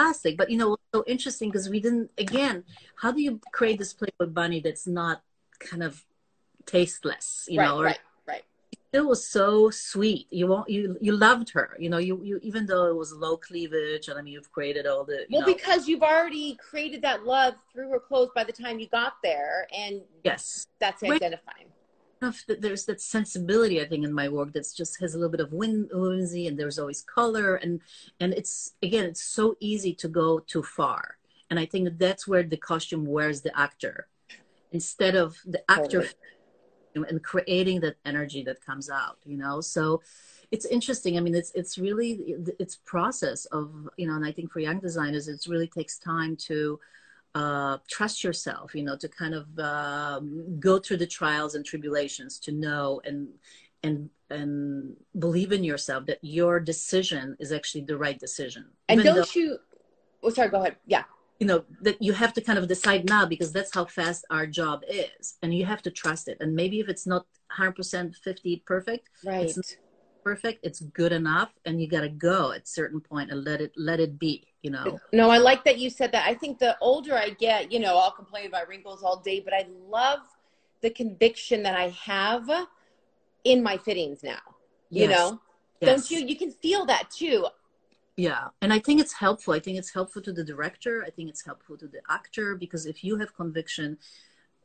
Fantastic. 0.00 0.36
But 0.36 0.50
you 0.50 0.56
know, 0.56 0.76
so 0.94 1.04
interesting 1.06 1.50
because 1.50 1.68
we 1.68 1.80
didn't. 1.80 2.10
Again, 2.18 2.64
how 2.96 3.12
do 3.12 3.22
you 3.22 3.40
create 3.52 3.78
this 3.78 3.92
Playboy 3.92 4.32
bunny 4.32 4.60
that's 4.60 4.86
not 4.86 5.22
kind 5.58 5.82
of 5.82 6.04
tasteless? 6.66 7.46
You 7.48 7.60
right, 7.60 7.66
know, 7.66 7.80
or 7.80 7.84
right, 7.84 7.98
right. 8.26 8.42
still 8.88 9.08
was 9.08 9.26
so 9.26 9.70
sweet. 9.70 10.26
You 10.30 10.48
want 10.48 10.68
you 10.68 10.96
you 11.00 11.12
loved 11.12 11.50
her. 11.50 11.76
You 11.78 11.90
know, 11.90 11.98
you 11.98 12.20
you 12.22 12.40
even 12.42 12.66
though 12.66 12.86
it 12.86 12.96
was 12.96 13.12
low 13.12 13.36
cleavage, 13.36 14.08
and 14.08 14.18
I 14.18 14.22
mean, 14.22 14.34
you've 14.34 14.52
created 14.52 14.86
all 14.86 15.04
the. 15.04 15.26
You 15.28 15.38
Well, 15.38 15.40
know, 15.40 15.54
because 15.54 15.88
you've 15.88 16.02
already 16.02 16.56
created 16.56 17.02
that 17.02 17.24
love 17.24 17.54
through 17.72 17.90
her 17.90 18.00
clothes 18.00 18.30
by 18.34 18.44
the 18.44 18.52
time 18.52 18.78
you 18.78 18.88
got 18.88 19.14
there, 19.22 19.66
and 19.76 20.02
yes, 20.24 20.66
that's 20.78 21.02
identifying. 21.02 21.66
That 22.20 22.60
there's 22.60 22.84
that 22.84 23.00
sensibility 23.00 23.80
I 23.80 23.86
think 23.86 24.04
in 24.04 24.12
my 24.12 24.28
work 24.28 24.52
that's 24.52 24.74
just 24.74 25.00
has 25.00 25.14
a 25.14 25.18
little 25.18 25.30
bit 25.30 25.40
of 25.40 25.52
whim- 25.52 25.88
whimsy 25.92 26.46
and 26.46 26.58
there's 26.58 26.78
always 26.78 27.02
color 27.02 27.56
and 27.56 27.80
and 28.20 28.34
it's 28.34 28.74
again 28.82 29.06
it's 29.06 29.22
so 29.22 29.56
easy 29.60 29.94
to 29.94 30.08
go 30.08 30.38
too 30.40 30.62
far. 30.62 31.16
And 31.48 31.58
I 31.58 31.66
think 31.66 31.84
that 31.84 31.98
that's 31.98 32.28
where 32.28 32.42
the 32.42 32.56
costume 32.56 33.06
wears 33.06 33.40
the 33.40 33.58
actor. 33.58 34.06
Instead 34.72 35.16
of 35.16 35.36
the 35.44 35.62
actor 35.68 36.06
Totally. 36.94 37.08
and 37.10 37.24
creating 37.24 37.80
that 37.80 37.96
energy 38.04 38.44
that 38.44 38.64
comes 38.64 38.88
out 38.88 39.18
you 39.24 39.36
know? 39.36 39.60
So 39.60 40.02
it's 40.50 40.66
interesting. 40.66 41.16
I 41.16 41.20
mean 41.20 41.34
it's 41.34 41.52
it's 41.54 41.78
really 41.78 42.36
it's 42.58 42.76
process 42.76 43.46
of 43.46 43.88
you 43.96 44.06
know 44.06 44.14
and 44.14 44.26
i 44.26 44.32
think 44.32 44.52
for 44.52 44.60
young 44.60 44.80
designers 44.80 45.26
it 45.28 45.46
really 45.48 45.68
takes 45.68 45.98
time 45.98 46.36
to 46.36 46.78
uh, 47.34 47.78
trust 47.88 48.24
yourself 48.24 48.74
you 48.74 48.82
know 48.82 48.96
to 48.96 49.08
kind 49.08 49.34
of 49.34 49.46
um, 49.58 50.58
go 50.58 50.78
through 50.78 50.96
the 50.96 51.06
trials 51.06 51.54
and 51.54 51.64
tribulations 51.64 52.38
to 52.38 52.52
know 52.52 53.00
and 53.04 53.28
and 53.82 54.10
and 54.30 54.96
believe 55.18 55.52
in 55.52 55.64
yourself 55.64 56.06
that 56.06 56.18
your 56.22 56.60
decision 56.60 57.36
is 57.40 57.52
actually 57.52 57.82
the 57.82 57.96
right 57.96 58.18
decision. 58.18 58.66
And 58.88 59.02
don't 59.02 59.16
though, 59.16 59.24
you 59.34 59.58
oh 60.22 60.30
sorry 60.30 60.48
go 60.48 60.60
ahead. 60.60 60.76
Yeah. 60.86 61.04
You 61.38 61.46
know 61.46 61.64
that 61.80 62.00
you 62.02 62.12
have 62.12 62.34
to 62.34 62.40
kind 62.40 62.58
of 62.58 62.68
decide 62.68 63.08
now 63.08 63.24
because 63.26 63.52
that's 63.52 63.74
how 63.74 63.86
fast 63.86 64.24
our 64.30 64.46
job 64.46 64.82
is 64.88 65.38
and 65.42 65.54
you 65.54 65.64
have 65.64 65.82
to 65.82 65.90
trust 65.90 66.28
it. 66.28 66.36
And 66.40 66.54
maybe 66.54 66.80
if 66.80 66.88
it's 66.88 67.06
not 67.06 67.26
100% 67.58 68.14
50 68.14 68.62
perfect 68.64 69.08
right. 69.24 69.48
it's 69.48 69.76
perfect 70.22 70.60
it's 70.62 70.80
good 70.80 71.10
enough 71.10 71.50
and 71.64 71.80
you 71.80 71.88
got 71.88 72.02
to 72.02 72.08
go 72.08 72.52
at 72.52 72.68
certain 72.68 73.00
point 73.00 73.30
and 73.30 73.42
let 73.42 73.60
it 73.60 73.72
let 73.76 73.98
it 73.98 74.20
be 74.20 74.46
you 74.62 74.70
know? 74.70 74.98
No 75.12 75.30
i 75.30 75.38
like 75.38 75.64
that 75.64 75.78
you 75.78 75.90
said 75.90 76.12
that. 76.12 76.26
I 76.26 76.34
think 76.34 76.58
the 76.58 76.76
older 76.80 77.14
i 77.14 77.30
get 77.30 77.72
you 77.72 77.78
know 77.78 77.98
i'll 77.98 78.10
complain 78.10 78.46
about 78.46 78.68
wrinkles 78.68 79.02
all 79.02 79.18
day 79.20 79.40
but 79.40 79.54
i 79.54 79.66
love 79.88 80.20
the 80.80 80.90
conviction 80.90 81.62
that 81.62 81.74
i 81.74 81.88
have 81.88 82.48
in 83.44 83.62
my 83.62 83.76
fittings 83.76 84.22
now 84.22 84.40
you 84.90 85.08
yes. 85.08 85.18
know? 85.18 85.40
Yes. 85.80 85.88
don't 85.88 86.10
you? 86.10 86.26
You 86.26 86.36
can 86.36 86.50
feel 86.50 86.84
that 86.86 87.10
too. 87.10 87.46
Yeah 88.16 88.48
and 88.60 88.72
i 88.72 88.78
think 88.78 89.00
it's 89.00 89.14
helpful. 89.14 89.54
I 89.54 89.60
think 89.60 89.78
it's 89.78 89.92
helpful 89.94 90.20
to 90.22 90.32
the 90.32 90.44
director. 90.44 91.04
I 91.06 91.10
think 91.10 91.30
it's 91.30 91.44
helpful 91.44 91.78
to 91.78 91.86
the 91.86 92.00
actor 92.10 92.54
because 92.54 92.84
if 92.84 93.02
you 93.02 93.16
have 93.16 93.34
conviction 93.34 93.96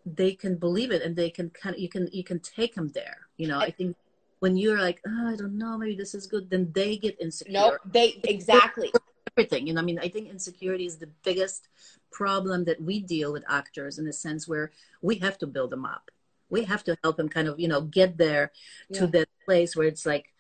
they 0.05 0.33
can 0.33 0.55
believe 0.55 0.91
it 0.91 1.01
and 1.01 1.15
they 1.15 1.29
can 1.29 1.49
kind 1.51 1.75
of 1.75 1.81
you 1.81 1.89
can 1.89 2.09
you 2.11 2.23
can 2.23 2.39
take 2.39 2.75
them 2.75 2.89
there 2.89 3.19
you 3.37 3.47
know? 3.47 3.59
I 3.59 3.71
think 3.71 3.95
when 4.39 4.57
you're 4.57 4.79
like 4.79 4.99
oh, 5.07 5.27
i 5.31 5.35
don't 5.35 5.57
know 5.57 5.77
maybe 5.77 5.95
this 5.95 6.13
is 6.13 6.27
good 6.27 6.49
then 6.49 6.71
they 6.73 6.97
get 6.97 7.15
insecure. 7.21 7.53
No 7.53 7.77
they 7.85 8.19
exactly 8.25 8.91
everything 9.37 9.67
you 9.67 9.73
know 9.73 9.81
i 9.81 9.83
mean 9.83 9.99
i 9.99 10.07
think 10.07 10.29
insecurity 10.29 10.85
is 10.85 10.97
the 10.97 11.09
biggest 11.23 11.67
problem 12.11 12.65
that 12.65 12.81
we 12.81 12.99
deal 12.99 13.33
with 13.33 13.43
actors 13.49 13.97
in 13.97 14.05
the 14.05 14.13
sense 14.13 14.47
where 14.47 14.71
we 15.01 15.15
have 15.15 15.37
to 15.37 15.47
build 15.47 15.69
them 15.69 15.85
up 15.85 16.11
we 16.49 16.63
have 16.63 16.83
to 16.83 16.97
help 17.03 17.17
them 17.17 17.29
kind 17.29 17.47
of 17.47 17.59
you 17.59 17.67
know 17.67 17.81
get 17.81 18.17
there 18.17 18.51
yeah. 18.89 18.99
to 18.99 19.07
the 19.07 19.27
place 19.45 19.75
where 19.75 19.87
it's 19.87 20.05
like 20.05 20.33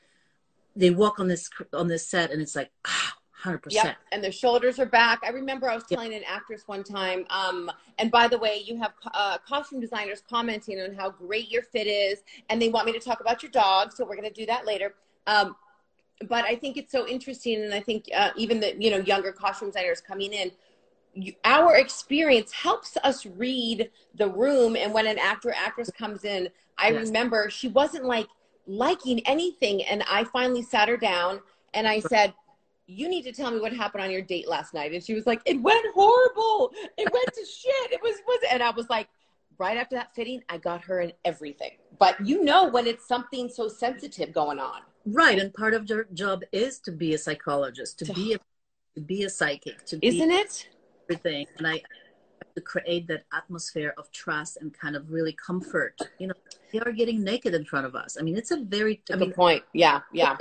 they 0.75 0.89
walk 0.89 1.19
on 1.19 1.27
this 1.27 1.49
on 1.73 1.87
this 1.87 2.07
set 2.07 2.31
and 2.31 2.41
it's 2.41 2.55
like 2.55 2.71
ah, 2.85 3.15
100%. 3.45 3.61
Yep. 3.69 3.95
And 4.11 4.23
their 4.23 4.31
shoulders 4.31 4.79
are 4.79 4.85
back. 4.85 5.19
I 5.23 5.29
remember 5.29 5.69
I 5.69 5.75
was 5.75 5.83
telling 5.85 6.11
yep. 6.11 6.21
an 6.21 6.27
actress 6.27 6.63
one 6.65 6.83
time, 6.83 7.25
um, 7.29 7.71
and 7.99 8.11
by 8.11 8.27
the 8.27 8.37
way, 8.37 8.63
you 8.65 8.77
have 8.77 8.93
uh, 9.13 9.37
costume 9.47 9.79
designers 9.79 10.23
commenting 10.27 10.81
on 10.81 10.93
how 10.95 11.11
great 11.11 11.49
your 11.49 11.61
fit 11.61 11.87
is, 11.87 12.23
and 12.49 12.61
they 12.61 12.69
want 12.69 12.85
me 12.85 12.93
to 12.93 12.99
talk 12.99 13.19
about 13.19 13.43
your 13.43 13.51
dog, 13.51 13.91
so 13.93 14.03
we're 14.03 14.15
going 14.15 14.27
to 14.27 14.33
do 14.33 14.45
that 14.47 14.65
later. 14.65 14.95
Um, 15.27 15.55
but 16.27 16.45
I 16.45 16.55
think 16.55 16.77
it's 16.77 16.91
so 16.91 17.07
interesting, 17.07 17.63
and 17.63 17.73
I 17.73 17.81
think 17.81 18.05
uh, 18.15 18.31
even 18.37 18.59
the 18.59 18.75
you 18.79 18.91
know 18.91 18.97
younger 18.97 19.31
costume 19.31 19.69
designers 19.69 20.01
coming 20.01 20.33
in, 20.33 20.51
you, 21.13 21.33
our 21.43 21.75
experience 21.75 22.51
helps 22.51 22.97
us 23.03 23.25
read 23.25 23.89
the 24.15 24.29
room. 24.29 24.75
And 24.75 24.93
when 24.93 25.07
an 25.07 25.17
actor 25.17 25.53
actress 25.55 25.89
comes 25.91 26.25
in, 26.25 26.49
I 26.77 26.89
yes. 26.89 27.07
remember 27.07 27.49
she 27.49 27.67
wasn't 27.69 28.05
like 28.05 28.27
liking 28.67 29.25
anything. 29.27 29.83
And 29.83 30.03
I 30.09 30.25
finally 30.25 30.61
sat 30.61 30.89
her 30.89 30.97
down 30.97 31.41
and 31.73 31.87
I 31.87 31.99
said, 31.99 32.33
you 32.87 33.09
need 33.09 33.23
to 33.23 33.31
tell 33.31 33.51
me 33.51 33.59
what 33.59 33.73
happened 33.73 34.03
on 34.03 34.11
your 34.11 34.21
date 34.21 34.47
last 34.47 34.73
night. 34.73 34.93
And 34.93 35.03
she 35.03 35.13
was 35.13 35.25
like, 35.25 35.41
it 35.45 35.61
went 35.61 35.85
horrible. 35.93 36.71
It 36.97 37.11
went 37.11 37.27
to 37.33 37.45
shit. 37.45 37.91
It 37.91 38.01
was, 38.01 38.15
was, 38.27 38.39
and 38.51 38.61
I 38.61 38.69
was 38.71 38.89
like, 38.89 39.07
right 39.57 39.77
after 39.77 39.95
that 39.95 40.13
fitting, 40.13 40.41
I 40.49 40.57
got 40.57 40.81
her 40.83 41.01
in 41.01 41.13
everything. 41.23 41.71
But 41.97 42.23
you 42.25 42.43
know, 42.43 42.67
when 42.67 42.87
it's 42.87 43.07
something 43.07 43.49
so 43.49 43.67
sensitive 43.67 44.33
going 44.33 44.59
on. 44.59 44.81
Right. 45.05 45.39
And 45.39 45.53
part 45.53 45.73
of 45.73 45.89
your 45.89 46.05
job 46.13 46.43
is 46.51 46.79
to 46.79 46.91
be 46.91 47.13
a 47.13 47.17
psychologist, 47.17 47.99
to 47.99 48.13
be 48.13 48.33
a, 48.33 48.37
to 48.95 49.01
be 49.01 49.23
a 49.23 49.29
psychic, 49.29 49.85
to 49.85 49.99
Isn't 50.05 50.31
it? 50.31 50.67
Everything. 51.09 51.47
And 51.57 51.67
I, 51.67 51.81
to 52.55 52.61
create 52.61 53.07
that 53.07 53.25
atmosphere 53.33 53.93
of 53.97 54.11
trust 54.11 54.57
and 54.57 54.73
kind 54.73 54.95
of 54.95 55.11
really 55.11 55.33
comfort. 55.33 55.99
You 56.19 56.27
know, 56.27 56.33
they 56.71 56.79
are 56.79 56.91
getting 56.91 57.23
naked 57.23 57.53
in 57.53 57.65
front 57.65 57.85
of 57.85 57.95
us. 57.95 58.17
I 58.19 58.23
mean, 58.23 58.37
it's 58.37 58.51
a 58.51 58.57
very 58.57 59.01
I 59.11 59.15
mean, 59.15 59.33
point. 59.33 59.63
Yeah, 59.73 60.01
yeah. 60.11 60.37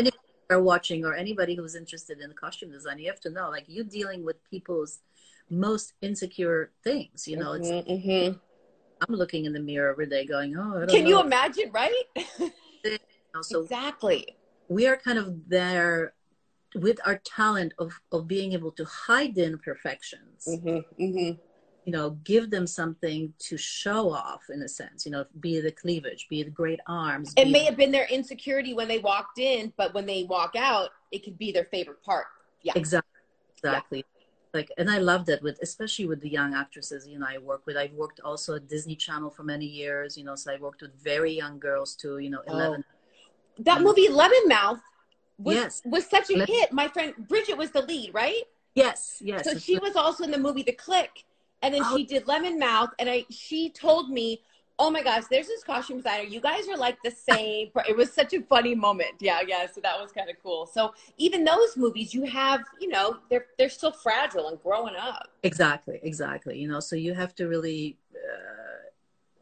You're 0.50 0.62
watching 0.62 1.04
or 1.04 1.14
anybody 1.14 1.54
who's 1.54 1.74
interested 1.74 2.20
in 2.20 2.30
costume 2.34 2.70
design, 2.70 2.98
you 2.98 3.08
have 3.08 3.20
to 3.20 3.30
know, 3.30 3.48
like, 3.48 3.64
you're 3.66 3.84
dealing 3.84 4.24
with 4.24 4.36
people's 4.50 5.00
most 5.50 5.94
insecure 6.02 6.70
things. 6.82 7.26
You 7.26 7.38
know, 7.38 7.52
it's. 7.52 7.68
Mm-hmm, 7.68 7.90
mm-hmm. 7.90 8.38
I'm 9.08 9.14
looking 9.14 9.44
in 9.44 9.52
the 9.52 9.60
mirror 9.60 9.90
every 9.90 10.06
day, 10.06 10.24
going, 10.24 10.56
"Oh, 10.56 10.86
can 10.88 11.04
know. 11.04 11.10
you 11.10 11.20
imagine?" 11.20 11.70
Right? 11.72 12.04
you 12.38 12.98
know, 13.34 13.42
so 13.42 13.62
exactly. 13.62 14.36
We 14.68 14.86
are 14.86 14.96
kind 14.96 15.18
of 15.18 15.48
there 15.48 16.14
with 16.74 16.98
our 17.04 17.18
talent 17.18 17.72
of 17.78 18.00
of 18.10 18.26
being 18.26 18.52
able 18.52 18.72
to 18.72 18.84
hide 18.84 19.34
the 19.34 19.44
imperfections. 19.44 20.48
Mm-hmm, 20.48 21.02
mm-hmm 21.02 21.40
you 21.84 21.92
know, 21.92 22.10
give 22.24 22.50
them 22.50 22.66
something 22.66 23.32
to 23.38 23.56
show 23.56 24.10
off 24.10 24.44
in 24.48 24.62
a 24.62 24.68
sense, 24.68 25.04
you 25.04 25.12
know, 25.12 25.24
be 25.40 25.60
the 25.60 25.70
cleavage, 25.70 26.26
be 26.30 26.42
the 26.42 26.50
great 26.50 26.80
arms. 26.86 27.32
It 27.36 27.48
may 27.48 27.64
have 27.64 27.76
been 27.76 27.92
their 27.92 28.06
insecurity 28.06 28.72
when 28.72 28.88
they 28.88 28.98
walked 28.98 29.38
in, 29.38 29.72
but 29.76 29.92
when 29.92 30.06
they 30.06 30.24
walk 30.24 30.56
out, 30.56 30.90
it 31.12 31.24
could 31.24 31.38
be 31.38 31.52
their 31.52 31.66
favorite 31.66 32.02
part. 32.02 32.26
Yeah. 32.62 32.72
Exactly. 32.74 33.20
Exactly. 33.58 33.98
Yeah. 33.98 34.24
Like, 34.54 34.70
and 34.78 34.90
I 34.90 34.98
love 34.98 35.26
that 35.26 35.42
with, 35.42 35.58
especially 35.62 36.06
with 36.06 36.20
the 36.20 36.28
young 36.28 36.54
actresses, 36.54 37.06
you 37.06 37.18
know, 37.18 37.26
I 37.28 37.38
work 37.38 37.66
with, 37.66 37.76
I've 37.76 37.92
worked 37.92 38.20
also 38.20 38.54
at 38.54 38.68
Disney 38.68 38.96
Channel 38.96 39.30
for 39.30 39.42
many 39.42 39.66
years, 39.66 40.16
you 40.16 40.24
know, 40.24 40.36
so 40.36 40.52
I 40.52 40.58
worked 40.58 40.80
with 40.80 40.94
very 41.02 41.32
young 41.32 41.58
girls 41.58 41.94
too, 41.94 42.18
you 42.18 42.30
know, 42.30 42.42
11. 42.46 42.84
Oh. 42.86 42.94
That 43.58 43.82
movie, 43.82 44.08
Lemonade 44.08 44.48
Mouth, 44.48 44.80
was, 45.38 45.54
yes. 45.54 45.82
was 45.84 46.06
such 46.06 46.30
a 46.30 46.44
hit. 46.44 46.72
My 46.72 46.88
friend 46.88 47.14
Bridgit 47.28 47.56
was 47.56 47.70
the 47.70 47.82
lead, 47.82 48.12
right? 48.14 48.42
Yes, 48.74 49.20
yes. 49.24 49.44
So 49.44 49.58
she 49.58 49.78
was 49.78 49.96
also 49.96 50.24
in 50.24 50.30
the 50.30 50.38
movie 50.38 50.62
The 50.62 50.72
Clique 50.72 51.24
and 51.64 51.74
then 51.74 51.82
oh. 51.84 51.96
she 51.96 52.04
did 52.04 52.28
lemonade 52.28 52.58
mouth 52.58 52.90
and 52.98 53.08
i 53.08 53.24
she 53.30 53.70
told 53.70 54.10
me 54.10 54.40
oh 54.78 54.90
my 54.90 55.02
gosh 55.02 55.24
there's 55.30 55.46
this 55.46 55.64
costume 55.64 55.96
designer 55.96 56.22
you 56.22 56.40
guys 56.40 56.68
are 56.68 56.76
like 56.76 56.98
the 57.02 57.10
same 57.30 57.70
it 57.88 57.96
was 57.96 58.12
such 58.12 58.34
a 58.34 58.42
funny 58.42 58.74
moment 58.74 59.14
yeah 59.20 59.40
yeah 59.46 59.66
so 59.66 59.80
that 59.80 59.98
was 60.00 60.12
kind 60.12 60.28
of 60.28 60.36
cool 60.42 60.66
so 60.66 60.92
even 61.16 61.42
those 61.44 61.76
movies 61.76 62.12
you 62.12 62.24
have 62.24 62.60
you 62.80 62.88
know 62.88 63.16
they're 63.30 63.46
they're 63.58 63.70
still 63.70 63.92
fragile 63.92 64.48
and 64.48 64.62
growing 64.62 64.94
up 64.96 65.28
exactly 65.42 65.98
exactly 66.02 66.58
you 66.58 66.68
know 66.68 66.80
so 66.80 66.94
you 66.94 67.14
have 67.14 67.34
to 67.34 67.46
really 67.48 67.96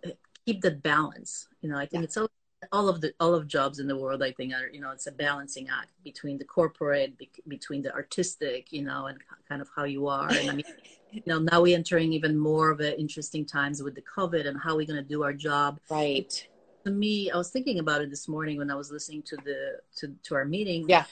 uh, 0.07 0.11
keep 0.46 0.61
the 0.61 0.70
balance 0.70 1.48
you 1.61 1.68
know 1.68 1.77
i 1.77 1.87
think 1.87 2.03
yeah. 2.03 2.05
it's 2.05 2.16
all 2.16 2.31
all 2.70 2.88
of 2.88 3.01
the 3.01 3.12
all 3.18 3.35
of 3.35 3.48
jobs 3.48 3.79
in 3.81 3.88
the 3.88 3.96
world 3.96 4.22
i 4.22 4.31
think 4.31 4.53
are 4.55 4.68
you 4.72 4.81
know 4.81 4.90
it's 4.90 5.07
a 5.07 5.12
balancing 5.12 5.68
act 5.68 5.90
between 6.05 6.38
the 6.38 6.44
corporate 6.44 7.16
be, 7.18 7.29
between 7.48 7.83
the 7.83 7.92
artistic 7.92 8.72
you 8.72 8.83
know 8.83 9.07
and 9.07 9.18
kind 9.48 9.61
of 9.61 9.68
how 9.75 9.85
you 9.85 10.07
are. 10.07 10.29
And 10.29 10.51
i 10.51 10.55
mean 10.55 10.64
you 11.11 11.22
know 11.27 11.38
now 11.38 11.62
we're 11.62 11.77
entering 11.77 12.12
even 12.12 12.38
more 12.38 12.70
of 12.70 12.81
a 12.81 12.98
interesting 12.98 13.44
times 13.44 13.83
with 13.83 13.94
the 13.94 14.03
covid 14.03 14.46
and 14.46 14.59
how 14.61 14.77
we're 14.77 14.87
going 14.87 15.03
to 15.03 15.09
do 15.09 15.25
our 15.25 15.33
job. 15.33 15.81
Right. 15.90 16.48
To 16.85 16.90
me 16.90 17.31
i 17.31 17.37
was 17.37 17.51
thinking 17.51 17.79
about 17.81 18.03
it 18.03 18.11
this 18.11 18.29
morning 18.29 18.59
when 18.59 18.70
i 18.70 18.75
was 18.75 18.90
listening 18.90 19.22
to 19.25 19.37
the 19.37 19.79
to, 19.96 20.14
to 20.25 20.35
our 20.35 20.44
meeting. 20.44 20.88
Yeah. 20.88 21.05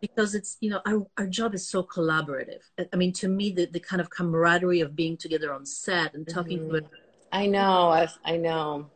Because 0.00 0.34
it's 0.34 0.58
you 0.60 0.68
know 0.68 0.80
our, 0.84 1.06
our 1.16 1.26
job 1.26 1.54
is 1.54 1.66
so 1.66 1.82
collaborative. 1.84 2.62
I 2.92 2.96
mean 2.96 3.12
to 3.14 3.28
me 3.28 3.52
the, 3.52 3.66
the 3.66 3.80
kind 3.80 4.00
of 4.00 4.10
camaraderie 4.10 4.80
of 4.80 4.96
being 4.96 5.16
together 5.16 5.52
on 5.52 5.64
set 5.64 6.14
and 6.14 6.28
talking 6.28 6.60
mm-hmm. 6.60 6.72
with 6.72 6.84
i 7.32 7.46
know. 7.46 8.06
I 8.24 8.36
know 8.36 8.90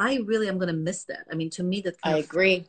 i 0.00 0.16
really 0.26 0.48
am 0.48 0.58
going 0.58 0.74
to 0.74 0.84
miss 0.88 1.04
that. 1.04 1.24
I 1.30 1.34
mean 1.36 1.50
to 1.50 1.62
me 1.62 1.80
that 1.82 1.96
i 2.02 2.18
agree. 2.18 2.64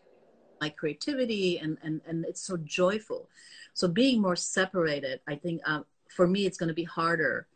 my 0.60 0.70
creativity 0.70 1.58
and 1.58 1.78
and 1.82 2.02
and 2.08 2.26
it's 2.26 2.44
so 2.50 2.58
joyful. 2.58 3.28
So 3.74 3.88
being 3.88 4.22
more 4.22 4.36
separated 4.36 5.22
i 5.28 5.36
think 5.36 5.62
um, 5.65 5.86
for 6.15 6.28
me 6.28 6.46
it's 6.46 6.58
going 6.58 6.74
to 6.76 6.82
be 6.84 6.89
harder 7.00 7.48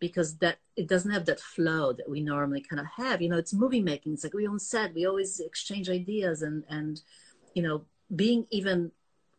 because 0.00 0.38
that 0.38 0.56
it 0.76 0.88
doesn't 0.88 1.10
have 1.10 1.26
that 1.26 1.40
flow 1.40 1.92
that 1.92 2.08
we 2.08 2.20
normally 2.22 2.62
kind 2.62 2.80
of 2.80 2.86
have. 2.96 3.22
You 3.22 3.28
know 3.28 3.38
it's 3.38 3.54
movie 3.54 3.82
making. 3.82 4.14
It's 4.14 4.24
like 4.24 4.34
we 4.34 4.46
on 4.46 4.58
set. 4.58 4.94
We 4.94 5.06
always 5.06 5.40
exchange 5.40 5.88
ideas 5.88 6.42
and 6.42 6.64
and 6.68 7.00
you 7.54 7.62
know 7.62 7.84
being 8.14 8.46
even 8.50 8.90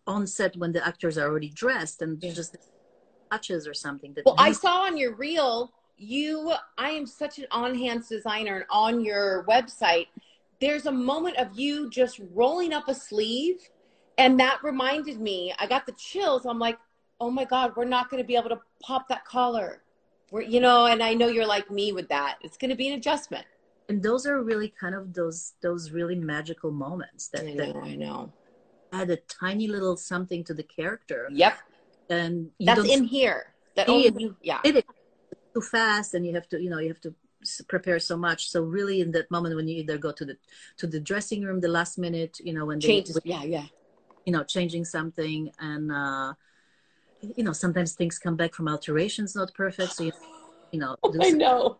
on 0.08 0.26
set 0.28 0.56
when 0.58 0.72
the 0.72 0.86
actors 0.86 1.18
are 1.18 1.28
already 1.30 1.50
dressed 1.50 2.02
and 2.02 2.22
yeah. 2.22 2.32
just 2.32 2.58
touches 3.32 3.68
or 3.68 3.74
something 3.74 4.14
that 4.14 4.26
well 4.26 4.36
i 4.38 4.52
saw 4.52 4.82
on 4.82 4.98
your 4.98 5.14
reel 5.16 5.72
you 6.02 6.52
i 6.78 6.90
am 6.90 7.06
such 7.06 7.40
an 7.40 7.46
on-hands 7.52 8.10
designer 8.10 8.56
and 8.56 8.66
on 8.70 9.04
your 9.04 9.46
website 9.48 10.08
there's 10.60 10.86
a 10.86 10.92
moment 10.92 11.38
of 11.38 11.58
you 11.58 11.90
just 11.90 12.20
rolling 12.34 12.74
up 12.74 12.88
a 12.88 12.96
sleeve 12.96 13.58
and 14.18 14.40
that 14.40 14.60
reminded 14.64 15.20
me 15.20 15.54
i 15.60 15.68
got 15.68 15.86
the 15.86 15.94
chills 15.94 16.46
i'm 16.46 16.60
like 16.60 16.78
oh 17.22 17.30
my 17.30 17.46
God, 17.46 17.74
we're 17.78 17.86
not 17.86 18.10
going 18.10 18.22
to 18.22 18.28
be 18.28 18.36
able 18.36 18.50
to 18.50 18.60
pop 18.82 19.08
that 19.08 19.24
collar. 19.24 19.84
We're, 20.32 20.42
you 20.42 20.60
know, 20.60 20.88
and 20.88 21.04
I 21.04 21.14
know 21.14 21.28
you're 21.28 21.46
like 21.46 21.70
me 21.70 21.94
with 21.94 22.10
that. 22.10 22.40
It's 22.42 22.58
going 22.58 22.72
to 22.72 22.76
be 22.76 22.90
an 22.90 22.96
adjustment. 22.96 23.46
And 23.88 24.02
those 24.02 24.26
are 24.26 24.42
really 24.42 24.74
kind 24.80 24.96
of 24.96 25.14
those 25.14 25.54
those 25.62 25.92
really 25.92 26.16
magical 26.16 26.72
moments 26.72 27.28
that 27.30 27.46
I 27.46 27.54
know. 27.54 27.74
That 27.74 27.76
I 27.78 27.96
know. 27.96 28.34
Add 28.94 29.10
a 29.10 29.18
tiny 29.18 29.68
little 29.68 29.96
something 29.98 30.44
to 30.46 30.54
the 30.54 30.64
character. 30.64 31.30
Yep. 31.32 31.58
And 32.10 32.50
that's 32.60 32.90
in 32.90 33.04
here. 33.04 33.54
That 33.76 33.88
only 33.88 34.34
yeah. 34.42 34.60
It 34.64 34.78
is 34.78 34.84
too 35.54 35.62
fast, 35.62 36.14
and 36.14 36.26
you 36.26 36.34
have 36.34 36.48
to, 36.50 36.62
you 36.62 36.70
know, 36.70 36.80
you 36.80 36.90
have 36.90 37.02
to 37.02 37.14
prepare 37.68 38.00
so 38.00 38.18
much. 38.18 38.50
So 38.50 38.64
really, 38.64 39.02
in 39.02 39.12
that 39.12 39.30
moment 39.32 39.56
when 39.56 39.68
you 39.68 39.78
either 39.78 39.98
go 39.98 40.12
to 40.12 40.26
the 40.26 40.38
to 40.78 40.88
the 40.88 41.00
dressing 41.00 41.44
room 41.44 41.60
the 41.62 41.68
last 41.68 41.98
minute, 41.98 42.40
you 42.44 42.54
know, 42.54 42.66
when 42.66 42.80
they 42.80 42.88
Changes. 42.88 43.18
Yeah, 43.24 43.44
yeah. 43.44 43.66
you 44.26 44.34
know 44.34 44.44
changing 44.44 44.86
something 44.86 45.52
and 45.60 45.92
uh 45.92 46.34
you 47.22 47.44
know 47.44 47.54
sometimes 47.54 47.94
things 47.94 48.18
come 48.20 48.36
back 48.36 48.54
from 48.54 48.68
alterations 48.68 49.36
not 49.36 49.54
perfect 49.54 49.94
so 49.94 50.04
you, 50.04 50.12
you 50.72 50.80
know 50.80 50.96
do 51.12 51.20
I 51.22 51.30
know. 51.32 51.78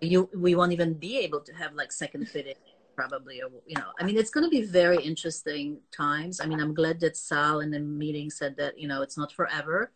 you 0.00 0.28
we 0.34 0.54
won't 0.54 0.72
even 0.72 0.94
be 0.94 1.18
able 1.18 1.40
to 1.40 1.52
have 1.54 1.74
like 1.74 1.92
second 1.92 2.28
fitting 2.28 2.54
probably 2.96 3.40
or 3.42 3.50
you 3.66 3.76
know 3.76 3.90
i 3.98 4.04
mean 4.04 4.16
it's 4.16 4.30
going 4.30 4.44
to 4.44 4.50
be 4.50 4.62
very 4.62 5.02
interesting 5.02 5.78
times 5.90 6.40
i 6.40 6.46
mean 6.46 6.60
i'm 6.60 6.74
glad 6.74 7.00
that 7.00 7.16
sal 7.16 7.60
in 7.60 7.70
the 7.70 7.80
meeting 7.80 8.30
said 8.30 8.56
that 8.56 8.78
you 8.78 8.88
know 8.88 9.02
it's 9.02 9.16
not 9.16 9.32
forever 9.32 9.90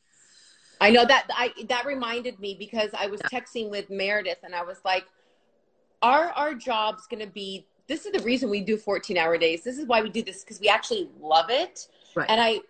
I 0.80 0.90
know 0.90 1.04
that 1.04 1.26
I 1.34 1.52
that 1.68 1.86
reminded 1.86 2.38
me 2.38 2.56
because 2.58 2.90
I 2.98 3.06
was 3.06 3.20
texting 3.22 3.70
with 3.70 3.90
Meredith 3.90 4.38
and 4.42 4.54
I 4.54 4.62
was 4.62 4.80
like, 4.84 5.04
"Are 6.02 6.30
our 6.30 6.54
jobs 6.54 7.06
going 7.06 7.24
to 7.24 7.32
be? 7.32 7.66
This 7.86 8.06
is 8.06 8.12
the 8.12 8.22
reason 8.22 8.50
we 8.50 8.60
do 8.60 8.76
14 8.76 9.16
hour 9.18 9.36
days. 9.38 9.62
This 9.62 9.78
is 9.78 9.86
why 9.86 10.02
we 10.02 10.08
do 10.10 10.22
this 10.22 10.42
because 10.42 10.60
we 10.60 10.68
actually 10.68 11.08
love 11.20 11.50
it." 11.50 11.88
Right. 12.14 12.28
And 12.28 12.40
I, 12.40 12.60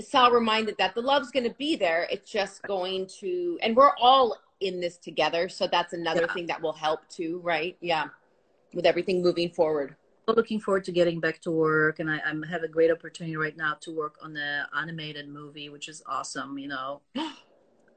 saw 0.00 0.26
reminded 0.26 0.76
that 0.78 0.94
the 0.94 1.00
love's 1.00 1.30
going 1.30 1.48
to 1.48 1.54
be 1.54 1.74
there. 1.74 2.06
It's 2.10 2.30
just 2.30 2.62
going 2.64 3.06
to, 3.20 3.58
and 3.62 3.74
we're 3.74 3.96
all 3.98 4.36
in 4.60 4.78
this 4.78 4.98
together, 4.98 5.48
so 5.48 5.66
that's 5.66 5.94
another 5.94 6.22
Yeah. 6.22 6.34
thing 6.34 6.46
that 6.48 6.60
will 6.60 6.74
help 6.74 7.08
too, 7.08 7.40
right? 7.42 7.76
Yeah, 7.80 8.08
with 8.74 8.86
everything 8.86 9.22
moving 9.22 9.50
forward. 9.50 9.96
looking 10.28 10.58
forward 10.58 10.82
to 10.82 10.90
getting 10.90 11.20
back 11.20 11.40
to 11.40 11.52
work 11.52 12.00
and 12.00 12.10
I, 12.10 12.20
I'm 12.26 12.42
have 12.42 12.64
a 12.64 12.68
great 12.68 12.90
opportunity 12.90 13.36
right 13.36 13.56
now 13.56 13.74
to 13.74 13.92
work 13.92 14.16
on 14.20 14.32
the 14.32 14.66
animated 14.76 15.28
movie 15.28 15.68
which 15.68 15.88
is 15.88 16.02
awesome 16.04 16.58
you 16.58 16.66
know 16.66 17.00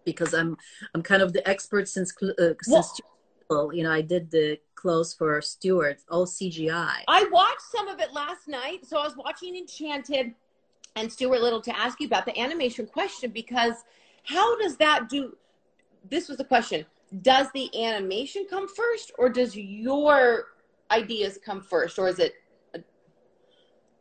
because 0.05 0.33
I'm 0.33 0.57
I'm 0.93 1.01
kind 1.01 1.21
of 1.21 1.33
the 1.33 1.47
expert 1.47 1.87
since 1.87 2.13
uh, 2.21 2.53
since 2.61 2.99
well, 3.49 3.73
you 3.73 3.83
know 3.83 3.91
I 3.91 4.01
did 4.01 4.31
the 4.31 4.59
clothes 4.75 5.13
for 5.13 5.41
Stuart 5.41 6.01
all 6.09 6.25
CGI 6.25 7.03
I 7.07 7.29
watched 7.31 7.61
some 7.61 7.87
of 7.87 7.99
it 7.99 8.13
last 8.13 8.47
night. 8.47 8.85
So 8.85 8.97
I 8.97 9.03
was 9.03 9.17
watching 9.17 9.57
Enchanted 9.57 10.33
and 10.95 11.11
Stuart 11.11 11.41
Little 11.41 11.61
to 11.61 11.77
ask 11.77 11.99
you 11.99 12.07
about 12.07 12.25
the 12.25 12.37
animation 12.39 12.85
question 12.85 13.31
because 13.31 13.73
how 14.23 14.57
does 14.59 14.77
that 14.77 15.09
do? 15.09 15.35
This 16.09 16.27
was 16.27 16.37
the 16.37 16.45
question. 16.45 16.85
Does 17.21 17.47
the 17.53 17.69
animation 17.83 18.45
come 18.49 18.67
first 18.67 19.11
or 19.17 19.29
does 19.29 19.55
your 19.55 20.45
ideas 20.91 21.39
come 21.43 21.61
first 21.61 21.97
or 21.97 22.07
is 22.07 22.19
it? 22.19 22.33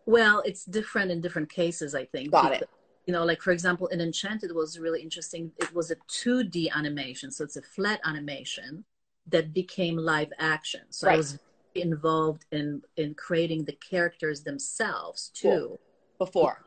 Well, 0.06 0.42
it's 0.46 0.64
different 0.64 1.10
in 1.10 1.20
different 1.20 1.50
cases, 1.50 1.94
I 1.94 2.04
think. 2.06 2.30
Got 2.30 2.52
it. 2.52 2.68
You 3.08 3.14
know, 3.14 3.24
like 3.24 3.40
for 3.40 3.52
example, 3.52 3.86
in 3.86 4.02
Enchanted 4.02 4.54
was 4.54 4.78
really 4.78 5.00
interesting. 5.00 5.50
It 5.56 5.74
was 5.74 5.90
a 5.90 5.96
2D 5.96 6.70
animation, 6.70 7.30
so 7.30 7.42
it's 7.42 7.56
a 7.56 7.62
flat 7.62 8.00
animation 8.04 8.84
that 9.26 9.54
became 9.54 9.96
live 9.96 10.30
action. 10.38 10.82
So 10.90 11.08
I 11.08 11.16
was 11.16 11.38
involved 11.74 12.44
in 12.52 12.82
in 12.98 13.14
creating 13.14 13.64
the 13.64 13.72
characters 13.72 14.42
themselves 14.42 15.30
too. 15.32 15.78
Before. 16.18 16.62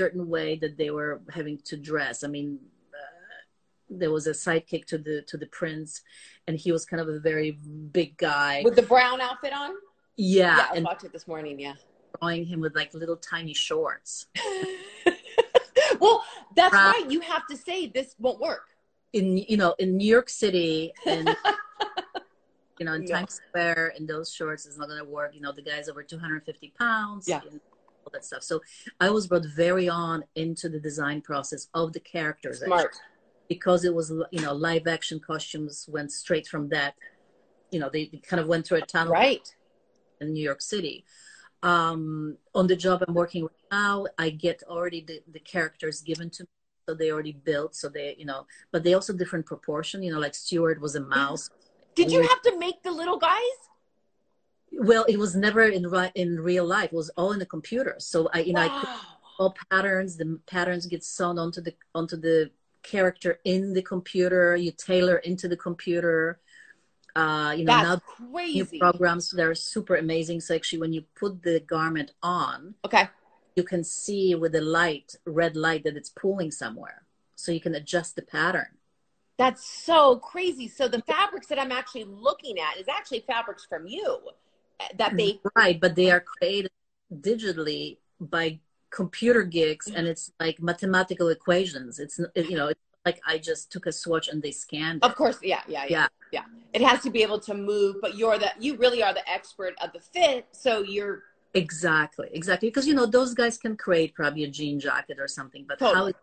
Certain 0.00 0.28
way 0.28 0.56
that 0.56 0.76
they 0.76 0.90
were 0.90 1.20
having 1.30 1.58
to 1.66 1.76
dress. 1.76 2.24
I 2.24 2.26
mean, 2.26 2.58
uh, 2.92 3.38
there 3.88 4.10
was 4.10 4.26
a 4.26 4.32
sidekick 4.32 4.86
to 4.86 4.98
the 4.98 5.22
to 5.28 5.36
the 5.36 5.46
prince, 5.46 6.02
and 6.48 6.58
he 6.58 6.72
was 6.72 6.84
kind 6.84 7.00
of 7.00 7.08
a 7.08 7.20
very 7.20 7.52
big 7.92 8.16
guy. 8.16 8.62
With 8.64 8.74
the 8.74 8.82
brown 8.82 9.20
outfit 9.20 9.52
on? 9.52 9.74
yeah, 10.16 10.56
Yeah, 10.56 10.80
I 10.80 10.80
watched 10.80 11.04
it 11.04 11.12
this 11.12 11.28
morning. 11.28 11.60
Yeah. 11.60 11.74
drawing 12.20 12.46
him 12.46 12.58
with 12.58 12.74
like 12.74 12.92
little 12.94 13.16
tiny 13.16 13.54
shorts. 13.54 14.26
well, 16.00 16.24
that's 16.54 16.72
Right. 16.74 17.02
right. 17.02 17.10
You 17.10 17.20
have 17.20 17.46
to 17.48 17.56
say 17.56 17.86
this 17.86 18.14
won't 18.18 18.40
work. 18.40 18.66
in 19.12 19.36
you 19.38 19.56
know 19.56 19.74
in 19.78 19.96
New 19.96 20.08
York 20.08 20.28
City 20.28 20.92
and 21.06 21.28
you 22.78 22.84
know 22.86 22.94
in 22.94 23.02
Yeah. 23.06 23.16
Times 23.20 23.34
Square 23.48 23.94
in 23.98 24.06
those 24.06 24.32
shorts 24.32 24.66
is 24.66 24.76
not 24.78 24.88
going 24.88 24.98
to 24.98 25.04
work. 25.04 25.34
You 25.34 25.40
know 25.40 25.52
the 25.52 25.62
guy's 25.62 25.88
over 25.88 26.02
250 26.02 26.72
pounds. 26.78 27.26
Yeah. 27.28 27.40
and 27.50 27.60
all 28.04 28.10
that 28.12 28.24
stuff. 28.24 28.42
So 28.42 28.60
I 29.00 29.10
was 29.10 29.26
brought 29.26 29.44
very 29.46 29.88
on 29.88 30.24
into 30.36 30.68
the 30.68 30.78
design 30.78 31.20
process 31.22 31.68
of 31.74 31.92
the 31.92 32.00
characters 32.00 32.60
Smart. 32.60 32.84
actually, 32.86 33.00
because 33.48 33.84
it 33.84 33.94
was 33.94 34.10
you 34.30 34.40
know 34.42 34.52
live 34.54 34.86
action 34.86 35.18
costumes 35.20 35.86
went 35.90 36.12
straight 36.12 36.46
from 36.46 36.68
that. 36.70 36.94
You 37.72 37.80
know 37.80 37.88
they, 37.92 38.06
they 38.06 38.18
kind 38.18 38.40
of 38.40 38.46
went 38.46 38.66
through 38.66 38.78
a 38.78 38.86
tunnel 38.86 39.12
Right. 39.12 39.46
in 40.20 40.32
New 40.32 40.42
York 40.42 40.60
City. 40.62 41.04
Um, 41.62 42.36
on 42.54 42.66
the 42.66 42.76
job 42.76 43.02
I'm 43.06 43.14
working 43.14 43.42
with 43.42 43.52
now, 43.70 44.06
I 44.18 44.30
get 44.30 44.62
already 44.68 45.00
the, 45.00 45.22
the 45.32 45.40
characters 45.40 46.00
given 46.00 46.30
to 46.30 46.44
me, 46.44 46.48
so 46.88 46.94
they 46.94 47.10
already 47.10 47.32
built, 47.32 47.74
so 47.74 47.88
they, 47.88 48.14
you 48.18 48.26
know, 48.26 48.46
but 48.72 48.84
they 48.84 48.94
also 48.94 49.12
different 49.12 49.46
proportion. 49.46 50.02
You 50.02 50.12
know, 50.12 50.20
like 50.20 50.34
Stuart 50.34 50.80
was 50.80 50.94
a 50.94 51.00
mouse. 51.00 51.50
Did 51.94 52.12
you 52.12 52.22
have 52.22 52.42
to 52.42 52.58
make 52.58 52.82
the 52.82 52.92
little 52.92 53.18
guys? 53.18 53.58
Well, 54.70 55.04
it 55.08 55.18
was 55.18 55.34
never 55.34 55.62
in 55.62 55.86
in 56.14 56.40
real 56.40 56.66
life. 56.66 56.92
It 56.92 56.96
was 56.96 57.10
all 57.16 57.32
in 57.32 57.38
the 57.38 57.46
computer. 57.46 57.96
So 57.98 58.28
I, 58.34 58.40
you 58.40 58.52
know, 58.52 58.60
I 58.60 59.00
all 59.38 59.54
patterns. 59.70 60.16
The 60.16 60.38
patterns 60.46 60.86
get 60.86 61.04
sewn 61.04 61.38
onto 61.38 61.60
the 61.60 61.74
onto 61.94 62.16
the 62.16 62.50
character 62.82 63.40
in 63.44 63.72
the 63.72 63.82
computer. 63.82 64.56
You 64.56 64.72
tailor 64.72 65.16
into 65.18 65.48
the 65.48 65.56
computer. 65.56 66.40
Uh, 67.16 67.52
you 67.56 67.64
know, 67.64 67.72
now 67.72 67.94
That's 67.94 68.04
new 68.54 68.64
programs 68.80 69.30
that 69.30 69.42
are 69.42 69.54
super 69.54 69.96
amazing. 69.96 70.40
So 70.40 70.54
actually, 70.54 70.80
when 70.80 70.92
you 70.92 71.02
put 71.14 71.42
the 71.42 71.60
garment 71.60 72.12
on, 72.22 72.74
Okay. 72.84 73.08
you 73.56 73.64
can 73.64 73.82
see 73.84 74.34
with 74.34 74.52
the 74.52 74.60
light, 74.60 75.16
red 75.24 75.56
light, 75.56 75.84
that 75.84 75.96
it's 75.96 76.10
pulling 76.10 76.50
somewhere. 76.50 77.02
So 77.34 77.52
you 77.52 77.60
can 77.60 77.74
adjust 77.74 78.16
the 78.16 78.22
pattern. 78.22 78.68
That's 79.38 79.64
so 79.66 80.16
crazy. 80.18 80.68
So 80.68 80.88
the 80.88 81.02
fabrics 81.02 81.46
that 81.48 81.58
I'm 81.58 81.72
actually 81.72 82.04
looking 82.04 82.58
at 82.58 82.78
is 82.78 82.88
actually 82.88 83.24
fabrics 83.26 83.66
from 83.66 83.86
you 83.86 84.18
uh, 84.80 84.84
that 84.98 85.16
they 85.16 85.40
Right, 85.56 85.80
but 85.80 85.94
they 85.94 86.10
are 86.10 86.20
created 86.20 86.70
digitally 87.12 87.98
by 88.20 88.60
computer 88.90 89.42
gigs, 89.42 89.88
and 89.88 90.06
it's 90.06 90.32
like 90.40 90.60
mathematical 90.60 91.28
equations. 91.28 91.98
It's 91.98 92.18
you 92.34 92.56
know, 92.56 92.68
it's 92.68 92.80
like 93.06 93.20
I 93.26 93.38
just 93.38 93.72
took 93.72 93.86
a 93.86 93.92
swatch 93.92 94.28
and 94.28 94.42
they 94.42 94.50
scanned. 94.50 95.02
of 95.02 95.14
course 95.14 95.38
yeah, 95.42 95.62
yeah, 95.66 95.86
yeah. 95.88 96.08
Yeah. 96.32 96.42
It 96.72 96.82
has 96.82 97.00
to 97.02 97.10
be 97.10 97.22
able 97.22 97.40
to 97.40 97.54
move, 97.54 97.96
but 98.02 98.16
you're 98.16 98.36
the 98.36 98.50
you 98.58 98.76
really 98.76 99.02
are 99.02 99.14
the 99.14 99.26
expert 99.30 99.74
of 99.80 99.92
the 99.92 100.00
fit, 100.00 100.48
so 100.52 100.82
you're 100.82 101.22
Exactly, 101.54 102.28
exactly. 102.32 102.68
Because 102.68 102.86
you 102.86 102.92
know 102.92 103.06
those 103.06 103.32
guys 103.32 103.56
can 103.56 103.76
create 103.76 104.14
probably 104.14 104.44
a 104.44 104.48
jean 104.48 104.78
jacket 104.78 105.18
or 105.18 105.26
something, 105.26 105.64
but 105.66 105.80
how 105.80 105.92
Totally. 105.92 106.14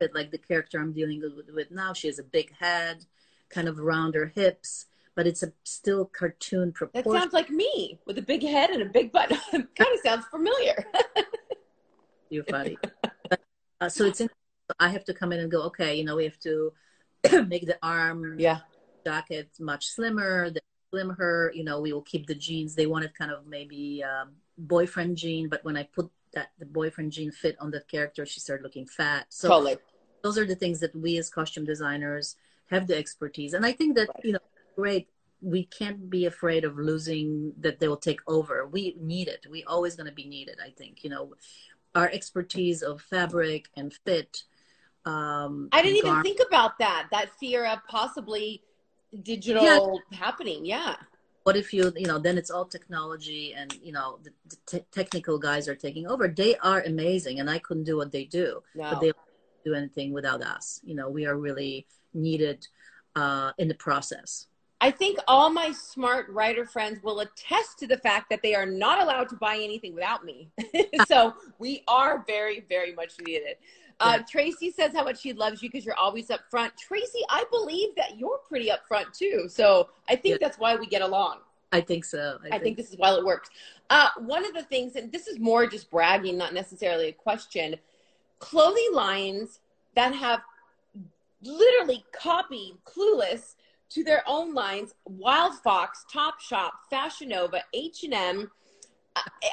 it 0.00 0.14
like 0.14 0.30
the 0.30 0.38
character 0.38 0.78
I'm 0.78 0.92
dealing 0.92 1.22
with, 1.22 1.48
with 1.54 1.70
now, 1.70 1.94
she 1.94 2.08
has 2.08 2.18
a 2.18 2.24
big 2.24 2.52
head, 2.60 3.06
kind 3.48 3.68
of 3.68 3.78
rounder 3.78 4.32
hips, 4.34 4.86
but 5.14 5.26
it's 5.26 5.42
a 5.42 5.52
still 5.64 6.04
cartoon 6.04 6.74
that 6.92 7.04
sounds 7.04 7.32
like 7.32 7.48
me 7.48 7.98
with 8.06 8.18
a 8.18 8.22
big 8.22 8.42
head 8.42 8.70
and 8.70 8.82
a 8.82 8.86
big 8.86 9.12
butt. 9.12 9.30
kind 9.50 9.64
of 9.80 10.00
sounds 10.04 10.26
familiar. 10.26 10.84
You're 12.30 12.44
funny. 12.44 12.76
but, 13.28 13.40
uh, 13.80 13.88
so 13.88 14.06
it's 14.06 14.20
in, 14.20 14.28
I 14.78 14.88
have 14.88 15.04
to 15.04 15.14
come 15.14 15.32
in 15.32 15.40
and 15.40 15.50
go, 15.50 15.62
okay, 15.64 15.96
you 15.96 16.04
know, 16.04 16.16
we 16.16 16.24
have 16.24 16.38
to 16.40 16.72
make 17.46 17.66
the 17.66 17.78
arm 17.82 18.38
yeah. 18.38 18.60
jacket 19.04 19.50
much 19.58 19.86
slimmer, 19.86 20.50
then 20.50 20.62
slim 20.90 21.10
her, 21.10 21.52
you 21.54 21.64
know, 21.64 21.80
we 21.80 21.92
will 21.92 22.02
keep 22.02 22.26
the 22.26 22.34
jeans. 22.34 22.74
They 22.74 22.86
wanted 22.86 23.14
kind 23.14 23.30
of 23.30 23.46
maybe 23.46 24.04
um, 24.04 24.32
boyfriend 24.58 25.16
jean, 25.16 25.48
but 25.48 25.64
when 25.64 25.76
I 25.76 25.84
put 25.84 26.10
that 26.34 26.50
the 26.58 26.66
boyfriend 26.66 27.12
jean 27.12 27.30
fit 27.30 27.56
on 27.60 27.70
that 27.72 27.88
character, 27.88 28.24
she 28.26 28.40
started 28.40 28.62
looking 28.62 28.86
fat. 28.86 29.26
So 29.28 29.48
totally. 29.48 29.76
those 30.22 30.38
are 30.38 30.46
the 30.46 30.54
things 30.54 30.80
that 30.80 30.94
we 30.94 31.18
as 31.18 31.28
costume 31.30 31.64
designers 31.64 32.36
have 32.70 32.86
the 32.86 32.96
expertise. 32.96 33.54
And 33.54 33.66
I 33.66 33.72
think 33.72 33.96
that, 33.96 34.08
you 34.22 34.32
know, 34.32 34.38
great. 34.76 35.08
We 35.40 35.64
can't 35.64 36.08
be 36.08 36.26
afraid 36.26 36.64
of 36.64 36.78
losing 36.78 37.52
that 37.60 37.80
they 37.80 37.88
will 37.88 37.96
take 37.96 38.20
over. 38.28 38.66
We 38.66 38.96
need 39.00 39.26
it. 39.26 39.44
We 39.50 39.64
always 39.64 39.96
going 39.96 40.06
to 40.06 40.14
be 40.14 40.28
needed. 40.28 40.58
I 40.64 40.70
think, 40.70 41.02
you 41.02 41.10
know, 41.10 41.34
our 41.94 42.08
expertise 42.08 42.82
of 42.82 43.02
fabric 43.02 43.68
and 43.76 43.92
fit. 44.04 44.44
Um, 45.04 45.68
I 45.72 45.82
didn't 45.82 45.98
even 45.98 46.22
think 46.22 46.40
about 46.46 46.78
that. 46.78 47.08
That 47.10 47.30
fear 47.38 47.66
of 47.66 47.80
possibly 47.88 48.62
digital 49.22 50.00
happening. 50.12 50.64
Yeah. 50.64 50.96
what 51.42 51.56
if 51.56 51.72
you 51.74 51.92
you 51.96 52.06
know 52.06 52.18
then 52.18 52.38
it's 52.38 52.50
all 52.50 52.64
technology 52.64 53.52
and 53.54 53.76
you 53.82 53.92
know 53.92 54.18
the, 54.22 54.30
the 54.48 54.56
te- 54.64 54.86
technical 54.90 55.38
guys 55.38 55.68
are 55.68 55.74
taking 55.74 56.06
over 56.06 56.28
they 56.28 56.56
are 56.58 56.80
amazing 56.82 57.40
and 57.40 57.50
i 57.50 57.58
couldn't 57.58 57.84
do 57.84 57.96
what 57.96 58.10
they 58.12 58.24
do 58.24 58.62
No. 58.74 58.90
but 58.90 59.00
they 59.00 59.08
don't 59.08 59.64
do 59.64 59.74
anything 59.74 60.12
without 60.12 60.40
us 60.42 60.80
you 60.84 60.94
know 60.94 61.08
we 61.10 61.26
are 61.26 61.36
really 61.36 61.86
needed 62.14 62.66
uh, 63.16 63.52
in 63.58 63.68
the 63.68 63.74
process 63.74 64.46
I 64.84 64.90
think 64.90 65.20
all 65.28 65.48
my 65.48 65.70
smart 65.70 66.28
writer 66.28 66.66
friends 66.66 67.00
will 67.04 67.20
attest 67.20 67.78
to 67.78 67.86
the 67.86 67.98
fact 67.98 68.28
that 68.30 68.40
they 68.42 68.52
are 68.56 68.66
not 68.66 69.00
allowed 69.00 69.28
to 69.28 69.36
buy 69.36 69.54
anything 69.54 69.94
without 69.94 70.24
me. 70.24 70.50
so 71.06 71.34
we 71.60 71.84
are 71.86 72.24
very, 72.26 72.64
very 72.68 72.92
much 72.92 73.12
needed. 73.24 73.58
Uh, 74.02 74.18
Tracy 74.28 74.70
says 74.72 74.92
how 74.92 75.04
much 75.04 75.20
she 75.20 75.32
loves 75.32 75.62
you 75.62 75.70
because 75.70 75.86
you're 75.86 75.94
always 75.98 76.28
up 76.30 76.40
front. 76.50 76.72
Tracy, 76.76 77.20
I 77.30 77.44
believe 77.50 77.90
that 77.96 78.18
you're 78.18 78.40
pretty 78.48 78.70
up 78.70 78.80
front 78.88 79.14
too. 79.14 79.46
So 79.48 79.90
I 80.08 80.16
think 80.16 80.32
Yeah. 80.40 80.46
that's 80.46 80.58
why 80.58 80.74
we 80.76 80.86
get 80.86 81.02
along. 81.02 81.38
i 81.74 81.80
think 81.80 82.04
so 82.04 82.38
I 82.50 82.58
think 82.58 82.76
this 82.76 82.90
is 82.90 82.98
why 82.98 83.14
it 83.14 83.24
works. 83.24 83.48
Uh, 83.88 84.08
one 84.18 84.44
of 84.44 84.52
the 84.52 84.62
things, 84.64 84.94
and 84.96 85.10
this 85.10 85.26
is 85.26 85.38
more 85.38 85.66
just 85.66 85.90
bragging, 85.90 86.36
not 86.36 86.52
necessarily 86.52 87.08
a 87.08 87.12
question, 87.12 87.76
clothing 88.40 88.90
lines 88.92 89.60
that 89.94 90.14
have 90.14 90.40
literally 91.42 92.04
copied 92.12 92.74
Clueless 92.84 93.54
to 93.90 94.04
their 94.04 94.22
own 94.26 94.52
lines: 94.52 94.94
Wild 95.06 95.54
Fox, 95.60 96.04
Top 96.12 96.40
Shop, 96.40 96.74
Fashion 96.90 97.28
Nova, 97.30 97.62
H&M. 97.72 98.50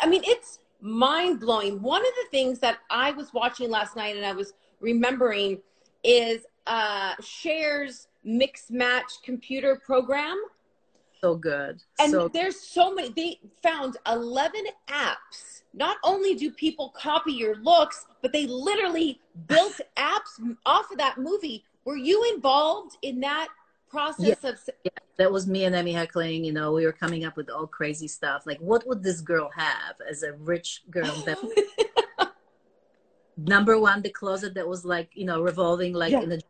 I 0.02 0.08
mean, 0.08 0.22
it's 0.26 0.60
mind 0.82 1.40
blowing. 1.40 1.82
One 1.82 2.02
of 2.02 2.14
the 2.24 2.30
things 2.32 2.60
that 2.60 2.80
I 2.90 3.12
was 3.12 3.34
watching 3.34 3.70
last 3.70 3.96
night 3.96 4.16
and 4.16 4.26
I 4.26 4.34
was 4.34 4.54
remembering 4.80 5.60
is 6.04 6.46
uh, 6.68 7.16
Cher's 7.22 8.08
mix 8.24 8.70
match 8.70 9.12
computer 9.24 9.82
program. 9.86 10.42
So 11.22 11.36
good. 11.36 11.82
And 12.00 12.12
so 12.12 12.30
there's 12.30 12.60
so 12.60 12.94
many. 12.94 13.10
They 13.10 13.40
found 13.62 13.98
11 14.08 14.62
apps. 14.88 15.64
Not 15.74 15.98
only 16.04 16.34
do 16.36 16.50
people 16.52 16.90
copy 16.90 17.34
your 17.34 17.58
looks, 17.58 18.06
but 18.22 18.32
they 18.32 18.48
literally 18.48 19.20
built 19.48 19.80
apps 19.98 20.56
off 20.66 20.92
of 20.92 20.98
that 20.98 21.18
movie. 21.18 21.64
Were 21.84 21.98
you 21.98 22.32
involved 22.34 22.98
in 23.02 23.20
that 23.22 23.50
process 23.90 24.38
Yeah. 24.44 24.50
of? 24.50 24.60
yeah, 24.84 24.92
that 25.18 25.32
was 25.32 25.48
me 25.48 25.66
and 25.66 25.76
Amy 25.76 25.94
Heckerling. 25.94 26.46
You 26.46 26.54
know, 26.54 26.72
we 26.74 26.86
were 26.86 26.92
coming 27.04 27.26
up 27.26 27.36
with 27.38 27.50
all 27.50 27.68
crazy 27.68 28.08
stuff. 28.08 28.44
Like, 28.46 28.60
what 28.60 28.86
would 28.88 29.04
this 29.04 29.22
girl 29.22 29.50
have 29.56 29.96
as 30.10 30.24
a 30.24 30.34
rich 30.34 30.84
girl? 30.90 31.12
That 31.26 31.38
number 33.38 33.80
one, 33.80 34.02
the 34.02 34.10
closet 34.10 34.54
that 34.56 34.68
was 34.68 34.86
like, 34.86 35.10
you 35.14 35.26
know, 35.26 35.42
revolving 35.42 35.94
like 35.94 36.12
Yeah. 36.12 36.22
in 36.22 36.30
the 36.30 36.42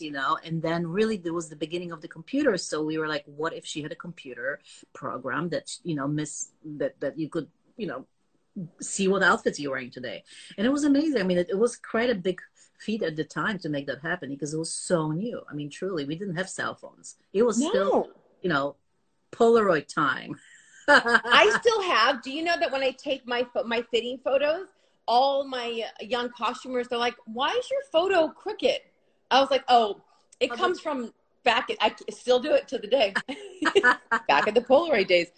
you 0.00 0.10
know 0.10 0.38
and 0.42 0.62
then 0.62 0.86
really 0.86 1.18
there 1.18 1.34
was 1.34 1.50
the 1.50 1.56
beginning 1.64 1.92
of 1.92 2.00
the 2.00 2.08
computer 2.08 2.56
so 2.56 2.82
we 2.82 2.96
were 2.96 3.06
like 3.06 3.22
what 3.26 3.52
if 3.52 3.66
she 3.66 3.82
had 3.82 3.92
a 3.92 3.94
computer 3.94 4.58
program 4.94 5.50
that 5.50 5.76
you 5.82 5.94
know 5.94 6.08
miss 6.08 6.52
that 6.64 6.98
that 7.00 7.18
you 7.18 7.28
could 7.28 7.48
you 7.76 7.86
know 7.86 8.06
see 8.80 9.08
what 9.08 9.22
outfits 9.22 9.60
you're 9.60 9.72
wearing 9.72 9.90
today 9.90 10.24
and 10.56 10.66
it 10.66 10.70
was 10.70 10.84
amazing 10.84 11.20
i 11.20 11.22
mean 11.22 11.36
it, 11.36 11.48
it 11.50 11.58
was 11.58 11.76
quite 11.76 12.08
a 12.08 12.14
big 12.14 12.40
feat 12.78 13.02
at 13.02 13.16
the 13.16 13.24
time 13.24 13.58
to 13.58 13.68
make 13.68 13.86
that 13.86 14.00
happen 14.00 14.28
because 14.28 14.52
it 14.52 14.58
was 14.58 14.72
so 14.72 15.10
new 15.10 15.40
i 15.50 15.54
mean 15.54 15.70
truly 15.70 16.04
we 16.04 16.16
didn't 16.16 16.36
have 16.36 16.48
cell 16.48 16.74
phones 16.74 17.16
it 17.32 17.42
was 17.42 17.56
still 17.56 18.08
you 18.42 18.48
know 18.48 18.76
polaroid 19.32 19.86
time 19.86 20.38
I 20.88 21.56
still 21.60 21.82
have. 21.82 22.22
Do 22.22 22.30
you 22.30 22.42
know 22.42 22.58
that 22.58 22.70
when 22.70 22.82
I 22.82 22.90
take 22.90 23.26
my 23.26 23.46
my 23.64 23.82
fitting 23.90 24.18
photos, 24.22 24.66
all 25.08 25.44
my 25.44 25.84
young 26.00 26.28
costumers 26.28 26.88
they're 26.88 26.98
like, 26.98 27.14
"Why 27.24 27.48
is 27.58 27.70
your 27.70 27.80
photo 27.90 28.28
crooked?" 28.28 28.80
I 29.30 29.40
was 29.40 29.50
like, 29.50 29.64
"Oh, 29.68 30.00
it 30.40 30.50
Oh, 30.52 30.56
comes 30.56 30.80
from 30.80 31.12
back. 31.42 31.70
At, 31.70 31.78
I 31.80 31.94
still 32.12 32.38
do 32.38 32.52
it 32.52 32.68
to 32.68 32.78
the 32.78 32.86
day, 32.86 33.14
back 34.28 34.46
in 34.46 34.54
the 34.54 34.60
Polaroid 34.60 35.08
days." 35.08 35.28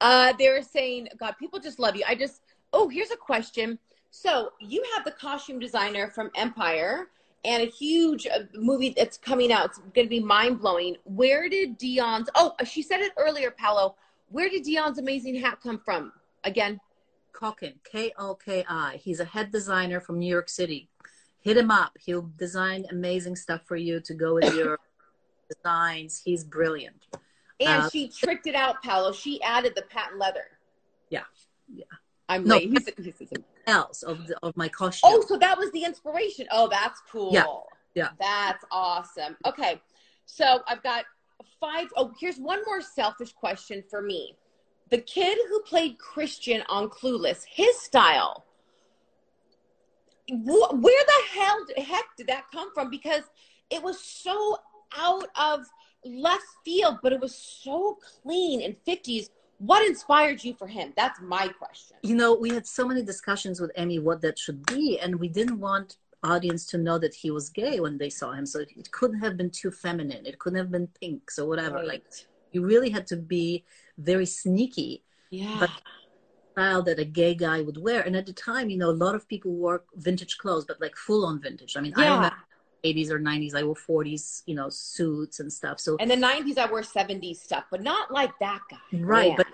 Uh, 0.00 0.34
they 0.38 0.48
were 0.48 0.62
saying, 0.62 1.08
"God, 1.18 1.34
people 1.38 1.58
just 1.58 1.80
love 1.80 1.96
you." 1.96 2.04
I 2.06 2.14
just, 2.14 2.42
oh, 2.72 2.88
here's 2.88 3.10
a 3.10 3.16
question. 3.16 3.80
So 4.12 4.52
you 4.60 4.84
have 4.94 5.04
the 5.04 5.10
costume 5.10 5.58
designer 5.58 6.08
from 6.08 6.30
Empire. 6.36 7.08
And 7.44 7.60
a 7.60 7.66
huge 7.66 8.28
uh, 8.28 8.44
movie 8.54 8.94
that's 8.96 9.16
coming 9.18 9.50
out. 9.50 9.64
It's 9.70 9.78
going 9.78 10.06
to 10.06 10.08
be 10.08 10.20
mind 10.20 10.60
blowing. 10.60 10.94
Where 11.02 11.48
did 11.48 11.76
Dionne's? 11.76 12.30
Oh, 12.36 12.54
she 12.64 12.82
said 12.82 13.00
it 13.00 13.10
earlier, 13.16 13.50
Paolo. 13.50 13.96
Where 14.28 14.48
did 14.48 14.62
Dionne's 14.64 14.98
amazing 14.98 15.34
hat 15.40 15.58
come 15.60 15.80
from? 15.84 16.12
Again, 16.44 16.78
Kokin, 17.34 17.74
K 17.82 18.12
O 18.16 18.36
K 18.36 18.64
I. 18.68 19.00
He's 19.02 19.18
a 19.18 19.24
head 19.24 19.50
designer 19.50 19.98
from 20.00 20.20
New 20.20 20.28
York 20.28 20.48
City. 20.48 20.88
Hit 21.40 21.56
him 21.56 21.72
up. 21.72 21.96
He'll 21.98 22.30
design 22.38 22.86
amazing 22.92 23.34
stuff 23.34 23.62
for 23.66 23.74
you 23.74 23.98
to 24.02 24.14
go 24.14 24.34
with 24.34 24.54
your 24.56 24.78
designs. 25.50 26.22
He's 26.24 26.44
brilliant. 26.44 27.06
and 27.58 27.82
Uh, 27.82 27.90
she 27.90 28.06
tricked 28.06 28.46
it 28.46 28.54
out, 28.54 28.84
Paolo. 28.84 29.10
She 29.12 29.42
added 29.42 29.72
the 29.74 29.82
patent 29.82 30.20
leather. 30.20 30.46
Yeah. 31.10 31.24
Yeah. 31.74 31.86
I'm 32.32 32.44
No, 32.44 32.56
late. 32.56 32.70
He's, 32.70 32.88
he's, 32.96 33.18
he's- 33.18 33.42
Else 33.66 34.02
of 34.02 34.26
the, 34.26 34.36
of 34.42 34.56
my 34.56 34.68
costume. 34.68 35.10
oh, 35.12 35.24
so 35.28 35.36
that 35.36 35.56
was 35.58 35.70
the 35.72 35.84
inspiration. 35.84 36.46
Oh, 36.50 36.66
that's 36.68 37.00
cool. 37.10 37.32
Yeah. 37.32 37.44
Yeah. 37.94 38.08
That's 38.18 38.64
awesome. 38.70 39.36
Okay. 39.46 39.80
So 40.24 40.60
I've 40.66 40.82
got 40.82 41.04
five. 41.60 41.88
Oh, 41.96 42.10
here's 42.18 42.38
one 42.38 42.60
more 42.66 42.80
selfish 42.80 43.32
question 43.32 43.84
for 43.90 44.00
me. 44.00 44.36
The 44.90 44.98
kid 44.98 45.36
who 45.48 45.60
played 45.62 45.98
Christian 45.98 46.62
on 46.68 46.88
Clueless, 46.88 47.44
his 47.48 47.78
style. 47.80 48.44
wh- 50.28 50.72
Where 50.72 51.04
the 51.06 51.38
hell 51.38 51.66
heck 51.76 52.04
did 52.16 52.28
that 52.28 52.44
come 52.52 52.72
from? 52.74 52.88
Because 52.90 53.22
it 53.70 53.82
was 53.82 54.00
so 54.02 54.56
out 54.96 55.28
of 55.38 55.60
left 56.04 56.44
field, 56.64 56.98
but 57.02 57.12
it 57.12 57.20
was 57.20 57.34
so 57.34 57.98
clean 58.22 58.62
and 58.62 58.74
50s. 58.86 59.28
What 59.70 59.86
inspired 59.86 60.42
you 60.42 60.54
for 60.54 60.66
him? 60.66 60.92
That's 60.96 61.20
my 61.20 61.46
question. 61.60 61.96
you 62.02 62.16
know, 62.20 62.34
we 62.34 62.50
had 62.50 62.66
so 62.66 62.82
many 62.90 63.02
discussions 63.12 63.60
with 63.60 63.70
Amy 63.76 63.98
what 64.08 64.20
that 64.22 64.36
should 64.44 64.60
be, 64.66 64.98
and 65.02 65.10
we 65.22 65.28
didn't 65.28 65.58
want 65.60 65.88
audience 66.24 66.62
to 66.72 66.78
know 66.78 66.98
that 66.98 67.14
he 67.22 67.30
was 67.30 67.48
gay 67.48 67.78
when 67.84 67.96
they 67.98 68.10
saw 68.10 68.32
him. 68.32 68.44
So 68.46 68.56
it, 68.60 68.70
it 68.76 68.90
couldn't 68.90 69.20
have 69.20 69.36
been 69.36 69.50
too 69.50 69.70
feminine. 69.70 70.24
It 70.26 70.38
couldn't 70.40 70.58
have 70.58 70.70
been 70.70 70.88
pink. 71.00 71.30
So 71.30 71.46
whatever. 71.46 71.82
Like 71.92 72.04
you 72.52 72.64
really 72.64 72.90
had 72.90 73.06
to 73.08 73.16
be 73.16 73.64
very 73.98 74.26
sneaky 74.26 75.02
yeah. 75.30 75.56
but- 75.60 75.70
style 76.52 76.82
that 76.82 76.98
a 76.98 77.04
gay 77.04 77.34
guy 77.34 77.62
would 77.62 77.78
wear. 77.86 78.02
And 78.02 78.14
at 78.14 78.26
the 78.26 78.32
time, 78.34 78.68
you 78.68 78.76
know, 78.76 78.90
a 78.90 78.98
lot 79.06 79.14
of 79.14 79.26
people 79.26 79.52
wore 79.52 79.84
vintage 79.94 80.36
clothes, 80.38 80.64
but 80.66 80.80
like 80.80 80.96
full 80.96 81.24
on 81.24 81.40
vintage. 81.40 81.76
I 81.78 81.80
mean, 81.80 81.94
I 81.96 82.02
Yeah. 82.04 82.14
remember 82.16 82.36
80s 82.84 83.10
or 83.10 83.18
90s, 83.20 83.54
I 83.54 83.62
wore 83.62 83.74
40s, 83.76 84.42
you 84.46 84.54
know, 84.54 84.68
suits 84.68 85.40
and 85.40 85.50
stuff. 85.52 85.80
So 85.80 85.96
In 85.96 86.08
the 86.08 86.16
90s, 86.16 86.58
I 86.58 86.68
wore 86.70 86.82
70s 86.82 87.36
stuff, 87.40 87.64
but 87.70 87.80
not 87.82 88.10
like 88.12 88.32
that 88.40 88.60
guy. 88.70 88.76
right, 88.92 89.28
Man. 89.28 89.36
but 89.38 89.46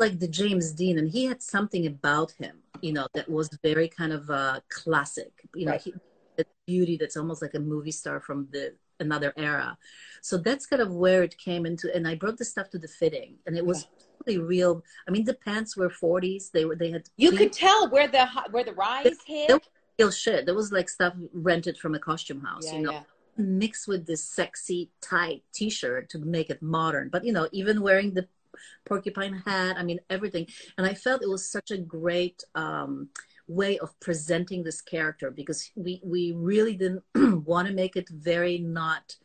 like 0.00 0.18
the 0.18 0.28
James 0.28 0.72
Dean, 0.72 0.98
and 0.98 1.08
he 1.08 1.26
had 1.26 1.42
something 1.42 1.86
about 1.86 2.32
him, 2.32 2.56
you 2.80 2.92
know, 2.92 3.06
that 3.14 3.28
was 3.28 3.48
very 3.62 3.88
kind 3.88 4.12
of 4.12 4.28
uh, 4.30 4.60
classic. 4.70 5.32
You 5.54 5.66
know, 5.66 5.72
Right. 5.72 5.80
he, 5.82 5.94
that 6.36 6.46
beauty 6.66 6.96
that's 6.96 7.16
almost 7.16 7.42
like 7.42 7.54
a 7.54 7.60
movie 7.60 7.90
star 7.92 8.18
from 8.20 8.48
the 8.50 8.74
another 8.98 9.32
era. 9.36 9.76
So 10.22 10.36
that's 10.36 10.66
kind 10.66 10.82
of 10.82 10.90
where 10.92 11.22
it 11.22 11.36
came 11.38 11.64
into. 11.66 11.94
And 11.94 12.06
I 12.08 12.14
brought 12.14 12.38
the 12.38 12.44
stuff 12.44 12.70
to 12.70 12.78
the 12.78 12.88
fitting, 12.88 13.36
and 13.46 13.56
it 13.56 13.64
was 13.64 13.86
really 14.26 14.38
real. 14.38 14.82
I 15.06 15.10
mean, 15.10 15.24
the 15.24 15.34
pants 15.34 15.76
were 15.76 15.90
40s. 15.90 16.50
They 16.50 16.64
were 16.64 16.76
they 16.76 16.90
had 16.90 17.04
you 17.16 17.32
could 17.32 17.52
tell 17.52 17.88
where 17.90 18.08
the 18.08 18.26
where 18.50 18.64
the 18.64 18.74
rise 18.74 19.16
hit. 19.26 19.48
Nope. 19.50 19.64
real 19.98 20.10
shit. 20.10 20.46
There 20.46 20.54
was 20.54 20.72
like 20.72 20.88
stuff 20.88 21.14
rented 21.32 21.76
from 21.78 21.94
a 21.94 21.98
costume 21.98 22.40
house, 22.42 22.66
Yeah, 22.66 22.74
you 22.76 22.82
know, 22.86 22.92
yeah. 22.92 23.02
mixed 23.36 23.86
with 23.88 24.06
this 24.06 24.22
sexy 24.24 24.90
tight 25.02 25.42
T-shirt 25.52 26.08
to 26.10 26.18
make 26.18 26.48
it 26.50 26.60
modern. 26.62 27.08
But 27.10 27.24
you 27.26 27.32
know, 27.32 27.48
even 27.52 27.80
wearing 27.82 28.14
the 28.14 28.26
porcupine 28.84 29.42
hat, 29.46 29.76
I 29.78 29.82
mean, 29.82 30.00
everything. 30.10 30.46
And 30.78 30.86
I 30.86 30.94
felt 30.94 31.22
it 31.22 31.28
was 31.28 31.50
such 31.50 31.70
a 31.70 31.78
great 31.78 32.42
um, 32.54 33.08
way 33.48 33.78
of 33.78 33.98
presenting 34.00 34.62
this 34.62 34.80
character 34.80 35.30
because 35.30 35.70
we 35.74 36.00
we 36.04 36.32
really 36.32 36.76
didn't 36.76 37.02
want 37.46 37.68
to 37.68 37.74
make 37.74 37.96
it 37.96 38.08
very 38.08 38.58
not 38.58 39.16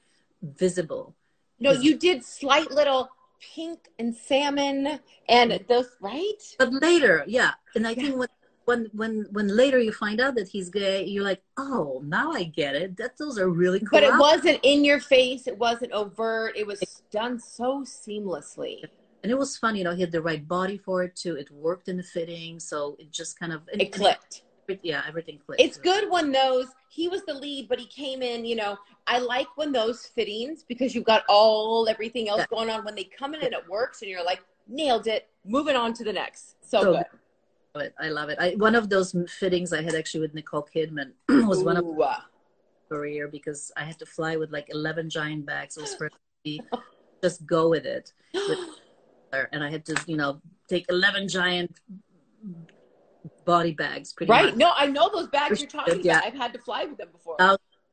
visible. 0.42 1.16
No, 1.60 1.72
you 1.72 1.98
did 1.98 2.24
slight 2.24 2.72
little 2.72 3.10
pink 3.40 3.90
and 4.00 4.16
salmon 4.16 5.00
and 5.30 5.60
those 5.68 5.90
right. 6.02 6.42
But 6.58 6.74
later, 6.74 7.24
yeah, 7.28 7.52
and 7.76 7.88
I 7.88 7.92
Yeah. 7.92 8.04
think 8.04 8.18
when 8.18 8.28
when 8.66 8.90
when 8.94 9.28
when 9.32 9.48
later 9.48 9.80
you 9.80 9.92
find 9.94 10.20
out 10.20 10.36
that 10.36 10.48
he's 10.48 10.70
gay, 10.70 11.06
you're 11.06 11.24
like, 11.24 11.42
oh, 11.58 12.02
now 12.04 12.32
I 12.32 12.44
get 12.44 12.76
it. 12.76 12.98
That 12.98 13.18
those 13.18 13.38
are 13.38 13.50
really 13.50 13.80
cool. 13.80 13.90
But 13.92 14.04
it 14.04 14.18
wasn't 14.18 14.60
in 14.64 14.84
your 14.84 15.00
face. 15.00 15.48
It 15.48 15.58
wasn't 15.58 15.92
overt. 15.92 16.58
It 16.58 16.66
was 16.66 17.04
done 17.12 17.40
so 17.40 17.82
seamlessly. 17.84 18.84
And 19.26 19.32
it 19.32 19.38
was 19.40 19.58
fun. 19.58 19.76
You 19.76 19.84
know, 19.84 19.96
he 19.96 20.02
had 20.02 20.12
the 20.12 20.22
right 20.22 20.48
body 20.48 20.78
for 20.78 21.02
it 21.02 21.16
too. 21.16 21.36
It 21.36 21.50
worked 21.50 21.88
in 21.88 21.98
the 21.98 22.04
fitting, 22.04 22.60
so 22.60 22.96
it 23.00 23.12
just 23.12 23.40
kind 23.40 23.52
of 23.52 23.64
and- 23.74 23.82
It 23.82 23.92
clicked. 23.92 24.44
yeah, 24.84 25.02
everything 25.08 25.40
clicked. 25.44 25.60
It's 25.60 25.78
good 25.80 26.12
when 26.12 26.32
those 26.32 26.68
he 26.90 27.08
was 27.08 27.24
the 27.26 27.34
lead, 27.34 27.68
but 27.68 27.80
he 27.80 27.88
came 27.88 28.22
in. 28.22 28.46
You 28.46 28.56
know, 28.56 28.78
I 29.08 29.18
like 29.18 29.48
when 29.58 29.72
those 29.72 30.06
fittings 30.06 30.64
because 30.64 30.94
you've 30.94 31.06
got 31.06 31.24
all 31.28 31.90
everything 31.90 32.30
else 32.30 32.42
Yeah. 32.42 32.56
going 32.56 32.70
on. 32.70 32.86
When 32.86 32.94
they 32.94 33.06
come 33.06 33.34
in 33.34 33.42
and 33.44 33.52
it 33.52 33.68
works, 33.68 34.04
and 34.04 34.12
you're 34.12 34.24
like, 34.24 34.42
nailed 34.68 35.08
it. 35.08 35.28
Moving 35.44 35.76
on 35.76 35.96
to 35.96 36.04
the 36.04 36.14
next. 36.14 36.58
So, 36.62 36.82
So 36.84 36.92
good. 36.94 37.06
I 37.76 37.78
love 37.80 37.84
it. 37.88 37.96
I 38.00 38.10
love 38.10 38.30
it. 38.30 38.38
I, 38.40 38.50
one 38.68 38.76
of 38.76 38.90
those 38.90 39.16
fittings 39.40 39.74
I 39.74 39.82
had 39.82 39.96
actually 39.96 40.22
with 40.22 40.36
Nicole 40.36 40.68
Kidman 40.74 41.14
was 41.50 41.64
one 41.64 41.78
of 41.78 41.84
Ooh, 41.84 42.02
uh, 42.04 42.22
career 42.90 43.28
because 43.28 43.72
I 43.76 43.86
had 43.86 43.98
to 43.98 44.06
fly 44.06 44.38
with 44.38 44.52
like 44.52 44.68
eleven 44.70 45.10
giant 45.10 45.48
bags. 45.48 45.78
It 45.78 45.82
was 45.82 45.96
to 46.46 46.60
just 47.24 47.44
go 47.48 47.70
with 47.70 47.86
it, 47.86 48.14
and 49.52 49.64
I 49.64 49.70
had 49.70 49.86
to 49.86 49.96
you 50.08 50.18
know 50.18 50.42
take 50.70 50.86
eleven 50.90 51.28
giant 51.28 51.76
body 53.46 53.72
bags. 53.74 54.14
Pretty 54.14 54.32
right? 54.32 54.46
much. 54.46 54.56
No, 54.56 54.72
I 54.76 54.88
know 54.88 55.10
those 55.14 55.28
bags 55.28 55.60
you're 55.62 55.70
talking 55.70 56.02
Yeah. 56.04 56.20
about. 56.20 56.28
I've 56.28 56.36
had 56.36 56.54
to 56.54 56.60
fly 56.60 56.86
with 56.86 56.98
them 56.98 57.10
before. 57.12 57.38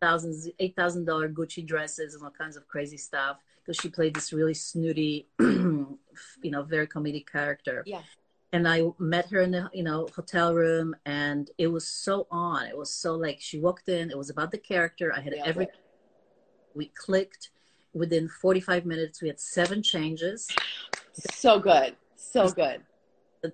Thousands, 0.01 0.49
eight 0.59 0.75
thousand 0.75 1.05
dollar 1.05 1.29
Gucci 1.29 1.65
dresses 1.65 2.15
and 2.15 2.25
all 2.25 2.31
kinds 2.31 2.57
of 2.57 2.67
crazy 2.67 2.97
stuff 2.97 3.37
because 3.65 3.77
she 3.81 3.89
played 3.89 4.15
this 4.15 4.33
really 4.33 4.55
snooty, 4.55 5.29
you 5.41 5.87
know, 6.43 6.63
very 6.65 6.89
comedic 6.89 7.27
character. 7.31 7.85
Yeah. 7.87 8.01
And 8.53 8.67
I 8.69 8.83
met 8.99 9.31
her 9.31 9.41
in 9.41 9.53
the 9.53 9.71
you 9.73 9.85
know 9.85 10.09
hotel 10.15 10.55
room, 10.55 10.97
and 11.07 11.49
it 11.57 11.69
was 11.69 11.87
so 11.87 12.27
on. 12.33 12.67
It 12.67 12.77
was 12.77 12.91
so 12.93 13.15
like 13.15 13.39
she 13.41 13.61
walked 13.61 13.89
in. 13.89 14.11
It 14.11 14.19
was 14.19 14.29
about 14.29 14.51
the 14.51 14.59
character. 14.59 15.13
I 15.17 15.21
had 15.21 15.33
Nailed 15.35 15.47
every. 15.47 15.65
it. 15.67 15.77
We 16.75 16.87
clicked 16.97 17.51
within 17.93 18.29
forty 18.29 18.61
five 18.61 18.85
minutes. 18.87 19.23
We 19.23 19.29
had 19.29 19.41
seven 19.41 19.83
changes. 19.83 20.49
So 21.13 21.59
good. 21.59 21.97
So 22.17 22.49
good. 22.51 22.83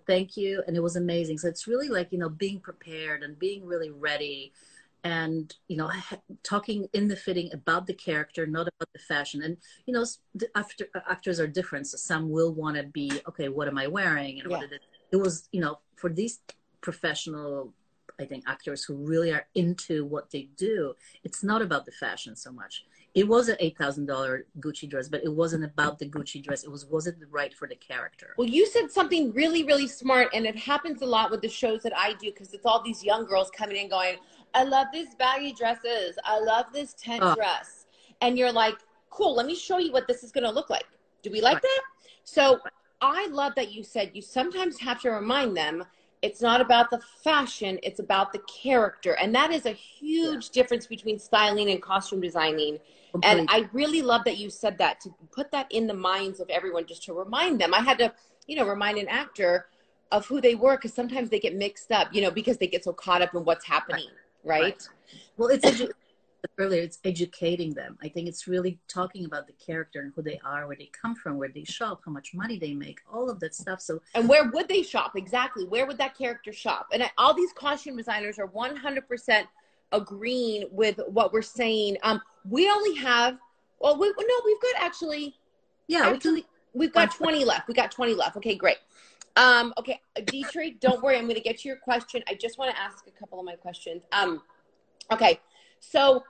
Thank 0.07 0.37
you, 0.37 0.63
and 0.67 0.77
it 0.77 0.83
was 0.83 0.97
amazing. 0.97 1.39
So 1.39 1.49
it's 1.49 1.67
really 1.67 1.89
like 1.89 2.13
you 2.13 2.19
know 2.19 2.29
being 2.29 2.61
prepared 2.61 3.23
and 3.23 3.39
being 3.39 3.65
really 3.65 3.91
ready, 3.91 4.53
and 5.05 5.55
you 5.69 5.77
know 5.77 5.91
talking 6.43 6.89
in 6.93 7.09
the 7.09 7.17
fitting 7.17 7.51
about 7.53 7.87
the 7.87 7.95
character 7.95 8.47
not 8.47 8.63
about 8.69 8.89
the 8.93 8.99
fashion 8.99 9.43
and 9.43 9.57
you 9.87 9.95
know 9.95 10.05
after, 10.55 10.87
uh, 10.95 11.01
actors 11.09 11.39
are 11.39 11.47
different 11.47 11.87
so 11.87 11.97
some 11.97 12.31
will 12.31 12.53
want 12.53 12.77
to 12.77 12.83
be 12.83 13.11
okay 13.29 13.49
what 13.49 13.69
am 13.69 13.79
i 13.79 13.87
wearing 13.87 14.41
and 14.41 14.51
what 14.51 14.61
Yeah. 14.61 14.67
it, 14.67 14.73
is. 14.73 14.81
it 15.13 15.17
was 15.17 15.49
you 15.53 15.61
know 15.61 15.79
for 15.97 16.11
these 16.11 16.41
professional 16.81 17.73
i 18.19 18.25
think 18.25 18.45
actors 18.49 18.85
who 18.85 18.95
really 18.95 19.33
are 19.33 19.47
into 19.55 20.05
what 20.05 20.31
they 20.31 20.49
do 20.57 20.95
it's 21.23 21.45
not 21.45 21.63
about 21.63 21.87
the 21.87 21.93
fashion 21.93 22.35
so 22.35 22.51
much 22.51 22.85
it 23.19 23.27
was 23.27 23.49
an 23.49 23.57
$8000 23.61 24.43
gucci 24.65 24.87
dress 24.93 25.09
but 25.09 25.25
it 25.29 25.33
wasn't 25.43 25.65
about 25.73 25.99
the 25.99 26.09
gucci 26.15 26.41
dress 26.47 26.61
it 26.67 26.71
was 26.71 26.83
was 26.87 27.07
it 27.07 27.17
right 27.39 27.55
for 27.61 27.67
the 27.73 27.75
character 27.91 28.29
Well, 28.39 28.49
you 28.59 28.65
said 28.75 28.87
something 28.99 29.23
really, 29.33 29.63
really 29.71 29.89
smart, 29.89 30.29
and 30.35 30.43
it 30.47 30.57
happens 30.73 30.99
a 31.03 31.07
lot 31.17 31.27
with 31.33 31.43
the 31.47 31.49
shows 31.63 31.81
that 31.87 31.95
I 32.07 32.09
do 32.23 32.27
because 32.33 32.51
it's 32.57 32.67
all 32.71 32.81
these 32.89 33.03
young 33.11 33.23
girls 33.33 33.51
coming 33.61 33.77
in 33.83 33.89
going, 33.89 34.17
I 34.55 34.63
love 34.77 34.87
these 34.93 35.13
baggy 35.23 35.53
dresses. 35.61 36.11
I 36.25 36.37
love 36.53 36.67
this 36.73 36.91
tent 37.05 37.23
Oh. 37.25 37.35
dress. 37.35 37.87
And 38.21 38.39
you're 38.39 38.53
like, 38.65 38.79
cool, 39.17 39.33
let 39.35 39.47
me 39.47 39.57
show 39.67 39.79
you 39.85 39.93
what 39.97 40.07
this 40.07 40.23
is 40.23 40.31
going 40.31 40.45
to 40.45 40.55
look 40.59 40.71
like. 40.77 40.89
Do 41.25 41.29
we 41.35 41.41
like 41.41 41.55
Right. 41.55 41.63
that? 41.63 41.83
So 42.37 42.43
I 43.01 43.27
love 43.41 43.53
that 43.57 43.73
you 43.75 43.83
said 43.95 44.05
you 44.19 44.23
sometimes 44.23 44.75
have 44.89 45.01
to 45.03 45.11
remind 45.11 45.57
them 45.57 45.75
it's 46.21 46.43
not 46.49 46.61
about 46.61 46.91
the 46.91 47.01
fashion, 47.23 47.79
it's 47.83 48.01
about 48.01 48.33
the 48.33 48.43
character. 48.63 49.13
And 49.23 49.35
that 49.35 49.51
is 49.59 49.67
a 49.67 49.73
huge 49.73 50.51
difference 50.51 50.87
between 50.87 51.19
styling 51.19 51.71
and 51.71 51.81
costume 51.81 52.21
designing. 52.21 52.79
And 53.23 53.49
I 53.51 53.69
really 53.73 54.03
love 54.03 54.25
that 54.25 54.39
you 54.39 54.51
said 54.51 54.79
that 54.79 55.01
to 55.03 55.15
put 55.33 55.51
that 55.53 55.67
in 55.71 55.87
the 55.87 55.95
minds 55.95 56.41
of 56.41 56.49
everyone, 56.51 56.87
just 56.87 57.05
to 57.05 57.13
remind 57.13 57.61
them. 57.61 57.75
I 57.75 57.81
had 57.81 57.99
to, 57.99 58.13
you 58.47 58.57
know, 58.57 58.67
remind 58.67 58.99
an 58.99 59.09
actor 59.09 59.67
of 60.11 60.27
who 60.27 60.41
they 60.41 60.55
were 60.55 60.77
because 60.77 60.95
sometimes 60.95 61.31
they 61.31 61.39
get 61.39 61.55
mixed 61.55 61.93
up, 61.93 62.15
you 62.15 62.23
know, 62.23 62.31
because 62.31 62.59
they 62.59 62.67
get 62.67 62.85
so 62.85 62.93
caught 62.93 63.23
up 63.23 63.35
in 63.35 63.45
what's 63.45 63.65
happening, 63.65 64.09
right? 64.45 64.63
Right. 64.63 64.89
Well, 65.37 65.49
it's 65.49 65.65
edu- 65.65 65.91
earlier. 66.59 66.83
It's 66.83 66.99
educating 67.05 67.75
them. 67.75 67.99
I 68.03 68.09
think 68.09 68.29
it's 68.29 68.47
really 68.47 68.79
talking 68.89 69.25
about 69.25 69.47
the 69.47 69.53
character 69.55 70.01
and 70.01 70.13
who 70.15 70.23
they 70.23 70.41
are, 70.45 70.67
where 70.67 70.77
they 70.77 70.91
come 71.01 71.15
from, 71.15 71.37
where 71.37 71.49
they 71.49 71.65
shop, 71.65 72.01
how 72.05 72.13
much 72.13 72.35
money 72.35 72.59
they 72.59 72.75
make, 72.75 73.01
all 73.13 73.29
of 73.29 73.41
that 73.41 73.55
stuff. 73.55 73.81
So 73.81 74.01
And 74.15 74.29
where 74.29 74.51
would 74.51 74.69
they 74.69 74.83
shop 74.83 75.13
exactly? 75.17 75.65
Where 75.65 75.87
would 75.87 75.99
that 75.99 76.17
character 76.17 76.53
shop? 76.53 76.89
And 76.93 77.03
I, 77.03 77.11
all 77.19 77.35
these 77.35 77.53
costume 77.53 77.97
designers 77.97 78.39
are 78.39 78.49
100% 78.49 79.45
agreeing 79.93 80.65
with 80.71 81.01
what 81.09 81.33
we're 81.33 81.43
saying. 81.43 81.97
Um, 82.03 82.21
we 82.49 82.71
only 82.71 82.95
have, 82.97 83.39
well, 83.81 83.99
we, 83.99 84.09
no, 84.09 84.35
we've 84.45 84.61
got 84.61 84.83
actually 84.83 85.35
yeah, 85.89 86.01
we 86.01 86.05
can. 86.05 86.15
Actually, 86.17 86.47
we've 86.75 86.93
got 86.93 87.11
20 87.11 87.45
left. 87.45 87.67
We 87.67 87.75
got 87.75 87.91
20 87.91 88.15
left. 88.15 88.37
Okay, 88.37 88.55
great. 88.55 88.77
Um, 89.37 89.73
okay, 89.79 90.01
Dietrich, 90.27 90.81
don't 90.81 91.03
worry. 91.03 91.17
I'm 91.17 91.25
going 91.25 91.37
to 91.37 91.41
get 91.41 91.59
to 91.59 91.69
your 91.69 91.79
question. 91.79 92.23
I 92.29 92.35
just 92.35 92.59
want 92.59 92.75
to 92.75 92.81
ask 92.81 93.07
a 93.07 93.11
couple 93.11 93.41
of 93.41 93.47
my 93.47 93.57
questions. 93.57 94.03
Um, 94.13 94.43
okay, 95.13 95.41
so 95.81 96.23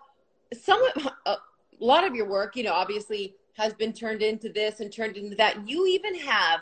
some 0.52 0.82
a 1.26 1.36
lot 1.80 2.06
of 2.06 2.14
your 2.14 2.28
work, 2.28 2.56
you 2.56 2.62
know, 2.62 2.72
obviously 2.72 3.34
has 3.54 3.74
been 3.74 3.92
turned 3.92 4.22
into 4.22 4.48
this 4.50 4.80
and 4.80 4.92
turned 4.92 5.16
into 5.16 5.34
that. 5.36 5.68
You 5.68 5.86
even 5.86 6.14
have 6.20 6.60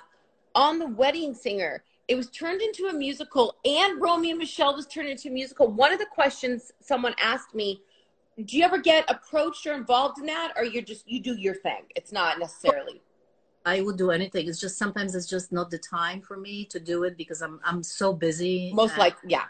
on 0.54 0.78
the 0.78 0.86
Wedding 0.86 1.34
Singer. 1.34 1.82
It 2.08 2.14
was 2.14 2.30
turned 2.30 2.62
into 2.62 2.86
a 2.86 2.92
musical, 2.92 3.56
and 3.64 4.00
Romy 4.00 4.30
and 4.30 4.38
Michele 4.38 4.74
was 4.74 4.86
turned 4.86 5.08
into 5.08 5.28
a 5.28 5.32
musical. 5.32 5.66
One 5.66 5.92
of 5.92 5.98
the 5.98 6.06
questions 6.06 6.72
someone 6.80 7.14
asked 7.20 7.54
me 7.54 7.82
do 8.44 8.56
you 8.56 8.64
ever 8.64 8.78
get 8.78 9.04
approached 9.08 9.66
or 9.66 9.72
involved 9.72 10.18
in 10.18 10.26
that 10.26 10.52
or 10.56 10.64
you're 10.64 10.82
just 10.82 11.08
you 11.08 11.20
do 11.20 11.34
your 11.36 11.54
thing 11.54 11.82
it's 11.94 12.12
not 12.12 12.38
necessarily 12.38 13.00
I 13.68 13.80
would 13.80 13.98
do 13.98 14.12
anything. 14.12 14.46
It's 14.46 14.60
just 14.60 14.78
sometimes 14.78 15.16
it's 15.16 15.26
just 15.26 15.50
not 15.50 15.72
the 15.72 15.78
time 15.78 16.20
for 16.20 16.36
me 16.36 16.66
to 16.66 16.78
do 16.78 17.02
it 17.02 17.16
because 17.16 17.42
I'm 17.42 17.58
I'm 17.64 17.82
so 17.82 18.12
busy. 18.12 18.72
most 18.72 18.96
like 18.96 19.16
yeah 19.26 19.46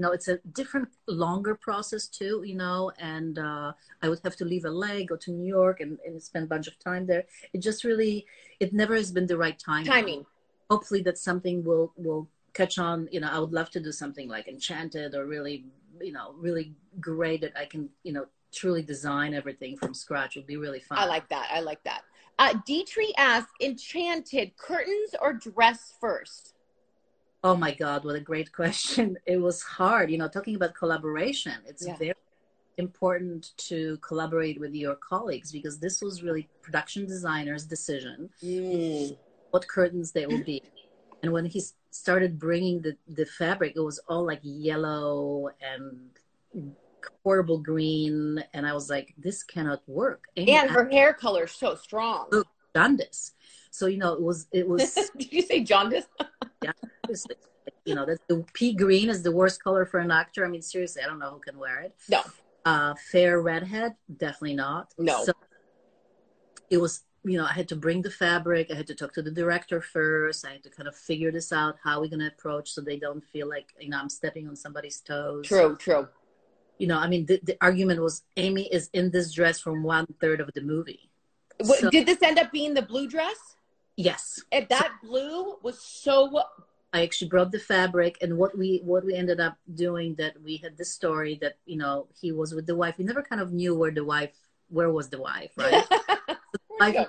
no 0.00 0.10
it's 0.10 0.26
a 0.26 0.38
different, 0.52 0.88
longer 1.06 1.54
process 1.54 2.08
too. 2.08 2.42
You 2.44 2.56
know, 2.56 2.90
and 2.98 3.38
uh, 3.38 3.70
I 4.02 4.08
would 4.08 4.18
have 4.24 4.34
to 4.38 4.44
leave 4.44 4.64
LA, 4.64 5.04
go 5.04 5.14
to 5.14 5.30
New 5.30 5.46
York, 5.46 5.78
and, 5.78 5.96
and 6.04 6.20
spend 6.20 6.46
a 6.46 6.48
bunch 6.48 6.66
of 6.66 6.76
time 6.80 7.06
there. 7.06 7.22
It 7.52 7.58
just 7.58 7.84
really, 7.84 8.26
it 8.58 8.72
never 8.72 8.96
has 8.96 9.12
been 9.12 9.28
the 9.28 9.38
right 9.38 9.56
time. 9.56 9.84
timing 9.84 10.26
hopefully 10.72 11.02
that 11.02 11.18
something 11.18 11.62
will 11.68 11.92
will 11.96 12.26
catch 12.54 12.78
on 12.78 13.08
you 13.14 13.20
know 13.20 13.30
i 13.36 13.38
would 13.42 13.54
love 13.58 13.70
to 13.70 13.80
do 13.88 13.92
something 14.02 14.26
like 14.36 14.46
enchanted 14.48 15.14
or 15.14 15.26
really 15.26 15.56
you 16.00 16.12
know 16.12 16.34
really 16.38 16.74
great 17.00 17.40
that 17.40 17.52
i 17.56 17.64
can 17.64 17.88
you 18.02 18.12
know 18.12 18.26
truly 18.52 18.82
design 18.82 19.32
everything 19.32 19.78
from 19.78 19.94
scratch. 19.94 20.36
Would 20.36 20.46
be 20.46 20.58
really 20.58 20.80
fun. 20.80 20.98
I 20.98 21.06
like 21.06 21.26
that. 21.30 21.48
I 21.50 21.60
like 21.60 21.82
that. 21.84 22.02
Uh 22.38 22.52
Dietrich 22.66 23.14
asked 23.16 23.48
enchanted 23.62 24.56
curtains 24.58 25.14
or 25.22 25.32
dress 25.32 25.94
first? 25.98 26.54
Oh 27.42 27.56
my 27.56 27.72
god 27.72 28.04
what 28.04 28.14
a 28.14 28.20
great 28.20 28.52
question. 28.52 29.16
It 29.26 29.38
was 29.40 29.62
hard 29.62 30.10
you 30.10 30.18
know 30.18 30.28
talking 30.28 30.54
about 30.54 30.74
collaboration. 30.74 31.54
It's 31.66 31.86
Yeah. 31.86 31.96
very 31.96 32.14
important 32.76 33.52
to 33.68 33.96
collaborate 33.98 34.60
with 34.60 34.74
your 34.74 34.96
colleagues 34.96 35.50
because 35.50 35.78
this 35.78 36.02
was 36.02 36.22
really 36.22 36.48
production 36.62 37.06
designer's 37.06 37.64
decision 37.66 38.28
Mm. 38.42 39.16
what 39.50 39.66
curtains 39.66 40.12
they 40.12 40.26
will 40.26 40.44
be. 40.44 40.62
And 41.22 41.32
when 41.32 41.44
he 41.44 41.62
started 41.90 42.38
bringing 42.38 42.82
the, 42.82 42.96
the 43.08 43.26
fabric, 43.26 43.74
it 43.76 43.80
was 43.80 44.00
all 44.08 44.26
like 44.26 44.40
yellow 44.42 45.50
and 45.60 46.10
horrible 47.22 47.58
green. 47.58 48.42
And 48.54 48.66
I 48.66 48.72
was 48.72 48.90
like, 48.90 49.14
this 49.16 49.42
cannot 49.42 49.82
work. 49.86 50.24
Amy 50.36 50.52
and 50.52 50.70
her 50.70 50.88
hair 50.88 51.12
color 51.12 51.44
is 51.44 51.52
so 51.52 51.74
strong 51.76 52.26
Look. 52.32 52.48
jaundice. 52.74 53.32
So, 53.70 53.86
you 53.86 53.98
know, 53.98 54.14
it 54.14 54.22
was, 54.22 54.48
it 54.52 54.68
was, 54.68 54.94
did 55.16 55.32
you 55.32 55.42
say 55.42 55.62
jaundice 55.62 56.06
Yeah, 56.62 56.72
you 57.84 57.94
know, 57.94 58.06
that's 58.06 58.22
the 58.28 58.44
pea 58.52 58.74
green 58.74 59.08
is 59.08 59.22
the 59.22 59.32
worst 59.32 59.62
color 59.62 59.84
for 59.84 59.98
an 59.98 60.10
actor. 60.10 60.44
I 60.44 60.48
mean, 60.48 60.62
seriously, 60.62 61.02
I 61.02 61.06
don't 61.06 61.18
know 61.18 61.30
who 61.30 61.40
can 61.40 61.58
wear 61.58 61.80
it. 61.80 61.94
no 62.08 62.22
Uh, 62.64 62.94
fair 63.10 63.40
redhead, 63.40 63.94
definitely 64.16 64.54
not. 64.54 64.94
No. 64.98 65.24
So 65.24 65.32
it 66.70 66.78
was, 66.78 67.02
you 67.24 67.38
know, 67.38 67.44
I 67.44 67.52
had 67.52 67.68
to 67.68 67.76
bring 67.76 68.02
the 68.02 68.10
fabric. 68.10 68.70
I 68.70 68.74
had 68.74 68.86
to 68.88 68.94
talk 68.94 69.12
to 69.14 69.22
the 69.22 69.30
director 69.30 69.80
first. 69.80 70.44
I 70.46 70.52
had 70.52 70.62
to 70.64 70.70
kind 70.70 70.88
of 70.88 70.96
figure 70.96 71.30
this 71.30 71.52
out, 71.52 71.76
how 71.82 72.00
we're 72.00 72.08
going 72.08 72.20
to 72.20 72.26
approach 72.26 72.70
so 72.72 72.80
they 72.80 72.98
don't 72.98 73.22
feel 73.24 73.48
like, 73.48 73.68
you 73.78 73.90
know, 73.90 73.98
I'm 73.98 74.08
stepping 74.08 74.48
on 74.48 74.56
somebody's 74.56 75.00
toes. 75.00 75.46
true 75.46 75.76
true 75.76 76.08
You 76.78 76.88
know, 76.88 76.98
I 76.98 77.06
mean, 77.08 77.26
the, 77.26 77.38
the 77.42 77.56
argument 77.60 78.00
was 78.00 78.22
Amy 78.36 78.64
is 78.72 78.90
in 78.92 79.10
this 79.10 79.32
dress 79.32 79.60
from 79.60 79.82
one 79.84 80.06
third 80.20 80.40
of 80.40 80.50
the 80.54 80.62
movie. 80.62 81.10
What, 81.58 81.78
So- 81.78 81.90
did 81.90 82.06
this 82.06 82.22
end 82.22 82.38
up 82.38 82.50
being 82.50 82.74
the 82.74 82.82
blue 82.82 83.06
dress 83.08 83.38
Yes. 83.96 84.42
and 84.50 84.66
that 84.70 84.90
blue 85.02 85.56
was 85.62 85.78
so 85.80 86.42
I 86.94 87.02
actually 87.02 87.28
brought 87.28 87.52
the 87.52 87.58
fabric 87.58 88.18
and 88.20 88.36
what 88.36 88.56
we 88.58 88.80
what 88.84 89.04
we 89.04 89.14
ended 89.14 89.38
up 89.40 89.56
doing 89.74 90.14
that 90.16 90.34
we 90.42 90.56
had 90.56 90.76
this 90.76 90.90
story 90.90 91.38
that 91.42 91.54
you 91.66 91.76
know 91.76 92.06
he 92.20 92.32
was 92.32 92.52
with 92.54 92.66
the 92.66 92.74
wife. 92.74 92.96
We 92.98 93.04
never 93.04 93.22
kind 93.22 93.40
of 93.40 93.52
knew 93.52 93.74
where 93.74 93.90
the 93.92 94.04
wife 94.04 94.34
where 94.68 94.90
was 94.90 95.08
the 95.08 95.18
wife, 95.20 95.52
right? 95.56 95.84
go. 96.90 97.06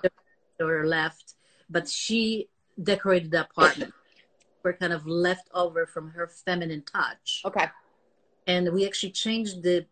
or 0.60 0.86
left, 0.86 1.34
but 1.70 1.90
she 1.90 2.50
decorated 2.82 3.32
the 3.32 3.42
apartment. 3.42 3.94
We're 4.64 4.74
kind 4.74 4.94
of 4.94 5.06
left 5.06 5.50
over 5.54 5.86
from 5.86 6.12
her 6.12 6.28
feminine 6.28 6.84
touch, 6.84 7.42
okay 7.44 7.68
and 8.48 8.72
we 8.74 8.86
actually 8.86 9.12
changed 9.12 9.64
the 9.64 9.86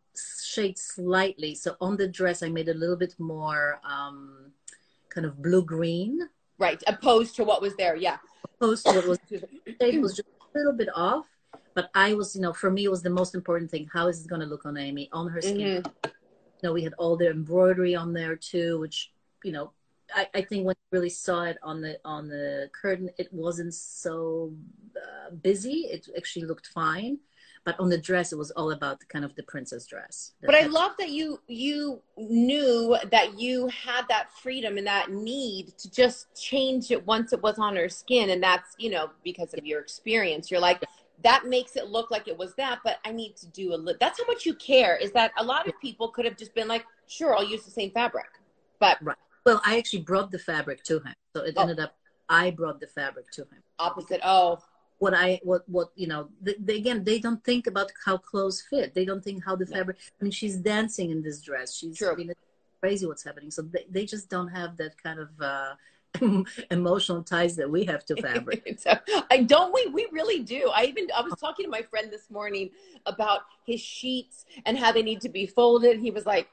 shade 0.44 0.78
slightly. 0.78 1.56
So 1.56 1.76
on 1.80 1.98
the 1.98 2.08
dress, 2.08 2.44
I 2.44 2.50
made 2.50 2.70
a 2.70 2.74
little 2.74 2.96
bit 2.96 3.16
more 3.20 3.80
um, 3.84 4.52
kind 5.10 5.26
of 5.26 5.42
blue 5.42 5.64
green, 5.64 6.20
right 6.58 6.82
opposed 6.88 7.36
to 7.36 7.44
what 7.44 7.60
was 7.60 7.76
there 7.76 7.96
yeah 7.96 8.18
opposed 8.46 8.86
to 8.86 8.92
what 8.94 9.08
was 9.08 9.20
shade 9.82 10.02
was 10.02 10.16
just 10.16 10.28
a 10.28 10.58
little 10.58 10.74
bit 10.74 10.90
off. 10.96 11.26
But 11.74 11.90
I 11.96 12.14
was, 12.14 12.36
you 12.36 12.42
know, 12.42 12.52
for 12.52 12.70
me, 12.70 12.84
it 12.84 12.92
was 12.92 13.02
the 13.02 13.10
most 13.10 13.34
important 13.34 13.72
thing. 13.72 13.88
How 13.94 14.08
is 14.08 14.26
it 14.26 14.28
going 14.28 14.42
to 14.42 14.48
look 14.48 14.66
on 14.66 14.78
Amy, 14.78 15.08
on 15.14 15.30
her 15.30 15.42
skin? 15.42 15.84
Mhm. 15.84 15.92
you 16.04 16.12
know, 16.64 16.74
we 16.74 16.84
had 16.84 16.94
all 16.98 17.16
the 17.16 17.30
embroidery 17.30 17.96
on 17.96 18.12
there 18.12 18.36
too, 18.36 18.78
which 18.80 19.12
you 19.44 19.52
know, 19.52 19.72
I, 20.14 20.28
I 20.34 20.42
think 20.42 20.66
when 20.66 20.76
you 20.76 20.98
really 20.98 21.10
saw 21.10 21.44
it 21.44 21.58
on 21.64 21.82
the 21.82 22.00
on 22.04 22.28
the 22.28 22.70
curtain, 22.74 23.10
it 23.18 23.32
wasn't 23.32 23.74
so 23.74 24.54
uh, 24.96 25.32
busy. 25.32 25.88
It 25.92 26.08
actually 26.18 26.46
looked 26.46 26.68
fine, 26.68 27.20
but 27.64 27.80
on 27.80 27.90
the 27.90 27.98
dress, 27.98 28.34
it 28.34 28.38
was 28.38 28.52
all 28.52 28.72
about 28.72 29.00
the, 29.00 29.06
kind 29.06 29.24
of 29.24 29.36
the 29.36 29.44
princess 29.44 29.86
dress. 29.86 30.34
but 30.42 30.56
i 30.56 30.66
love 30.66 30.94
that 31.00 31.10
you 31.10 31.40
you 31.48 32.02
knew 32.18 32.98
that 33.10 33.40
you 33.40 33.68
had 33.68 34.06
that 34.10 34.32
freedom 34.32 34.78
and 34.78 34.88
that 34.88 35.12
need 35.12 35.78
to 35.78 35.90
just 35.90 36.28
change 36.36 36.92
it 36.92 37.06
once 37.06 37.32
it 37.34 37.42
was 37.42 37.58
on 37.58 37.76
her 37.76 37.90
skin. 37.90 38.32
And 38.32 38.44
that's 38.44 38.76
you 38.78 38.90
know 38.90 39.12
because 39.24 39.54
of 39.54 39.66
your 39.66 39.80
experience. 39.80 40.52
You're 40.52 40.62
like 40.62 40.84
that 41.24 41.46
makes 41.46 41.76
it 41.76 41.88
look 41.88 42.10
like 42.10 42.28
it 42.28 42.36
was 42.36 42.56
that 42.56 42.80
but 42.84 42.98
i 43.06 43.12
need 43.12 43.36
to 43.36 43.46
do 43.46 43.76
a 43.76 43.78
li- 43.78 43.94
that's 44.00 44.20
how 44.20 44.26
much 44.26 44.44
you 44.44 44.56
care 44.56 44.98
is 44.98 45.12
that 45.12 45.32
a 45.38 45.44
lot 45.44 45.68
of 45.68 45.80
people 45.80 46.08
could 46.08 46.26
have 46.26 46.36
just 46.36 46.52
been 46.56 46.68
like 46.68 46.84
sure 47.06 47.36
i'll 47.36 47.48
use 47.48 47.64
the 47.64 47.70
same 47.70 47.92
fabric. 47.92 48.26
But 48.80 48.98
well, 49.46 49.62
I 49.66 49.78
actually 49.78 50.02
brought 50.04 50.32
the 50.32 50.40
fabric 50.40 50.84
to 50.86 51.00
him, 51.00 51.14
so 51.36 51.44
it 51.44 51.54
Oh. 51.58 51.62
ended 51.64 51.80
up 51.80 51.96
I 52.30 52.52
brought 52.52 52.80
the 52.80 52.88
fabric 52.88 53.30
to 53.32 53.42
him. 53.42 53.62
opposite 53.80 54.22
oh 54.24 54.60
What 55.00 55.14
I 55.16 55.40
what 55.44 55.68
what 55.68 55.90
you 55.96 56.08
know, 56.08 56.30
they, 56.42 56.56
they, 56.60 56.78
again, 56.78 57.04
they 57.04 57.20
don't 57.20 57.44
think 57.44 57.66
about 57.68 57.92
how 58.06 58.18
clothes 58.18 58.62
fit. 58.70 58.94
They 58.94 59.04
don't 59.04 59.24
think 59.24 59.44
how 59.44 59.56
the 59.56 59.66
No. 59.66 59.76
fabric. 59.78 59.98
I 60.20 60.24
mean, 60.24 60.32
she's 60.32 60.58
dancing 60.58 61.10
in 61.12 61.22
this 61.24 61.42
dress. 61.42 61.76
She's 61.76 61.98
True. 61.98 62.12
I 62.12 62.16
mean, 62.16 62.32
crazy 62.82 63.06
what's 63.08 63.24
happening. 63.24 63.52
So 63.52 63.64
they, 63.64 63.86
they 63.90 64.06
just 64.06 64.30
don't 64.30 64.48
have 64.50 64.78
that 64.78 64.94
kind 65.02 65.20
of 65.20 65.30
uh, 65.42 65.74
emotional 66.72 67.24
ties 67.24 67.56
that 67.56 67.70
we 67.70 67.86
have 67.86 68.06
to 68.06 68.16
fabric. 68.18 68.62
so, 68.80 68.92
I 69.32 69.38
don't 69.44 69.74
we 69.74 69.88
we 69.88 70.08
really 70.12 70.40
do. 70.40 70.70
I 70.74 70.86
even 70.86 71.08
I 71.18 71.22
was 71.22 71.36
talking 71.36 71.66
to 71.66 71.70
my 71.70 71.82
friend 71.82 72.12
this 72.12 72.30
morning 72.30 72.70
about 73.06 73.42
his 73.66 73.82
sheets 73.82 74.46
and 74.66 74.78
how 74.78 74.92
they 74.92 75.04
need 75.04 75.22
to 75.22 75.30
be 75.30 75.48
folded. 75.48 76.00
He 76.00 76.12
was 76.12 76.26
like, 76.26 76.48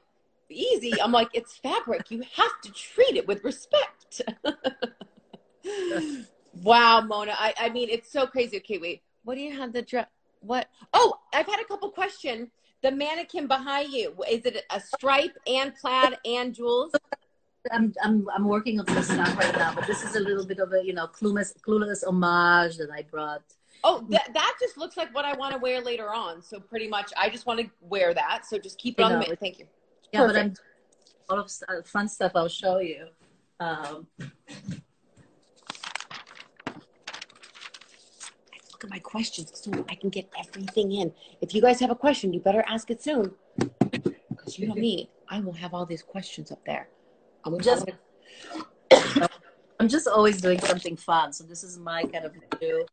"Easy." 0.49 1.01
I'm 1.01 1.11
like, 1.11 1.29
"It's 1.33 1.57
fabric. 1.57 2.11
You 2.11 2.23
have 2.35 2.61
to 2.63 2.71
treat 2.71 3.15
it 3.15 3.27
with 3.27 3.43
respect." 3.43 4.21
wow, 6.63 7.01
Mona. 7.01 7.33
I 7.37 7.53
I 7.59 7.69
mean, 7.69 7.89
it's 7.89 8.11
so 8.11 8.27
crazy. 8.27 8.57
Okay, 8.57 8.77
wait. 8.77 9.01
What 9.23 9.35
do 9.35 9.41
you 9.41 9.57
have 9.57 9.73
the 9.73 9.81
dress? 9.81 10.07
What? 10.41 10.69
Oh, 10.93 11.19
I've 11.33 11.45
had 11.45 11.59
a 11.59 11.65
couple 11.65 11.89
questions. 11.89 12.49
The 12.81 12.91
mannequin 12.91 13.47
behind 13.47 13.91
you 13.91 14.15
is 14.29 14.45
it 14.45 14.63
a 14.69 14.79
stripe 14.79 15.35
and 15.45 15.75
plaid 15.75 16.17
and 16.23 16.55
jewels? 16.55 16.93
I'm 17.71 17.93
I'm 18.01 18.27
I'm 18.33 18.45
working 18.45 18.79
on 18.79 18.87
some 18.87 19.03
stuff 19.03 19.37
right 19.37 19.53
now, 19.55 19.73
but 19.75 19.85
this 19.85 20.03
is 20.03 20.15
a 20.15 20.19
little 20.19 20.45
bit 20.45 20.59
of 20.59 20.71
a 20.73 20.83
you 20.83 20.93
know 20.93 21.07
clueless 21.07 21.53
clueless 21.59 22.03
homage 22.05 22.77
that 22.77 22.89
I 22.89 23.03
brought. 23.03 23.43
Oh, 23.83 24.05
that 24.09 24.33
that 24.33 24.55
just 24.59 24.77
looks 24.77 24.97
like 24.97 25.13
what 25.13 25.25
I 25.25 25.35
want 25.35 25.53
to 25.53 25.59
wear 25.59 25.81
later 25.81 26.13
on. 26.13 26.41
So 26.41 26.59
pretty 26.59 26.87
much, 26.87 27.11
I 27.17 27.29
just 27.29 27.45
want 27.45 27.59
to 27.59 27.69
wear 27.81 28.13
that. 28.13 28.45
So 28.45 28.57
just 28.57 28.77
keep 28.77 28.99
it 28.99 29.03
on 29.03 29.19
the. 29.19 29.35
Thank 29.35 29.59
you. 29.59 29.67
Yeah, 30.11 30.25
Perfect. 30.25 30.59
but 31.27 31.33
I'm 31.33 31.39
all 31.39 31.43
of 31.45 31.51
uh, 31.67 31.81
fun 31.83 32.07
stuff. 32.07 32.31
I'll 32.35 32.47
show 32.47 32.79
you. 32.79 33.07
Um, 33.59 34.07
look 38.71 38.83
at 38.83 38.89
my 38.89 38.99
questions 38.99 39.51
so 39.53 39.71
I 39.89 39.95
can 39.95 40.09
get 40.09 40.29
everything 40.39 40.93
in. 40.93 41.11
If 41.41 41.53
you 41.53 41.61
guys 41.61 41.79
have 41.81 41.91
a 41.91 41.95
question, 41.95 42.33
you 42.33 42.39
better 42.39 42.63
ask 42.67 42.89
it 42.89 43.03
soon. 43.03 43.31
Because 44.29 44.57
you 44.57 44.67
know 44.67 44.75
me, 44.75 45.09
I 45.29 45.41
will 45.41 45.53
have 45.53 45.73
all 45.73 45.85
these 45.85 46.01
questions 46.01 46.51
up 46.51 46.63
there. 46.65 46.87
I'm 47.45 47.59
just 47.59 47.85
I'm 49.79 49.87
just 49.87 50.07
always 50.07 50.41
doing 50.41 50.59
something 50.59 50.95
fun. 50.95 51.33
So 51.33 51.43
this 51.43 51.63
is 51.63 51.77
my 51.77 52.03
kind 52.03 52.25
of 52.25 52.33
new, 52.61 52.85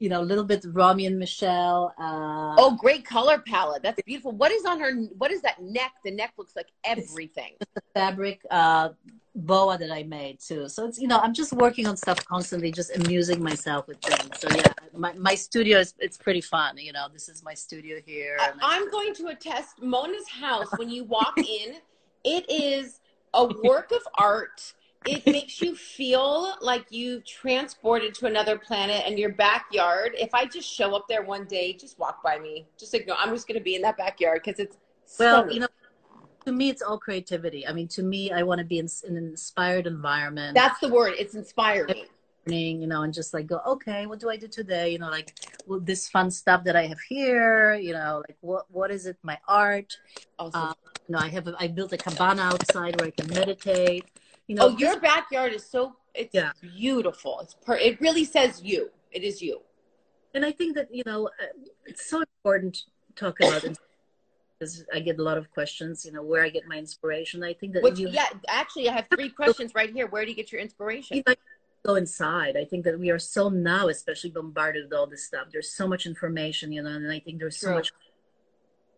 you 0.00 0.08
know, 0.08 0.22
a 0.22 0.24
little 0.24 0.44
bit 0.44 0.64
Romy 0.66 1.06
and 1.06 1.18
Michele. 1.18 1.94
Uh, 1.98 2.56
oh, 2.58 2.76
great 2.80 3.04
color 3.04 3.38
palette. 3.38 3.82
That's 3.82 4.02
beautiful. 4.02 4.32
What 4.32 4.50
is 4.50 4.64
on 4.64 4.80
her? 4.80 4.92
What 5.18 5.30
is 5.30 5.42
that 5.42 5.62
neck? 5.62 5.92
The 6.04 6.10
neck 6.10 6.32
looks 6.38 6.56
like 6.56 6.68
everything. 6.84 7.52
It's 7.60 7.70
the 7.74 7.82
fabric 7.94 8.40
uh, 8.50 8.88
boa 9.34 9.76
that 9.76 9.90
I 9.90 10.02
made 10.02 10.40
too. 10.40 10.68
So 10.68 10.86
it's 10.86 10.98
you 10.98 11.06
know 11.06 11.18
I'm 11.18 11.34
just 11.34 11.52
working 11.52 11.86
on 11.86 11.98
stuff 11.98 12.24
constantly, 12.24 12.72
just 12.72 12.96
amusing 12.96 13.42
myself 13.42 13.86
with 13.88 14.00
things. 14.00 14.40
So 14.40 14.48
yeah, 14.56 14.72
my 14.96 15.12
my 15.12 15.34
studio 15.34 15.78
is 15.78 15.94
it's 15.98 16.16
pretty 16.16 16.40
fun. 16.40 16.78
You 16.78 16.92
know, 16.92 17.06
this 17.12 17.28
is 17.28 17.44
my 17.44 17.54
studio 17.54 17.98
here. 18.04 18.38
I, 18.40 18.76
am 18.76 18.90
going 18.90 19.14
to 19.16 19.26
attest 19.28 19.82
Mona's 19.82 20.28
house 20.28 20.68
when 20.76 20.88
you 20.88 21.04
walk 21.04 21.36
in. 21.36 21.76
It 22.24 22.50
is 22.50 23.00
a 23.34 23.46
work 23.62 23.92
of 23.92 24.02
art. 24.14 24.72
It 25.06 25.26
makes 25.26 25.62
you 25.62 25.74
feel 25.74 26.54
like 26.60 26.84
you've 26.90 27.24
transported 27.24 28.14
to 28.16 28.26
another 28.26 28.58
planet 28.58 29.02
and 29.06 29.18
your 29.18 29.30
backyard. 29.30 30.12
If 30.14 30.34
I 30.34 30.44
just 30.44 30.70
show 30.70 30.94
up 30.94 31.06
there 31.08 31.22
one 31.22 31.46
day, 31.46 31.72
just 31.72 31.98
walk 31.98 32.22
by 32.22 32.38
me. 32.38 32.66
Just 32.78 32.92
ignore. 32.92 33.16
I'm 33.18 33.30
just 33.30 33.48
going 33.48 33.58
to 33.58 33.64
be 33.64 33.76
in 33.76 33.82
that 33.82 33.96
backyard 33.96 34.42
because 34.44 34.60
it's 34.60 34.76
well, 35.18 35.50
you 35.50 35.60
know, 35.60 35.68
to 36.44 36.52
me, 36.52 36.68
it's 36.68 36.82
all 36.82 36.98
creativity. 36.98 37.66
I 37.66 37.72
mean, 37.72 37.88
to 37.88 38.02
me, 38.02 38.30
I 38.30 38.42
want 38.42 38.58
to 38.58 38.64
be 38.64 38.78
in, 38.78 38.88
in, 39.06 39.16
an 39.16 39.28
inspired 39.28 39.86
environment. 39.86 40.54
That's 40.54 40.80
the 40.80 40.88
word. 40.88 41.14
It's 41.18 41.34
inspiring. 41.34 42.04
You 42.46 42.86
know, 42.86 43.02
and 43.02 43.12
just 43.12 43.32
like 43.32 43.46
go, 43.46 43.60
okay, 43.66 44.06
what 44.06 44.18
do 44.18 44.28
I 44.28 44.36
do 44.36 44.48
today? 44.48 44.90
You 44.90 44.98
know, 44.98 45.10
like 45.10 45.34
well, 45.66 45.80
this 45.80 46.08
fun 46.08 46.30
stuff 46.30 46.64
that 46.64 46.76
I 46.76 46.86
have 46.86 46.98
here. 47.08 47.74
You 47.74 47.92
know, 47.92 48.22
like 48.28 48.36
what 48.40 48.64
what 48.70 48.90
is 48.90 49.06
it? 49.06 49.16
My 49.22 49.38
art. 49.48 49.96
Awesome. 50.38 50.60
Um, 50.60 50.74
you 51.08 51.14
know, 51.14 51.18
I 51.18 51.28
have 51.28 51.46
a, 51.46 51.54
I 51.58 51.68
built 51.68 51.92
a 51.92 51.96
cabana 51.96 52.42
outside 52.42 53.00
where 53.00 53.08
I 53.08 53.10
can 53.10 53.28
meditate. 53.28 54.04
You 54.50 54.56
know, 54.56 54.66
oh, 54.66 54.76
your 54.78 54.98
backyard 54.98 55.52
is 55.52 55.64
so 55.64 55.94
it's 56.12 56.34
yeah. 56.34 56.50
beautiful. 56.60 57.38
It's 57.40 57.54
per, 57.54 57.76
it 57.76 58.00
really 58.00 58.24
says 58.24 58.60
you. 58.64 58.90
It 59.12 59.22
is 59.22 59.40
you. 59.40 59.60
And 60.34 60.44
I 60.44 60.50
think 60.50 60.74
that 60.74 60.92
you 60.92 61.04
know 61.06 61.30
it's 61.86 62.10
so 62.10 62.20
important 62.22 62.74
to 62.74 62.82
talk 63.14 63.38
about 63.38 63.62
because 64.58 64.84
I 64.92 64.98
get 64.98 65.20
a 65.20 65.22
lot 65.22 65.38
of 65.38 65.52
questions. 65.52 66.04
You 66.04 66.10
know, 66.10 66.24
where 66.24 66.42
I 66.42 66.48
get 66.48 66.66
my 66.66 66.78
inspiration. 66.78 67.44
I 67.44 67.54
think 67.54 67.74
that 67.74 67.84
Which, 67.84 68.00
you, 68.00 68.08
yeah, 68.08 68.26
actually, 68.48 68.88
I 68.88 68.94
have 68.94 69.06
three 69.14 69.28
questions 69.28 69.72
right 69.72 69.92
here. 69.92 70.08
Where 70.08 70.24
do 70.24 70.32
you 70.32 70.36
get 70.36 70.50
your 70.50 70.60
inspiration? 70.60 71.18
You 71.18 71.22
know, 71.28 71.34
go 71.86 71.94
inside. 71.94 72.56
I 72.56 72.64
think 72.64 72.84
that 72.86 72.98
we 72.98 73.10
are 73.10 73.20
so 73.20 73.50
now, 73.50 73.86
especially 73.86 74.30
bombarded 74.30 74.86
with 74.86 74.92
all 74.92 75.06
this 75.06 75.24
stuff. 75.24 75.46
There's 75.52 75.70
so 75.70 75.86
much 75.86 76.06
information, 76.06 76.72
you 76.72 76.82
know, 76.82 76.90
and 76.90 77.08
I 77.08 77.20
think 77.20 77.38
there's 77.38 77.56
so 77.56 77.68
True. 77.68 77.76
much. 77.76 77.92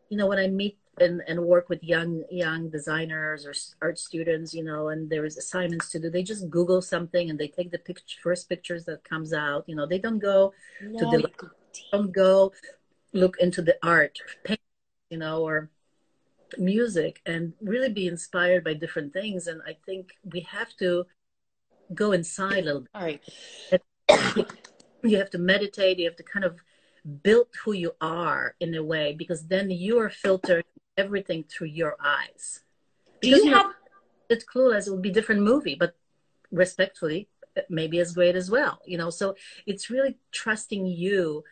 You 0.08 0.16
know, 0.16 0.28
when 0.28 0.38
I 0.38 0.48
meet 0.48 0.78
and, 1.00 1.22
and 1.26 1.40
work 1.40 1.68
with 1.68 1.82
young 1.82 2.22
young 2.30 2.68
designers 2.68 3.46
or 3.46 3.54
art 3.80 3.98
students 3.98 4.52
you 4.52 4.62
know 4.62 4.88
and 4.88 5.08
there 5.08 5.24
is 5.24 5.36
assignments 5.36 5.90
to 5.90 5.98
do. 5.98 6.10
They 6.10 6.22
just 6.22 6.50
google 6.50 6.82
something 6.82 7.30
and 7.30 7.38
they 7.38 7.48
take 7.48 7.70
the 7.70 7.78
picture, 7.78 8.18
first 8.22 8.48
pictures 8.48 8.84
that 8.84 9.04
comes 9.04 9.32
out 9.32 9.64
you 9.66 9.74
know 9.74 9.86
they 9.86 9.98
don't 9.98 10.18
go 10.18 10.52
no, 10.82 10.98
to 10.98 11.18
the 11.18 11.30
don't 11.92 12.12
go 12.12 12.52
look 13.12 13.38
into 13.38 13.62
the 13.62 13.76
art 13.82 14.18
paint, 14.44 14.60
you 15.10 15.18
know 15.18 15.42
or 15.42 15.70
music 16.58 17.20
and 17.24 17.54
really 17.62 17.88
be 17.88 18.06
inspired 18.06 18.62
by 18.64 18.74
different 18.74 19.12
things. 19.12 19.46
And 19.46 19.62
i 19.66 19.76
think 19.86 20.12
we 20.32 20.40
have 20.40 20.76
to 20.76 21.06
go 21.94 22.12
inside 22.12 22.62
a 22.62 22.66
little 22.66 22.80
bit. 22.82 22.90
All 22.94 23.02
right. 23.02 24.46
You 25.04 25.18
have 25.18 25.30
to 25.30 25.38
meditate. 25.38 25.98
You 25.98 26.04
have 26.04 26.14
to 26.14 26.22
kind 26.22 26.44
of 26.44 26.60
build 27.24 27.48
who 27.64 27.72
you 27.72 27.90
are 28.00 28.54
in 28.60 28.72
a 28.76 28.84
way 28.84 29.16
because 29.18 29.48
then 29.48 29.68
you 29.68 29.98
are 29.98 30.08
filtering 30.08 30.62
everything 30.96 31.44
through 31.44 31.68
your 31.68 31.96
eyes. 32.02 32.60
Because 33.20 33.40
Do 33.40 33.48
you 33.48 33.54
have 33.54 33.72
it's 34.28 34.44
clueless, 34.44 34.86
it 34.86 34.90
would 34.90 35.02
be 35.02 35.10
a 35.10 35.12
different 35.12 35.42
movie, 35.42 35.74
but 35.74 35.94
respectfully, 36.50 37.28
maybe 37.68 38.00
as 38.00 38.14
great 38.14 38.34
as 38.34 38.50
well. 38.50 38.80
You 38.86 38.98
know, 38.98 39.10
so 39.10 39.36
it's 39.66 39.90
really 39.90 40.16
trusting 40.32 40.86
you 40.86 41.44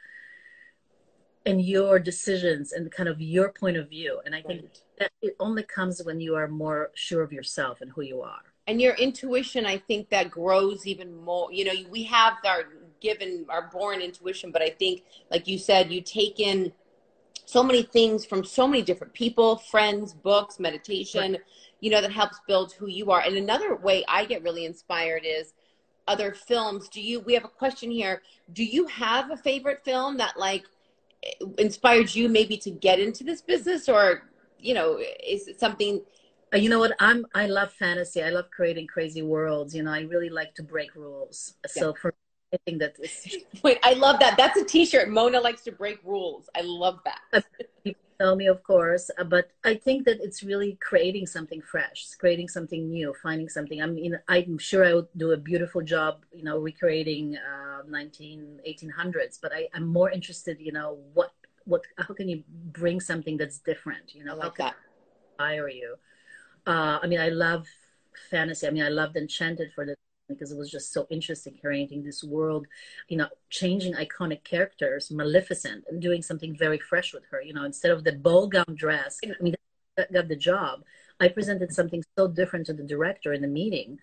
and 1.47 1.63
your 1.63 1.99
decisions 1.99 2.73
and 2.73 2.91
kind 2.91 3.09
of 3.09 3.21
your 3.21 3.53
point 3.53 3.77
of 3.77 3.89
view. 3.89 4.21
And 4.25 4.35
I 4.35 4.43
think 4.43 4.63
right. 4.63 4.83
that 4.99 5.13
it 5.23 5.37
only 5.41 5.63
comes 5.63 6.03
when 6.03 6.21
you 6.21 6.37
are 6.37 6.49
more 6.49 6.91
sure 6.95 7.23
of 7.23 7.33
yourself 7.33 7.81
and 7.81 7.91
who 7.91 8.03
you 8.03 8.23
are. 8.23 8.43
And 8.67 8.81
your 8.81 8.95
intuition, 8.95 9.67
I 9.67 9.79
think 9.79 10.11
that 10.11 10.31
grows 10.31 10.87
even 10.87 11.17
more. 11.23 11.53
You 11.53 11.65
know, 11.65 11.73
we 11.91 12.03
have 12.05 12.35
our 12.45 12.65
given 13.01 13.47
our 13.49 13.69
born 13.73 14.01
intuition, 14.01 14.53
but 14.53 14.63
I 14.63 14.71
think, 14.71 15.03
like 15.31 15.49
you 15.49 15.59
said, 15.59 15.91
you 15.91 16.03
take 16.03 16.39
in 16.39 16.73
so 17.51 17.63
many 17.63 17.83
things 17.83 18.25
from 18.25 18.45
so 18.45 18.67
many 18.67 18.83
different 18.83 19.13
people, 19.13 19.57
friends, 19.57 20.13
books, 20.13 20.61
meditation, 20.61 21.33
right. 21.33 21.41
you 21.81 21.91
know, 21.91 22.01
that 22.01 22.13
helps 22.13 22.41
build 22.47 22.73
who 22.73 22.87
you 22.87 23.11
are. 23.11 23.21
And 23.21 23.37
another 23.37 23.77
way 23.77 24.05
I 24.09 24.25
get 24.25 24.43
really 24.43 24.65
inspired 24.65 25.23
is 25.25 25.53
other 26.07 26.33
films. 26.33 26.89
Do 26.89 27.01
you, 27.01 27.21
we 27.21 27.35
have 27.35 27.45
a 27.45 27.49
question 27.49 27.91
here. 27.91 28.23
Do 28.53 28.65
you 28.65 28.87
have 28.87 29.31
a 29.31 29.37
favorite 29.37 29.85
film 29.85 30.17
that 30.19 30.39
like 30.39 30.65
inspired 31.59 32.15
you 32.15 32.29
maybe 32.29 32.57
to 32.59 32.71
get 32.71 32.99
into 32.99 33.25
this 33.25 33.43
business 33.43 33.89
or, 33.89 34.29
you 34.59 34.75
know, 34.75 34.99
is 34.99 35.49
it 35.49 35.59
something 35.59 36.03
uh, 36.53 36.57
you 36.57 36.69
know 36.69 36.81
what 36.81 36.91
i'm 36.99 37.25
i 37.33 37.47
love 37.47 37.73
fantasy 37.75 38.21
i 38.25 38.29
love 38.29 38.51
creating 38.51 38.85
crazy 38.85 39.23
worlds 39.23 39.73
you 39.73 39.85
know 39.85 39.93
i 39.93 40.01
really 40.01 40.29
like 40.29 40.53
to 40.53 40.65
break 40.65 40.97
rules 40.97 41.55
yeah. 41.77 41.83
so 41.83 41.95
for 41.95 42.13
I 42.53 42.59
think 42.65 42.81
that 42.81 42.97
is. 42.99 43.45
Wait, 43.63 43.79
I 43.83 43.95
love 43.95 44.19
that. 44.21 44.37
That's 44.37 44.59
a 44.59 44.65
T-shirt. 44.65 45.09
Mona 45.09 45.41
likes 45.41 45.63
to 45.63 45.73
break 45.73 46.01
rules. 46.05 46.49
I 46.57 46.63
love 46.63 46.99
that. 47.05 47.45
People 47.85 48.03
tell 48.19 48.35
me, 48.35 48.47
of 48.49 48.63
course, 48.65 49.11
uh, 49.19 49.25
but 49.25 49.51
I 49.65 49.75
think 49.75 50.05
that 50.07 50.19
it's 50.21 50.43
really 50.43 50.77
creating 50.83 51.27
something 51.27 51.63
fresh, 51.63 52.07
creating 52.19 52.49
something 52.49 52.91
new, 52.91 53.15
finding 53.23 53.49
something. 53.49 53.81
I 53.81 53.87
mean, 53.87 54.19
I'm 54.29 54.59
sure 54.59 54.85
I 54.85 54.95
would 54.95 55.09
do 55.17 55.31
a 55.33 55.37
beautiful 55.37 55.81
job, 55.81 56.25
you 56.33 56.43
know, 56.43 56.59
recreating 56.59 57.37
uh, 57.37 57.83
19, 57.89 58.61
1800s, 58.69 59.39
but 59.41 59.53
I, 59.55 59.69
I'm 59.73 59.87
more 59.87 60.11
interested, 60.11 60.59
you 60.61 60.73
know, 60.73 60.99
what, 61.15 61.33
what, 61.65 61.83
how 61.99 62.15
can 62.15 62.29
you 62.29 62.43
bring 62.73 63.01
something 63.01 63.37
that's 63.37 63.59
different? 63.59 64.15
You 64.15 64.25
know, 64.25 64.35
like 64.35 64.43
how 64.43 64.51
can 64.51 64.67
that. 64.67 64.75
inspire 65.31 65.69
you? 65.69 65.95
Uh, 66.67 66.99
I 67.03 67.07
mean, 67.07 67.21
I 67.21 67.29
love 67.29 67.67
fantasy. 68.29 68.67
I 68.67 68.71
mean, 68.71 68.83
I 68.83 68.89
loved 68.89 69.17
Enchanted 69.17 69.73
for 69.73 69.87
the 69.87 69.95
because 70.35 70.53
it 70.53 70.59
was 70.59 70.71
just 70.71 70.93
so 70.93 71.07
interesting 71.11 71.59
creating 71.61 72.03
this 72.03 72.25
world, 72.25 72.67
you 73.09 73.17
know, 73.17 73.29
changing 73.51 73.95
iconic 73.95 74.45
characters, 74.45 75.11
Maleficent, 75.11 75.85
and 75.89 76.01
doing 76.01 76.23
something 76.23 76.57
very 76.57 76.79
fresh 76.79 77.13
with 77.13 77.25
her. 77.31 77.43
You 77.43 77.53
know, 77.55 77.65
instead 77.65 77.91
of 77.91 78.05
the 78.05 78.13
ball 78.13 78.47
gown 78.47 78.75
dress, 78.75 79.19
I 79.25 79.43
mean, 79.43 79.55
that 79.97 80.13
got 80.13 80.29
the 80.29 80.37
job. 80.37 80.85
I 81.21 81.29
presented 81.29 81.73
something 81.73 82.03
so 82.17 82.29
different 82.29 82.67
to 82.67 82.73
the 82.73 82.83
director 82.83 83.33
in 83.33 83.43
the 83.43 83.49
meeting. 83.49 83.99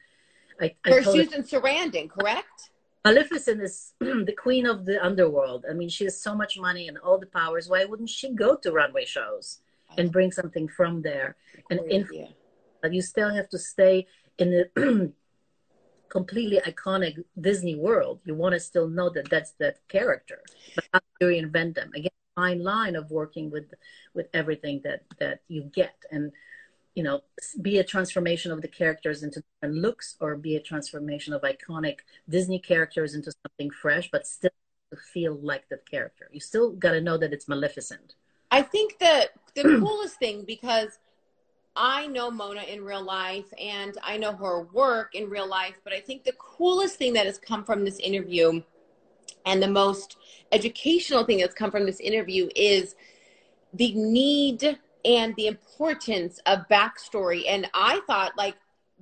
I, 0.62 0.76
I 0.86 1.02
Susan 1.02 1.42
her, 1.42 1.48
Sarandon, 1.48 2.10
correct? 2.10 2.70
Maleficent 3.06 3.62
is 3.62 3.94
the 4.00 4.36
queen 4.38 4.66
of 4.66 4.86
the 4.86 5.04
underworld. 5.04 5.66
I 5.70 5.74
mean, 5.74 5.90
she 5.90 6.04
has 6.04 6.22
so 6.22 6.36
much 6.36 6.60
money 6.60 6.88
and 6.88 6.98
all 6.98 7.18
the 7.18 7.28
powers. 7.28 7.70
Why 7.70 7.86
wouldn't 7.86 8.10
she 8.10 8.34
go 8.34 8.56
to 8.58 8.72
runway 8.72 9.06
shows 9.06 9.60
and 9.98 10.12
bring 10.12 10.32
something 10.32 10.68
from 10.68 11.02
there? 11.02 11.36
And 11.70 11.80
in, 11.90 12.08
but 12.82 12.94
you 12.94 13.02
still 13.02 13.34
have 13.34 13.50
to 13.50 13.58
stay 13.58 14.08
in 14.38 14.52
the 14.52 15.14
completely 16.10 16.60
iconic 16.66 17.24
Disney 17.40 17.76
world, 17.76 18.20
you 18.26 18.36
want 18.36 18.54
to 18.54 18.60
still 18.60 18.88
know 18.88 19.10
that 19.10 19.30
that's 19.30 19.52
that 19.60 19.80
character. 19.88 20.42
But 20.76 20.86
how 20.94 21.00
you 21.22 21.28
reinvent 21.28 21.76
them? 21.76 21.92
Again, 21.96 22.12
fine 22.36 22.64
line 22.64 22.96
of 22.96 23.12
working 23.12 23.50
with 23.50 23.74
with 24.14 24.28
everything 24.34 24.82
that 24.84 25.04
that 25.20 25.42
you 25.48 25.64
get. 25.64 25.96
And 26.12 26.32
you 26.96 27.04
know, 27.04 27.22
be 27.62 27.78
a 27.78 27.84
transformation 27.84 28.52
of 28.52 28.62
the 28.64 28.68
characters 28.68 29.22
into 29.22 29.44
different 29.62 29.76
looks, 29.76 30.16
or 30.20 30.36
be 30.36 30.56
a 30.56 30.60
transformation 30.60 31.32
of 31.34 31.44
iconic 31.44 31.98
Disney 32.28 32.60
characters 32.60 33.14
into 33.14 33.32
something 33.44 33.70
fresh, 33.70 34.10
but 34.12 34.26
still 34.26 34.50
feel 35.14 35.36
like 35.36 35.68
the 35.70 35.80
character. 35.90 36.30
You 36.32 36.40
still 36.40 36.72
got 36.72 36.94
to 36.94 37.02
know 37.02 37.18
that 37.18 37.34
it's 37.34 37.48
Maleficent. 37.48 38.16
I 38.50 38.62
think 38.62 38.98
that 39.00 39.32
the 39.56 39.62
coolest 39.80 40.18
thing 40.18 40.44
because 40.46 40.98
I 41.78 42.08
know 42.08 42.32
Mona 42.32 42.64
in 42.64 42.84
real 42.84 43.04
life 43.04 43.46
and 43.62 43.96
I 44.04 44.18
know 44.18 44.34
her 44.34 44.64
work 44.74 45.14
in 45.14 45.30
real 45.30 45.48
life, 45.48 45.76
but 45.84 45.94
I 45.94 46.00
think 46.00 46.24
the 46.24 46.34
coolest 46.34 46.98
thing 46.98 47.14
that 47.14 47.28
has 47.28 47.38
come 47.38 47.64
from 47.64 47.86
this 47.86 48.00
interview 48.00 48.64
and 49.46 49.62
the 49.62 49.68
most 49.68 50.18
educational 50.52 51.24
thing 51.24 51.38
that's 51.38 51.54
come 51.54 51.70
from 51.70 51.86
this 51.86 52.00
interview 52.00 52.50
is 52.56 52.96
the 53.74 53.94
need 53.94 54.80
and 55.06 55.36
the 55.36 55.48
importance 55.48 56.40
of 56.48 56.68
backstory. 56.70 57.44
And 57.48 57.70
I 57.74 58.02
thought 58.08 58.36
like 58.38 58.56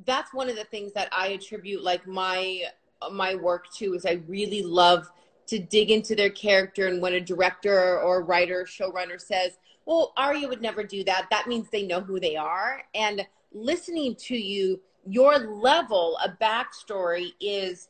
that's 0.05 0.33
one 0.33 0.49
of 0.49 0.57
the 0.57 0.65
things 0.65 0.91
that 0.93 1.07
I 1.13 1.27
attribute 1.27 1.81
like 1.81 2.05
my 2.05 2.63
my 3.11 3.35
work 3.35 3.71
to 3.75 3.93
is 3.93 4.05
I 4.05 4.21
really 4.27 4.63
love 4.63 5.09
to 5.47 5.59
dig 5.59 5.91
into 5.91 6.15
their 6.15 6.29
character 6.29 6.87
and 6.87 7.01
when 7.01 7.13
a 7.13 7.21
director 7.21 7.99
or 7.99 8.23
writer 8.23 8.65
showrunner 8.65 9.19
says 9.19 9.57
well 9.85 10.13
Aria 10.17 10.47
would 10.47 10.61
never 10.61 10.83
do 10.83 11.03
that 11.03 11.27
that 11.31 11.47
means 11.47 11.69
they 11.69 11.85
know 11.85 12.01
who 12.01 12.19
they 12.19 12.35
are. 12.35 12.81
And 12.93 13.25
listening 13.53 14.15
to 14.15 14.35
you 14.35 14.79
your 15.07 15.37
level 15.37 16.17
of 16.23 16.37
backstory 16.39 17.29
is 17.39 17.89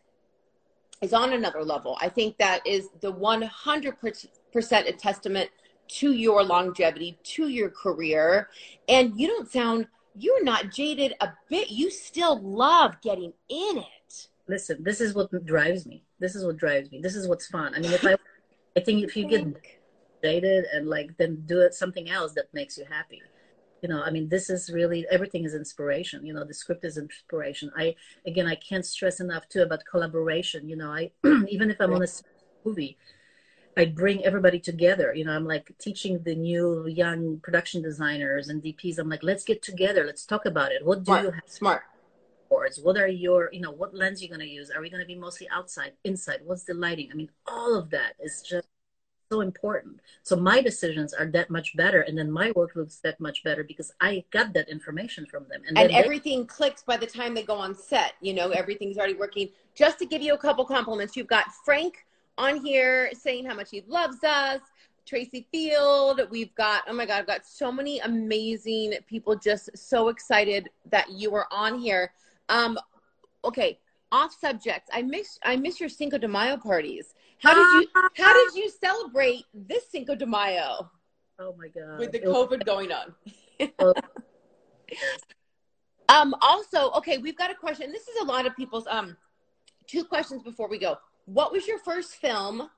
is 1.02 1.14
on 1.14 1.34
another 1.34 1.64
level. 1.64 1.98
I 2.02 2.10
think 2.10 2.38
that 2.38 2.66
is 2.66 2.90
the 3.02 3.12
100% 3.12 4.88
a 4.88 4.92
testament 4.94 5.50
to 5.88 6.14
your 6.14 6.44
longevity 6.44 7.18
to 7.22 7.50
your 7.50 7.70
career. 7.70 8.50
And 8.88 9.20
you 9.20 9.28
don't 9.28 9.52
sound 9.52 9.88
you're 10.18 10.44
not 10.44 10.72
jaded 10.72 11.14
a 11.20 11.30
bit. 11.50 11.70
You 11.70 11.92
still 11.92 12.40
love 12.42 13.02
getting 13.02 13.34
in 13.50 13.78
it 13.80 13.95
listen 14.48 14.84
this 14.84 15.02
is 15.02 15.14
what 15.14 15.30
drives 15.46 15.86
me 15.86 16.04
this 16.20 16.36
is 16.36 16.46
what 16.46 16.58
drives 16.58 16.92
me 16.92 17.00
this 17.02 17.16
is 17.16 17.28
what's 17.28 17.48
fun 17.48 17.74
i 17.76 17.80
mean 17.80 17.92
if 17.92 18.06
i 18.06 18.16
i 18.78 18.80
think 18.80 19.04
if 19.04 19.16
you 19.16 19.26
get 19.26 19.46
jaded 20.24 20.66
and 20.74 20.88
like 20.88 21.16
then 21.18 21.44
do 21.46 21.62
it 21.62 21.74
something 21.74 22.10
else 22.10 22.34
that 22.34 22.54
makes 22.54 22.78
you 22.78 22.86
happy 22.90 23.22
you 23.82 23.90
know 23.90 24.02
i 24.04 24.10
mean 24.10 24.30
this 24.30 24.50
is 24.50 24.70
really 24.70 25.06
everything 25.12 25.44
is 25.46 25.54
inspiration 25.54 26.26
you 26.26 26.34
know 26.34 26.44
the 26.44 26.54
script 26.54 26.86
is 26.86 26.98
inspiration 26.98 27.72
i 27.76 27.96
again 28.26 28.48
i 28.48 28.56
can't 28.56 28.86
stress 28.86 29.20
enough 29.20 29.48
too 29.50 29.62
about 29.62 29.80
collaboration 29.90 30.68
you 30.70 30.76
know 30.76 30.92
i 30.92 31.12
even 31.50 31.70
if 31.70 31.80
i'm 31.80 31.94
on 31.94 32.04
a 32.04 32.08
movie 32.66 32.98
I 33.78 33.84
bring 33.84 34.24
everybody 34.24 34.58
together. 34.58 35.14
You 35.14 35.26
know, 35.26 35.34
I'm 35.34 35.44
like 35.44 35.70
teaching 35.80 36.24
the 36.24 36.34
new 36.34 36.88
young 36.88 37.42
production 37.44 37.82
designers 37.82 38.48
and 38.48 38.64
DPs. 38.64 39.00
I'm 39.00 39.10
like, 39.10 39.22
let's 39.22 39.44
get 39.44 39.62
together. 39.62 40.06
Let's 40.06 40.26
talk 40.26 40.46
about 40.46 40.72
it. 40.72 40.86
What 40.86 41.00
do 41.00 41.10
smart, 41.10 41.24
you 41.26 41.32
have? 41.32 41.44
Smart 41.46 41.84
boards? 42.50 42.80
What 42.80 42.98
are 42.98 43.08
your, 43.08 43.50
you 43.52 43.62
know, 43.62 43.72
what 43.72 43.96
lens 43.96 44.22
you're 44.22 44.36
going 44.36 44.48
to 44.48 44.54
use? 44.54 44.70
Are 44.70 44.82
we 44.82 44.90
going 44.90 45.02
to 45.02 45.08
be 45.08 45.16
mostly 45.16 45.48
outside, 45.50 45.94
inside? 46.04 46.42
What's 46.44 46.64
the 46.64 46.74
lighting? 46.74 47.10
I 47.12 47.16
mean, 47.16 47.30
all 47.48 47.76
of 47.76 47.90
that 47.92 48.14
is 48.20 48.42
just 48.42 48.68
so 49.32 49.42
important. 49.42 50.00
So 50.24 50.36
my 50.36 50.62
decisions 50.62 51.14
are 51.14 51.26
that 51.28 51.50
much 51.50 51.76
better, 51.76 52.02
and 52.02 52.18
then 52.18 52.32
my 52.32 52.52
work 52.52 52.76
looks 52.76 52.98
that 52.98 53.20
much 53.20 53.44
better 53.44 53.64
because 53.64 53.92
I 54.00 54.24
got 54.32 54.54
that 54.54 54.70
information 54.70 55.26
from 55.26 55.46
them. 55.50 55.62
And, 55.68 55.78
and 55.78 55.92
everything 55.92 56.42
they- 56.42 56.46
clicks 56.46 56.84
by 56.84 56.98
the 56.98 57.08
time 57.08 57.34
they 57.34 57.44
go 57.44 57.56
on 57.56 57.76
set. 57.76 58.14
You 58.22 58.34
know, 58.34 58.52
everything's 58.52 58.98
already 58.98 59.16
working. 59.16 59.50
Just 59.74 60.00
to 60.00 60.06
give 60.06 60.22
you 60.22 60.34
a 60.34 60.38
couple 60.38 60.64
compliments, 60.66 61.16
you've 61.16 61.28
got 61.28 61.46
Frank 61.64 62.06
on 62.38 62.64
here 62.64 63.12
saying 63.14 63.46
how 63.46 63.56
much 63.56 63.72
he 63.72 63.84
loves 63.88 64.24
us. 64.24 64.62
Tracy 65.06 65.48
Field. 65.52 66.22
We've 66.32 66.54
got, 66.56 66.84
oh 66.88 66.94
my 66.94 67.06
God, 67.06 67.20
I've 67.20 67.28
got 67.28 67.46
so 67.46 67.72
many 67.72 68.00
amazing 68.00 68.96
people 69.08 69.36
just 69.36 69.70
so 69.78 70.08
excited 70.08 70.70
that 70.90 71.12
you 71.12 71.36
are 71.36 71.48
on 71.52 71.80
here. 71.80 72.12
Um, 72.50 72.78
okay, 73.44 73.80
off 74.12 74.36
subject. 74.40 74.90
I 74.94 75.02
miss 75.02 75.40
I 75.44 75.56
miss 75.56 75.80
your 75.80 75.90
Cinco 75.90 76.18
de 76.18 76.28
Mayo 76.28 76.58
parties. 76.58 77.14
How 77.40 77.54
did 77.54 77.82
you 77.82 77.88
how 78.18 78.34
did 78.34 78.56
you 78.56 78.70
celebrate 78.70 79.44
this 79.54 79.90
Cinco 79.90 80.16
de 80.16 80.26
Mayo? 80.26 80.90
Oh 81.40 81.56
my 81.58 81.68
god. 81.68 82.00
With 82.00 82.12
the 82.12 82.20
COVID 82.20 82.66
going 82.66 82.92
on. 82.92 83.14
um 86.10 86.36
also, 86.42 86.92
okay, 86.92 87.18
we've 87.18 87.38
got 87.38 87.52
a 87.52 87.56
question. 87.56 87.92
This 87.92 88.08
is 88.08 88.22
a 88.22 88.26
lot 88.26 88.46
of 88.46 88.56
people's 88.56 88.88
um 88.90 89.18
two 89.88 90.04
questions 90.04 90.44
before 90.44 90.70
we 90.70 90.78
go. 90.78 90.98
What 91.26 91.52
was 91.52 91.68
your 91.68 91.80
first 91.80 92.16
film? 92.16 92.70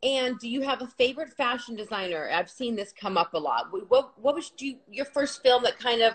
And 0.00 0.38
do 0.38 0.48
you 0.48 0.62
have 0.62 0.80
a 0.80 0.86
favorite 0.86 1.30
fashion 1.30 1.74
designer? 1.74 2.30
I've 2.32 2.48
seen 2.48 2.76
this 2.76 2.92
come 2.92 3.16
up 3.16 3.34
a 3.34 3.38
lot. 3.38 3.66
What 3.88 4.12
what 4.18 4.34
was 4.34 4.52
you, 4.58 4.78
your 4.90 5.06
first 5.06 5.42
film 5.42 5.62
that 5.64 5.78
kind 5.78 6.02
of 6.02 6.14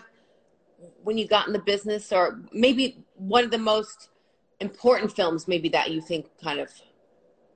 when 1.03 1.17
you 1.17 1.27
got 1.27 1.47
in 1.47 1.53
the 1.53 1.59
business 1.59 2.11
or 2.11 2.41
maybe 2.51 3.03
one 3.15 3.43
of 3.43 3.51
the 3.51 3.57
most 3.57 4.09
important 4.59 5.13
films 5.15 5.47
maybe 5.47 5.69
that 5.69 5.91
you 5.91 6.01
think 6.01 6.27
kind 6.41 6.59
of 6.59 6.69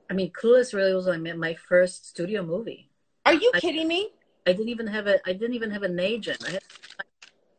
i 0.09 0.13
mean 0.13 0.31
clueless 0.31 0.73
really 0.73 0.93
was 0.93 1.07
my 1.37 1.53
first 1.67 2.07
studio 2.09 2.43
movie. 2.43 2.89
Are 3.25 3.33
you 3.33 3.51
I, 3.53 3.59
kidding 3.59 3.87
me? 3.87 4.11
I 4.45 4.53
didn't 4.53 4.69
even 4.69 4.87
have 4.87 5.07
a 5.07 5.19
i 5.27 5.33
didn't 5.33 5.55
even 5.55 5.71
have 5.71 5.83
an 5.83 5.99
agent. 5.99 6.41
Had, 6.45 6.61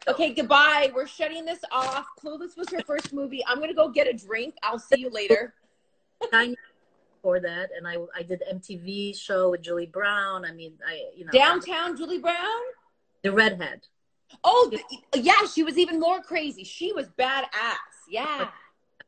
okay 0.06 0.32
goodbye. 0.32 0.90
We're 0.94 1.06
shutting 1.06 1.44
this 1.44 1.60
off. 1.70 2.06
Clueless 2.22 2.56
was 2.56 2.70
her 2.70 2.80
first 2.86 3.12
movie. 3.12 3.44
I'm 3.46 3.60
gonna 3.60 3.74
go 3.74 3.88
get 3.88 4.06
a 4.06 4.12
drink. 4.12 4.54
I'll 4.62 4.78
see 4.78 5.00
you 5.00 5.10
later. 5.10 5.54
For 7.22 7.40
that 7.40 7.70
and 7.76 7.86
i 7.86 7.96
i 8.16 8.22
did 8.22 8.42
mtv 8.54 9.18
show 9.18 9.50
with 9.50 9.60
julie 9.62 9.86
brown. 9.86 10.44
I 10.44 10.52
mean 10.52 10.74
i 10.86 11.10
you 11.16 11.24
know. 11.24 11.32
Downtown 11.32 11.96
julie 11.96 12.18
brown? 12.18 12.60
The 13.22 13.32
redhead 13.32 13.80
Oh, 14.44 14.70
yeah, 15.14 15.46
she 15.52 15.62
was 15.62 15.78
even 15.78 15.98
more 15.98 16.20
crazy. 16.20 16.64
She 16.64 16.92
was 16.92 17.08
badass. 17.18 17.76
Yeah. 18.08 18.48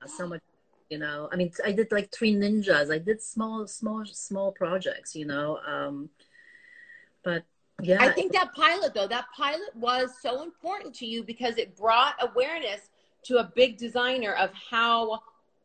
So 0.06 0.26
much, 0.26 0.40
you 0.88 0.98
know. 0.98 1.28
I 1.32 1.36
mean, 1.36 1.52
I 1.64 1.72
did 1.72 1.92
like 1.92 2.10
three 2.10 2.34
ninjas. 2.34 2.92
I 2.92 2.98
did 2.98 3.22
small, 3.22 3.66
small, 3.66 4.04
small 4.06 4.52
projects, 4.52 5.14
you 5.14 5.26
know. 5.26 5.58
Um, 5.66 6.10
but 7.22 7.44
yeah. 7.82 8.02
I 8.02 8.10
think 8.10 8.32
that 8.32 8.54
pilot, 8.54 8.94
though, 8.94 9.06
that 9.08 9.26
pilot 9.36 9.74
was 9.74 10.10
so 10.20 10.42
important 10.42 10.94
to 10.96 11.06
you 11.06 11.22
because 11.22 11.58
it 11.58 11.76
brought 11.76 12.14
awareness 12.20 12.90
to 13.24 13.38
a 13.38 13.52
big 13.54 13.76
designer 13.76 14.32
of 14.34 14.50
how 14.54 15.20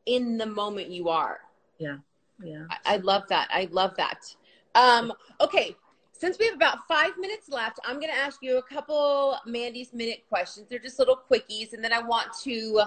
in 0.06 0.38
the 0.38 0.46
moment 0.46 0.90
you 0.90 1.10
are. 1.10 1.40
Yeah. 1.80 1.98
Yeah. 2.44 2.66
I, 2.70 2.96
I 2.96 2.98
love 2.98 3.24
that. 3.30 3.48
I 3.52 3.70
love 3.72 3.96
that. 3.96 4.36
Um, 4.76 5.14
okay 5.40 5.76
since 6.18 6.40
we 6.40 6.46
have 6.46 6.56
about 6.56 6.88
five 6.88 7.18
minutes 7.18 7.50
left, 7.50 7.80
I'm 7.84 7.96
going 7.96 8.12
to 8.12 8.18
ask 8.18 8.40
you 8.42 8.58
a 8.58 8.64
couple 8.64 9.38
Mandy's 9.46 9.94
minute 9.94 10.24
questions. 10.30 10.68
They're 10.70 10.80
just 10.80 10.98
little 10.98 11.20
quickies, 11.30 11.74
and 11.74 11.84
then 11.84 11.92
I 11.92 12.00
want 12.00 12.28
to, 12.44 12.84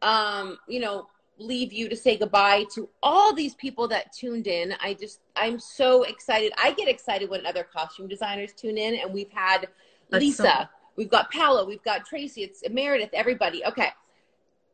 um, 0.00 0.58
you 0.66 0.80
know, 0.80 1.08
leave 1.38 1.72
you 1.72 1.88
to 1.88 1.96
say 1.96 2.16
goodbye 2.16 2.64
to 2.74 2.88
all 3.02 3.34
these 3.34 3.54
people 3.54 3.88
that 3.88 4.12
tuned 4.12 4.46
in. 4.46 4.74
I 4.80 4.94
just, 4.94 5.20
I'm 5.36 5.58
so 5.58 6.04
excited. 6.04 6.52
I 6.56 6.72
get 6.72 6.88
excited 6.88 7.28
when 7.28 7.44
other 7.44 7.64
costume 7.64 8.08
designers 8.08 8.52
tune 8.54 8.78
in, 8.78 8.94
and 9.00 9.12
we've 9.12 9.30
had 9.30 9.68
That's 10.08 10.22
Lisa, 10.22 10.42
so- 10.42 10.68
we've 10.96 11.10
got 11.10 11.30
Paolo, 11.30 11.66
we've 11.66 11.82
got 11.82 12.06
Tracy, 12.06 12.42
it's 12.42 12.62
Meredith, 12.70 13.10
everybody. 13.12 13.64
Okay, 13.66 13.88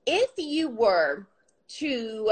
if 0.06 0.30
you 0.36 0.68
were 0.68 1.26
to 1.68 2.30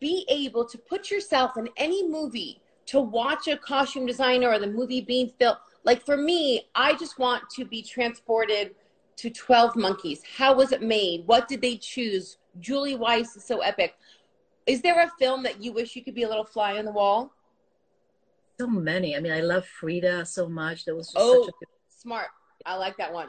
be 0.00 0.26
able 0.28 0.64
to 0.64 0.78
put 0.78 1.10
yourself 1.10 1.56
in 1.56 1.68
any 1.76 2.06
movie 2.06 2.60
to 2.88 3.00
watch 3.00 3.48
a 3.48 3.56
costume 3.56 4.06
designer 4.06 4.48
or 4.48 4.58
the 4.58 4.66
movie 4.66 5.02
being 5.02 5.30
filmed. 5.38 5.58
Like 5.84 6.04
for 6.04 6.16
me, 6.16 6.68
I 6.74 6.94
just 6.94 7.18
want 7.18 7.44
to 7.56 7.64
be 7.64 7.82
transported 7.82 8.74
to 9.16 9.30
12 9.30 9.76
Monkeys. 9.76 10.22
How 10.36 10.54
was 10.54 10.72
it 10.72 10.82
made? 10.82 11.26
What 11.26 11.48
did 11.48 11.60
they 11.60 11.76
choose? 11.76 12.38
Julie 12.60 12.96
Weiss 12.96 13.36
is 13.36 13.44
so 13.44 13.60
epic. 13.60 13.94
Is 14.66 14.80
there 14.80 15.00
a 15.02 15.10
film 15.18 15.42
that 15.42 15.62
you 15.62 15.72
wish 15.72 15.96
you 15.96 16.04
could 16.04 16.14
be 16.14 16.22
a 16.22 16.28
little 16.28 16.44
fly 16.44 16.78
on 16.78 16.84
the 16.86 16.92
wall? 16.92 17.32
So 18.58 18.66
many. 18.66 19.16
I 19.16 19.20
mean, 19.20 19.32
I 19.32 19.40
love 19.40 19.66
Frida 19.66 20.24
so 20.24 20.48
much. 20.48 20.84
That 20.86 20.96
was 20.96 21.12
oh, 21.14 21.42
such 21.42 21.48
a 21.48 21.52
good... 21.58 21.68
smart. 21.88 22.28
I 22.64 22.76
like 22.76 22.96
that 22.96 23.12
one. 23.12 23.28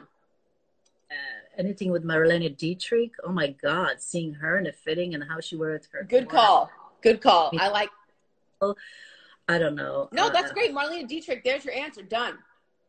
Uh, 1.10 1.58
anything 1.58 1.90
with 1.90 2.04
Marlene 2.04 2.56
Dietrich. 2.56 3.12
Oh 3.24 3.32
my 3.32 3.48
God, 3.62 4.00
seeing 4.00 4.34
her 4.34 4.58
in 4.58 4.66
a 4.66 4.72
fitting 4.72 5.14
and 5.14 5.22
how 5.22 5.40
she 5.40 5.56
wears 5.56 5.86
her. 5.92 6.04
Good 6.04 6.28
call. 6.28 6.70
Good 7.02 7.20
call. 7.20 7.52
I 7.58 7.68
like. 7.68 7.90
I 9.50 9.58
don't 9.58 9.74
know. 9.74 10.08
No, 10.12 10.28
uh, 10.28 10.30
that's 10.30 10.52
great. 10.52 10.72
Marlene 10.72 11.08
Dietrich, 11.08 11.42
there's 11.42 11.64
your 11.64 11.74
answer. 11.74 12.02
Done. 12.02 12.38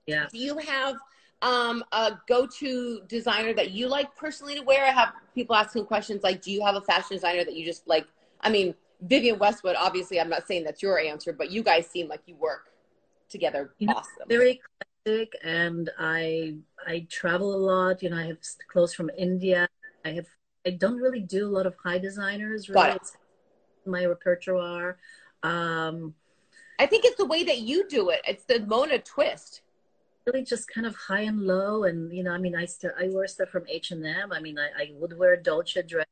Yeah. 0.06 0.28
Do 0.32 0.38
you 0.38 0.60
have 0.60 0.96
um, 1.42 1.84
a 1.92 2.20
go-to 2.28 3.02
designer 3.08 3.54
that 3.54 3.72
you 3.72 3.88
like 3.88 4.16
personally 4.16 4.56
to 4.56 4.62
wear? 4.62 4.86
I 4.86 4.92
have 4.92 5.14
people 5.34 5.56
asking 5.56 5.86
questions 5.86 6.22
like, 6.22 6.42
do 6.44 6.52
you 6.52 6.64
have 6.64 6.76
a 6.76 6.82
fashion 6.82 7.16
designer 7.16 7.44
that 7.44 7.56
you 7.56 7.66
just 7.66 7.88
like? 7.88 8.06
I 8.42 8.50
mean, 8.50 8.76
Vivienne 9.02 9.40
Westwood, 9.40 9.76
obviously, 9.76 10.22
I'm 10.22 10.30
not 10.30 10.48
saying 10.48 10.64
that's 10.64 10.84
your 10.84 11.00
answer, 11.00 11.34
but 11.34 11.50
you 11.50 11.64
guys 11.64 11.88
seem 11.88 12.08
like 12.08 12.22
you 12.28 12.36
work 12.36 12.70
together 13.28 13.74
you 13.80 13.88
know, 13.88 13.94
awesome. 13.94 14.28
Very 14.28 14.62
classic, 15.04 15.34
and 15.44 15.90
I 15.98 16.58
I 16.86 17.08
travel 17.10 17.56
a 17.56 17.58
lot. 17.58 18.04
You 18.04 18.12
know, 18.12 18.18
I 18.18 18.28
have 18.28 18.38
clothes 18.72 18.94
from 18.94 19.10
India. 19.18 19.68
I 20.06 20.10
have 20.10 20.28
I 20.68 20.72
don't 20.72 20.98
really 20.98 21.22
do 21.22 21.48
a 21.48 21.50
lot 21.50 21.66
of 21.66 21.76
high 21.84 21.98
designers. 21.98 22.70
Really, 22.70 22.82
Got 22.82 22.96
it. 22.98 23.02
It's 23.02 23.18
my 23.88 24.06
repertoire. 24.06 24.98
Um, 25.42 26.14
I 26.82 26.88
think 26.88 27.06
it's 27.06 27.18
the 27.18 27.28
way 27.28 27.44
that 27.44 27.60
you 27.60 27.88
do 27.88 28.10
it. 28.10 28.22
It's 28.28 28.44
the 28.46 28.66
Mona 28.66 28.98
twist. 28.98 29.62
really 30.26 30.44
just 30.44 30.68
kind 30.68 30.88
of 30.88 30.96
high 30.96 31.22
and 31.22 31.42
low. 31.46 31.84
And, 31.84 32.12
you 32.12 32.24
know, 32.24 32.32
I 32.32 32.40
mean, 32.40 32.56
I 32.56 32.66
still, 32.66 32.90
I 33.00 33.08
wear 33.10 33.28
stuff 33.28 33.50
from 33.50 33.66
H&M. 33.68 34.34
I 34.34 34.40
mean, 34.40 34.58
I, 34.58 34.70
I 34.82 34.92
would 34.96 35.16
wear 35.16 35.38
Dolce 35.38 35.84
dress 35.84 36.08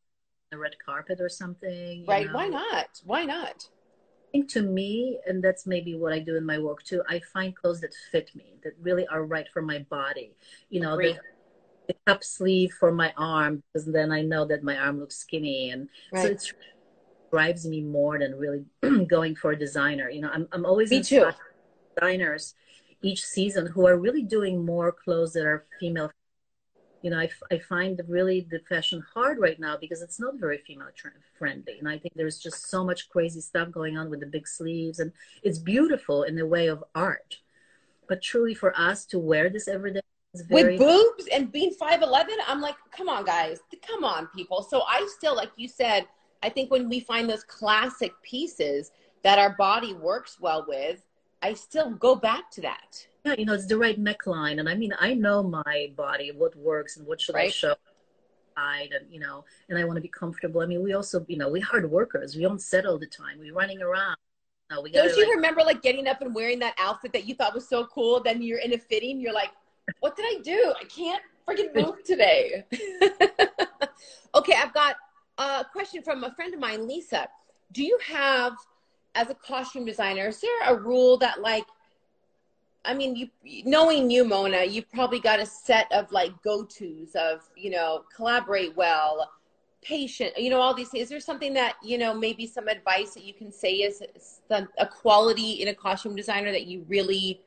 on 0.51 0.57
the 0.57 0.59
red 0.59 0.75
carpet 0.83 1.21
or 1.21 1.27
something. 1.27 2.05
Right. 2.07 2.27
know? 2.27 2.33
Why 2.33 2.47
not? 2.49 3.01
Why 3.03 3.25
not? 3.25 3.67
I 3.67 4.31
think 4.31 4.49
to 4.49 4.61
me, 4.61 5.19
and 5.25 5.43
that's 5.43 5.65
maybe 5.65 5.95
what 5.95 6.13
I 6.13 6.19
do 6.19 6.37
in 6.37 6.45
my 6.45 6.59
work 6.59 6.83
too, 6.83 7.01
I 7.09 7.19
find 7.33 7.55
clothes 7.55 7.81
that 7.81 7.95
fit 8.11 8.29
me, 8.35 8.59
that 8.63 8.73
really 8.79 9.07
are 9.07 9.25
right 9.25 9.47
for 9.51 9.63
my 9.63 9.79
body. 9.89 10.35
You 10.69 10.81
know, 10.81 10.97
the, 10.97 11.17
the 11.87 11.95
cup 12.05 12.23
sleeve 12.23 12.73
for 12.79 12.91
my 12.91 13.11
arm, 13.17 13.63
because 13.73 13.91
then 13.91 14.11
I 14.11 14.21
know 14.21 14.45
that 14.45 14.61
my 14.61 14.77
arm 14.77 14.99
looks 14.99 15.17
skinny. 15.17 15.71
And 15.71 15.89
Right. 16.13 16.21
so 16.21 16.27
it's 16.29 16.53
drives 17.31 17.65
me 17.67 17.81
more 17.81 18.19
than 18.19 18.37
really 18.37 18.65
going 19.07 19.35
for 19.35 19.51
a 19.51 19.59
designer. 19.59 20.09
You 20.09 20.21
know, 20.21 20.29
I'm, 20.31 20.47
I'm 20.51 20.65
always 20.65 20.89
Me 20.91 21.01
too. 21.01 21.29
designers 21.95 22.55
each 23.01 23.23
season 23.23 23.67
who 23.67 23.87
are 23.87 23.97
really 23.97 24.23
doing 24.23 24.65
more 24.65 24.91
clothes 24.91 25.33
that 25.33 25.45
are 25.45 25.65
female. 25.79 26.11
You 27.01 27.11
know, 27.11 27.19
I, 27.19 27.25
f- 27.25 27.43
I 27.49 27.59
find 27.59 28.01
really 28.09 28.45
the 28.49 28.59
fashion 28.67 29.01
hard 29.13 29.39
right 29.39 29.57
now 29.59 29.77
because 29.79 30.01
it's 30.01 30.19
not 30.19 30.35
very 30.35 30.57
female 30.57 30.89
tr- 30.93 31.09
friendly. 31.37 31.79
And 31.79 31.87
I 31.87 31.97
think 31.97 32.13
there's 32.15 32.39
just 32.39 32.69
so 32.69 32.83
much 32.83 33.07
crazy 33.09 33.39
stuff 33.39 33.71
going 33.71 33.97
on 33.97 34.09
with 34.09 34.19
the 34.19 34.25
big 34.25 34.47
sleeves. 34.47 34.99
And 34.99 35.13
it's 35.41 35.59
beautiful 35.59 36.23
in 36.23 36.35
the 36.35 36.45
way 36.45 36.67
of 36.67 36.83
art. 36.95 37.37
But 38.09 38.21
truly, 38.21 38.53
for 38.53 38.77
us 38.77 39.05
to 39.05 39.19
wear 39.19 39.49
this 39.49 39.69
every 39.69 39.93
day 39.93 40.01
is 40.33 40.41
very. 40.41 40.77
with 40.77 40.79
boobs 40.79 41.27
and 41.33 41.51
being 41.51 41.73
5'11 41.81 42.27
i'm 42.47 42.61
like 42.61 42.75
come 42.95 43.09
on 43.09 43.25
guys 43.25 43.57
come 43.87 44.03
on 44.03 44.27
people 44.27 44.61
so 44.61 44.83
i 44.83 45.03
still 45.17 45.35
like 45.35 45.49
you 45.55 45.67
said 45.67 46.05
i 46.43 46.49
think 46.49 46.71
when 46.71 46.89
we 46.89 46.99
find 46.99 47.29
those 47.29 47.43
classic 47.43 48.11
pieces 48.23 48.91
that 49.23 49.39
our 49.39 49.55
body 49.57 49.93
works 49.93 50.39
well 50.39 50.65
with 50.67 51.03
i 51.41 51.53
still 51.53 51.91
go 51.91 52.15
back 52.15 52.49
to 52.51 52.61
that 52.61 53.07
yeah, 53.25 53.35
you 53.37 53.45
know, 53.45 53.53
it's 53.53 53.65
the 53.65 53.77
right 53.77 54.01
neckline. 54.01 54.59
And 54.59 54.69
I 54.69 54.75
mean, 54.75 54.93
I 54.97 55.13
know 55.13 55.43
my 55.43 55.91
body, 55.95 56.31
what 56.31 56.55
works 56.55 56.97
and 56.97 57.05
what 57.05 57.19
should 57.19 57.35
I 57.35 57.49
show. 57.49 57.75
And 58.55 58.91
you 59.09 59.19
know, 59.19 59.45
and 59.69 59.77
I 59.77 59.83
want 59.85 59.97
to 59.97 60.01
be 60.01 60.09
comfortable. 60.09 60.61
I 60.61 60.65
mean, 60.65 60.83
we 60.83 60.93
also, 60.93 61.25
you 61.27 61.37
know, 61.37 61.49
we 61.49 61.59
hard 61.59 61.89
workers. 61.89 62.35
We 62.35 62.41
don't 62.41 62.61
sit 62.61 62.85
all 62.85 62.97
the 62.97 63.07
time. 63.07 63.39
We're 63.39 63.53
running 63.53 63.81
around. 63.81 64.15
No, 64.69 64.81
we 64.81 64.91
don't 64.91 65.15
you 65.15 65.25
like, 65.25 65.35
remember 65.35 65.61
like 65.61 65.81
getting 65.81 66.07
up 66.07 66.21
and 66.21 66.35
wearing 66.35 66.59
that 66.59 66.75
outfit 66.79 67.11
that 67.13 67.25
you 67.25 67.33
thought 67.33 67.55
was 67.55 67.67
so 67.67 67.85
cool 67.85 68.21
then 68.21 68.39
you're 68.39 68.59
in 68.59 68.71
a 68.73 68.77
fitting 68.77 69.19
you're 69.19 69.33
like 69.33 69.49
what 69.99 70.15
did 70.15 70.25
i 70.25 70.39
do 70.43 70.73
i 70.79 70.83
can't 70.83 71.23
freaking 71.47 71.73
move 71.75 72.03
today 72.03 72.63
okay 74.35 74.53
i've 74.61 74.71
got 74.71 74.95
a 75.39 75.65
question 75.71 76.03
from 76.03 76.23
a 76.23 76.31
friend 76.35 76.53
of 76.53 76.59
mine 76.59 76.87
lisa 76.87 77.27
do 77.71 77.83
you 77.83 77.97
have 78.05 78.53
as 79.15 79.29
a 79.29 79.35
costume 79.35 79.85
designer 79.85 80.27
is 80.27 80.39
there 80.39 80.61
a 80.67 80.75
rule 80.75 81.17
that 81.17 81.41
like 81.41 81.65
I 82.85 82.93
mean, 82.93 83.15
you 83.15 83.27
knowing 83.65 84.09
you, 84.09 84.23
Mona, 84.23 84.63
you 84.63 84.83
probably 84.83 85.19
got 85.19 85.39
a 85.39 85.45
set 85.45 85.91
of 85.91 86.11
like 86.11 86.31
go 86.43 86.63
tos 86.63 87.13
of 87.15 87.41
you 87.55 87.69
know 87.69 88.03
collaborate 88.15 88.75
well, 88.75 89.29
patient, 89.81 90.37
you 90.37 90.49
know 90.49 90.61
all 90.61 90.73
these 90.73 90.89
things. 90.89 91.03
Is 91.03 91.09
there 91.09 91.19
something 91.19 91.53
that 91.53 91.75
you 91.83 91.97
know 91.97 92.13
maybe 92.13 92.47
some 92.47 92.67
advice 92.67 93.13
that 93.13 93.23
you 93.23 93.33
can 93.33 93.51
say 93.51 93.73
is 93.73 94.01
some, 94.47 94.69
a 94.77 94.87
quality 94.87 95.61
in 95.61 95.67
a 95.67 95.73
costume 95.73 96.15
designer 96.15 96.51
that 96.51 96.67
you 96.67 96.85
really 96.87 97.41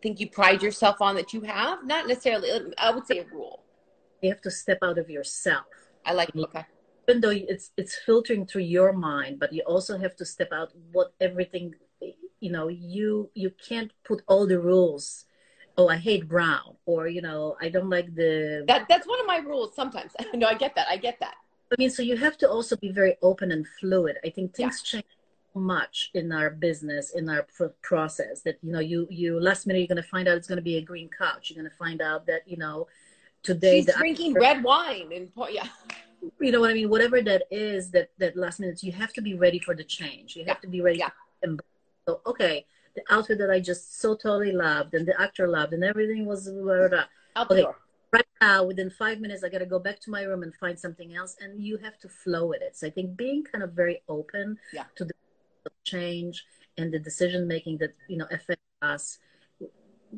think 0.00 0.20
you 0.20 0.28
pride 0.30 0.62
yourself 0.62 1.00
on 1.00 1.16
that 1.16 1.32
you 1.32 1.40
have? 1.42 1.84
Not 1.84 2.06
necessarily. 2.06 2.72
I 2.78 2.92
would 2.92 3.06
say 3.06 3.18
a 3.18 3.26
rule. 3.26 3.64
you 4.22 4.30
have 4.30 4.42
to 4.42 4.50
step 4.50 4.78
out 4.82 4.98
of 4.98 5.10
yourself. 5.10 5.66
I 6.06 6.12
like 6.12 6.34
okay. 6.36 6.64
Even 7.08 7.20
though 7.20 7.30
it's 7.30 7.70
it's 7.76 7.96
filtering 7.96 8.46
through 8.46 8.62
your 8.62 8.92
mind, 8.92 9.38
but 9.38 9.52
you 9.52 9.62
also 9.62 9.98
have 9.98 10.16
to 10.16 10.24
step 10.24 10.52
out 10.52 10.72
what 10.92 11.12
everything 11.20 11.74
you 12.44 12.50
know, 12.50 12.68
you 12.68 13.30
you 13.34 13.50
can't 13.68 13.90
put 14.04 14.22
all 14.26 14.46
the 14.46 14.60
rules. 14.60 15.24
Oh, 15.76 15.88
I 15.88 15.96
hate 15.96 16.28
brown, 16.28 16.76
or 16.84 17.08
you 17.08 17.22
know, 17.22 17.56
I 17.60 17.70
don't 17.70 17.88
like 17.88 18.14
the 18.14 18.64
That 18.68 18.86
that's 18.88 19.06
one 19.06 19.18
of 19.18 19.26
my 19.26 19.38
rules. 19.38 19.74
Sometimes 19.74 20.12
no, 20.34 20.46
I 20.46 20.54
get 20.54 20.74
that. 20.74 20.86
I 20.88 20.98
get 20.98 21.18
that. 21.20 21.36
I 21.72 21.74
mean, 21.78 21.90
so 21.90 22.02
you 22.02 22.16
have 22.18 22.36
to 22.38 22.48
also 22.48 22.76
be 22.76 22.92
very 22.92 23.16
open 23.22 23.50
and 23.50 23.66
fluid. 23.80 24.18
I 24.24 24.28
think 24.28 24.54
things 24.54 24.82
change 24.82 25.06
so 25.54 25.60
much 25.60 26.10
in 26.14 26.30
our 26.30 26.50
business, 26.50 27.10
in 27.14 27.28
our 27.28 27.44
pr- 27.56 27.74
process. 27.82 28.42
That 28.42 28.58
you 28.62 28.72
know, 28.72 28.80
you 28.80 29.08
you 29.10 29.40
last 29.40 29.66
minute 29.66 29.80
you're 29.80 29.94
going 29.94 30.06
to 30.08 30.12
find 30.16 30.28
out 30.28 30.36
it's 30.36 30.46
going 30.46 30.62
to 30.64 30.70
be 30.72 30.76
a 30.76 30.82
green 30.82 31.08
couch. 31.08 31.50
You're 31.50 31.60
going 31.62 31.70
to 31.70 31.76
find 31.76 32.02
out 32.02 32.26
that 32.26 32.42
you 32.46 32.58
know 32.58 32.86
today 33.44 33.82
She's 33.82 33.94
drinking 33.94 34.34
red 34.34 34.64
wine 34.64 35.10
and 35.14 35.30
yeah. 35.52 35.68
you 36.40 36.50
know 36.50 36.60
what 36.60 36.70
I 36.70 36.74
mean. 36.74 36.88
Whatever 36.90 37.22
that 37.22 37.42
is, 37.50 37.90
that 37.92 38.08
that 38.18 38.36
last 38.36 38.58
minute 38.58 38.82
you 38.82 38.92
have 38.92 39.12
to 39.12 39.22
be 39.22 39.34
ready 39.34 39.60
for 39.60 39.74
the 39.76 39.84
change. 39.84 40.34
You 40.34 40.44
have 40.46 40.56
Yeah. 40.56 40.66
to 40.66 40.68
be 40.68 40.80
ready. 40.80 40.98
Yeah. 40.98 41.10
To 41.44 41.58
so 42.08 42.20
okay, 42.26 42.66
the 42.96 43.02
outfit 43.10 43.38
that 43.38 43.50
I 43.50 43.60
just 43.60 44.00
so 44.00 44.14
totally 44.16 44.52
loved 44.52 44.94
and 44.94 45.06
the 45.06 45.16
actor 45.20 45.46
loved 45.46 45.72
and 45.74 45.84
everything 45.84 46.26
was 46.26 46.48
blah, 46.48 46.78
blah, 46.80 46.88
blah. 46.88 47.04
Out 47.36 47.48
the 47.48 47.54
Okay. 47.54 47.62
door. 47.62 47.76
right 48.12 48.26
now 48.40 48.62
within 48.70 48.90
five 48.90 49.18
minutes 49.24 49.42
i 49.42 49.48
got 49.54 49.58
to 49.58 49.66
go 49.74 49.80
back 49.86 49.98
to 50.04 50.08
my 50.16 50.22
room 50.28 50.42
and 50.46 50.52
find 50.64 50.76
something 50.78 51.10
else 51.20 51.32
and 51.42 51.50
you 51.68 51.74
have 51.86 51.96
to 52.04 52.08
flow 52.08 52.44
with 52.46 52.62
it 52.62 52.72
so 52.78 52.86
i 52.86 52.90
think 52.96 53.16
being 53.24 53.40
kind 53.50 53.62
of 53.66 53.70
very 53.82 53.96
open 54.16 54.46
Yeah. 54.78 54.84
to 54.98 55.02
the 55.04 55.14
change 55.82 56.36
and 56.78 56.86
the 56.94 57.00
decision 57.08 57.48
making 57.48 57.78
that 57.78 57.92
you 58.08 58.16
know 58.20 58.28
affect 58.30 58.62
us 58.82 59.18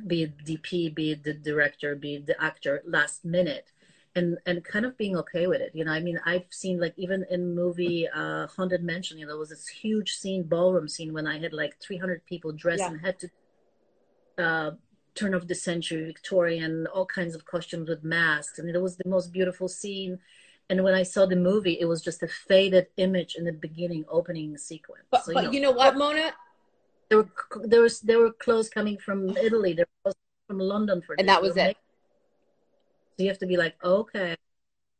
be 0.07 0.23
it 0.25 0.45
dp 0.45 0.95
be 0.95 1.13
it 1.13 1.23
the 1.25 1.33
director 1.33 1.95
be 1.95 2.17
it 2.17 2.27
the 2.27 2.43
actor 2.43 2.83
last 2.87 3.25
minute 3.25 3.73
and 4.15 4.39
and 4.47 4.65
kind 4.65 4.85
of 4.87 4.97
being 4.97 5.17
okay 5.17 5.47
with 5.47 5.61
it 5.61 5.71
you 5.75 5.85
know 5.85 5.93
i 5.93 6.01
mean 6.01 6.19
i've 6.25 6.47
seen 6.51 6.81
like 6.81 6.95
even 6.97 7.25
in 7.31 7.55
movie 7.55 8.09
uh 8.15 8.47
haunted 8.49 8.83
mansion 8.83 9.19
you 9.19 9.25
know 9.25 9.33
there 9.33 9.39
was 9.39 9.51
this 9.51 9.69
huge 9.69 10.15
scene 10.17 10.43
ballroom 10.43 10.89
scene 10.89 11.13
when 11.13 11.27
i 11.27 11.39
had 11.39 11.53
like 11.53 11.79
300 11.81 12.25
people 12.27 12.53
dressed 12.53 12.81
Yeah. 12.81 12.91
and 12.91 13.01
had 13.01 13.19
to 13.19 13.29
uh 14.39 14.71
turn 15.15 15.33
of 15.35 15.49
the 15.49 15.55
century 15.55 16.05
Victorian, 16.05 16.87
all 16.89 17.07
kinds 17.07 17.35
of 17.35 17.47
costumes 17.47 17.89
with 17.89 18.05
masks, 18.05 18.59
and 18.59 18.69
it 18.69 18.81
was 18.81 18.97
the 18.99 19.09
most 19.09 19.33
beautiful 19.33 19.67
scene. 19.67 20.19
And 20.69 20.85
when 20.85 20.95
I 20.95 21.05
saw 21.05 21.25
the 21.27 21.37
movie, 21.37 21.79
it 21.81 21.87
was 21.87 22.03
just 22.03 22.23
a 22.23 22.29
faded 22.29 22.89
image 22.99 23.35
in 23.35 23.45
the 23.45 23.53
beginning 23.53 24.05
opening 24.11 24.59
sequence. 24.59 25.05
But, 25.11 25.25
so, 25.25 25.33
but 25.33 25.55
you 25.55 25.61
know 25.61 25.71
what, 25.71 25.97
Mona? 25.97 26.35
There 27.09 27.19
were 27.19 27.29
there 27.65 27.83
was 27.83 28.01
there 28.01 28.19
were 28.19 28.33
clothes 28.33 28.69
coming 28.69 28.99
from 28.99 29.37
Italy, 29.37 29.73
there 29.73 29.87
was 30.05 30.15
from 30.47 30.59
London 30.59 31.03
for 31.03 31.15
And 31.19 31.29
that 31.29 31.43
was 31.43 31.57
it. 31.57 31.77
So 33.17 33.23
you 33.23 33.29
have 33.29 33.39
to 33.39 33.47
be 33.47 33.57
like, 33.57 33.75
okay, 33.83 34.37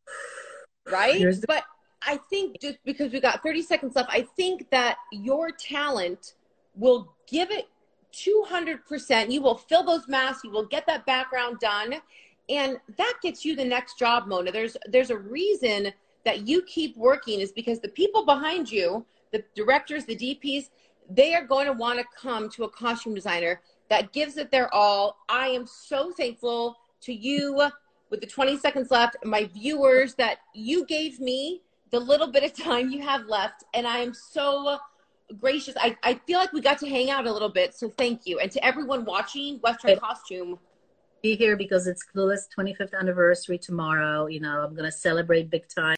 right? 0.91 1.19
The- 1.19 1.45
but 1.47 1.65
I 2.03 2.19
think 2.31 2.61
just 2.61 2.79
because 2.85 3.13
we 3.13 3.21
got 3.21 3.43
30 3.43 3.63
seconds 3.63 3.97
left, 3.97 4.11
I 4.13 4.23
think 4.37 4.71
that 4.71 4.97
your 5.13 5.51
talent 5.51 6.35
will 6.77 7.15
give 7.27 7.51
it 7.51 7.69
200%. 8.13 9.31
You 9.31 9.43
will 9.43 9.57
fill 9.57 9.85
those 9.85 10.07
masks, 10.09 10.45
you 10.45 10.51
will 10.51 10.67
get 10.67 10.87
that 10.87 11.05
background 11.05 11.59
done, 11.61 11.97
and 12.49 12.79
that 12.97 13.15
gets 13.23 13.45
you 13.45 13.57
the 13.57 13.65
next 13.65 13.99
job, 13.99 14.27
Mona. 14.27 14.53
There's 14.53 14.77
there's 14.87 15.11
a 15.11 15.19
reason 15.19 15.93
that 16.25 16.47
you 16.47 16.63
keep 16.63 16.97
working 16.97 17.41
is 17.41 17.53
because 17.53 17.81
the 17.81 17.89
people 17.89 18.25
behind 18.25 18.71
you, 18.71 19.05
the 19.33 19.45
directors, 19.55 20.05
the 20.05 20.17
DPs, 20.17 20.71
they 21.11 21.35
are 21.35 21.45
going 21.45 21.67
to 21.67 21.73
want 21.73 21.99
to 21.99 22.05
come 22.21 22.49
to 22.51 22.65
a 22.65 22.69
costume 22.69 23.15
designer 23.15 23.61
that 23.89 24.13
gives 24.13 24.37
it 24.37 24.51
their 24.51 24.73
all. 24.75 25.19
I 25.29 25.49
am 25.49 25.67
so 25.67 26.13
thankful 26.13 26.77
to 27.03 27.13
you 27.13 27.71
with 28.11 28.21
the 28.21 28.27
20 28.27 28.59
seconds 28.59 28.91
left, 28.91 29.17
my 29.25 29.45
viewers, 29.45 30.15
that 30.15 30.39
you 30.55 30.85
gave 30.87 31.21
me 31.21 31.63
the 31.91 32.01
little 32.01 32.31
bit 32.31 32.43
of 32.43 32.53
time 32.53 32.91
you 32.91 33.03
have 33.03 33.27
left. 33.27 33.65
And 33.75 33.87
I 33.87 33.99
am 33.99 34.15
so 34.15 34.79
gracious. 35.41 35.75
I, 35.81 35.97
I 36.03 36.15
feel 36.27 36.39
like 36.39 36.53
we 36.53 36.61
got 36.61 36.79
to 36.79 36.89
hang 36.89 37.11
out 37.11 37.27
a 37.27 37.33
little 37.33 37.49
bit. 37.49 37.75
So 37.75 37.93
thank 37.97 38.27
you. 38.27 38.39
And 38.39 38.51
to 38.53 38.65
everyone 38.65 39.05
watching 39.05 39.59
Western 39.59 39.93
Okay. 39.93 40.01
Costume, 40.01 40.59
be 41.23 41.35
here 41.35 41.57
because 41.57 41.87
it's 41.87 42.05
Clueless 42.05 42.43
25th 42.57 42.95
anniversary 42.95 43.59
tomorrow. 43.59 44.27
You 44.27 44.41
know, 44.41 44.61
I'm 44.61 44.75
gonna 44.75 44.93
celebrate 44.93 45.51
big 45.51 45.67
time. 45.69 45.95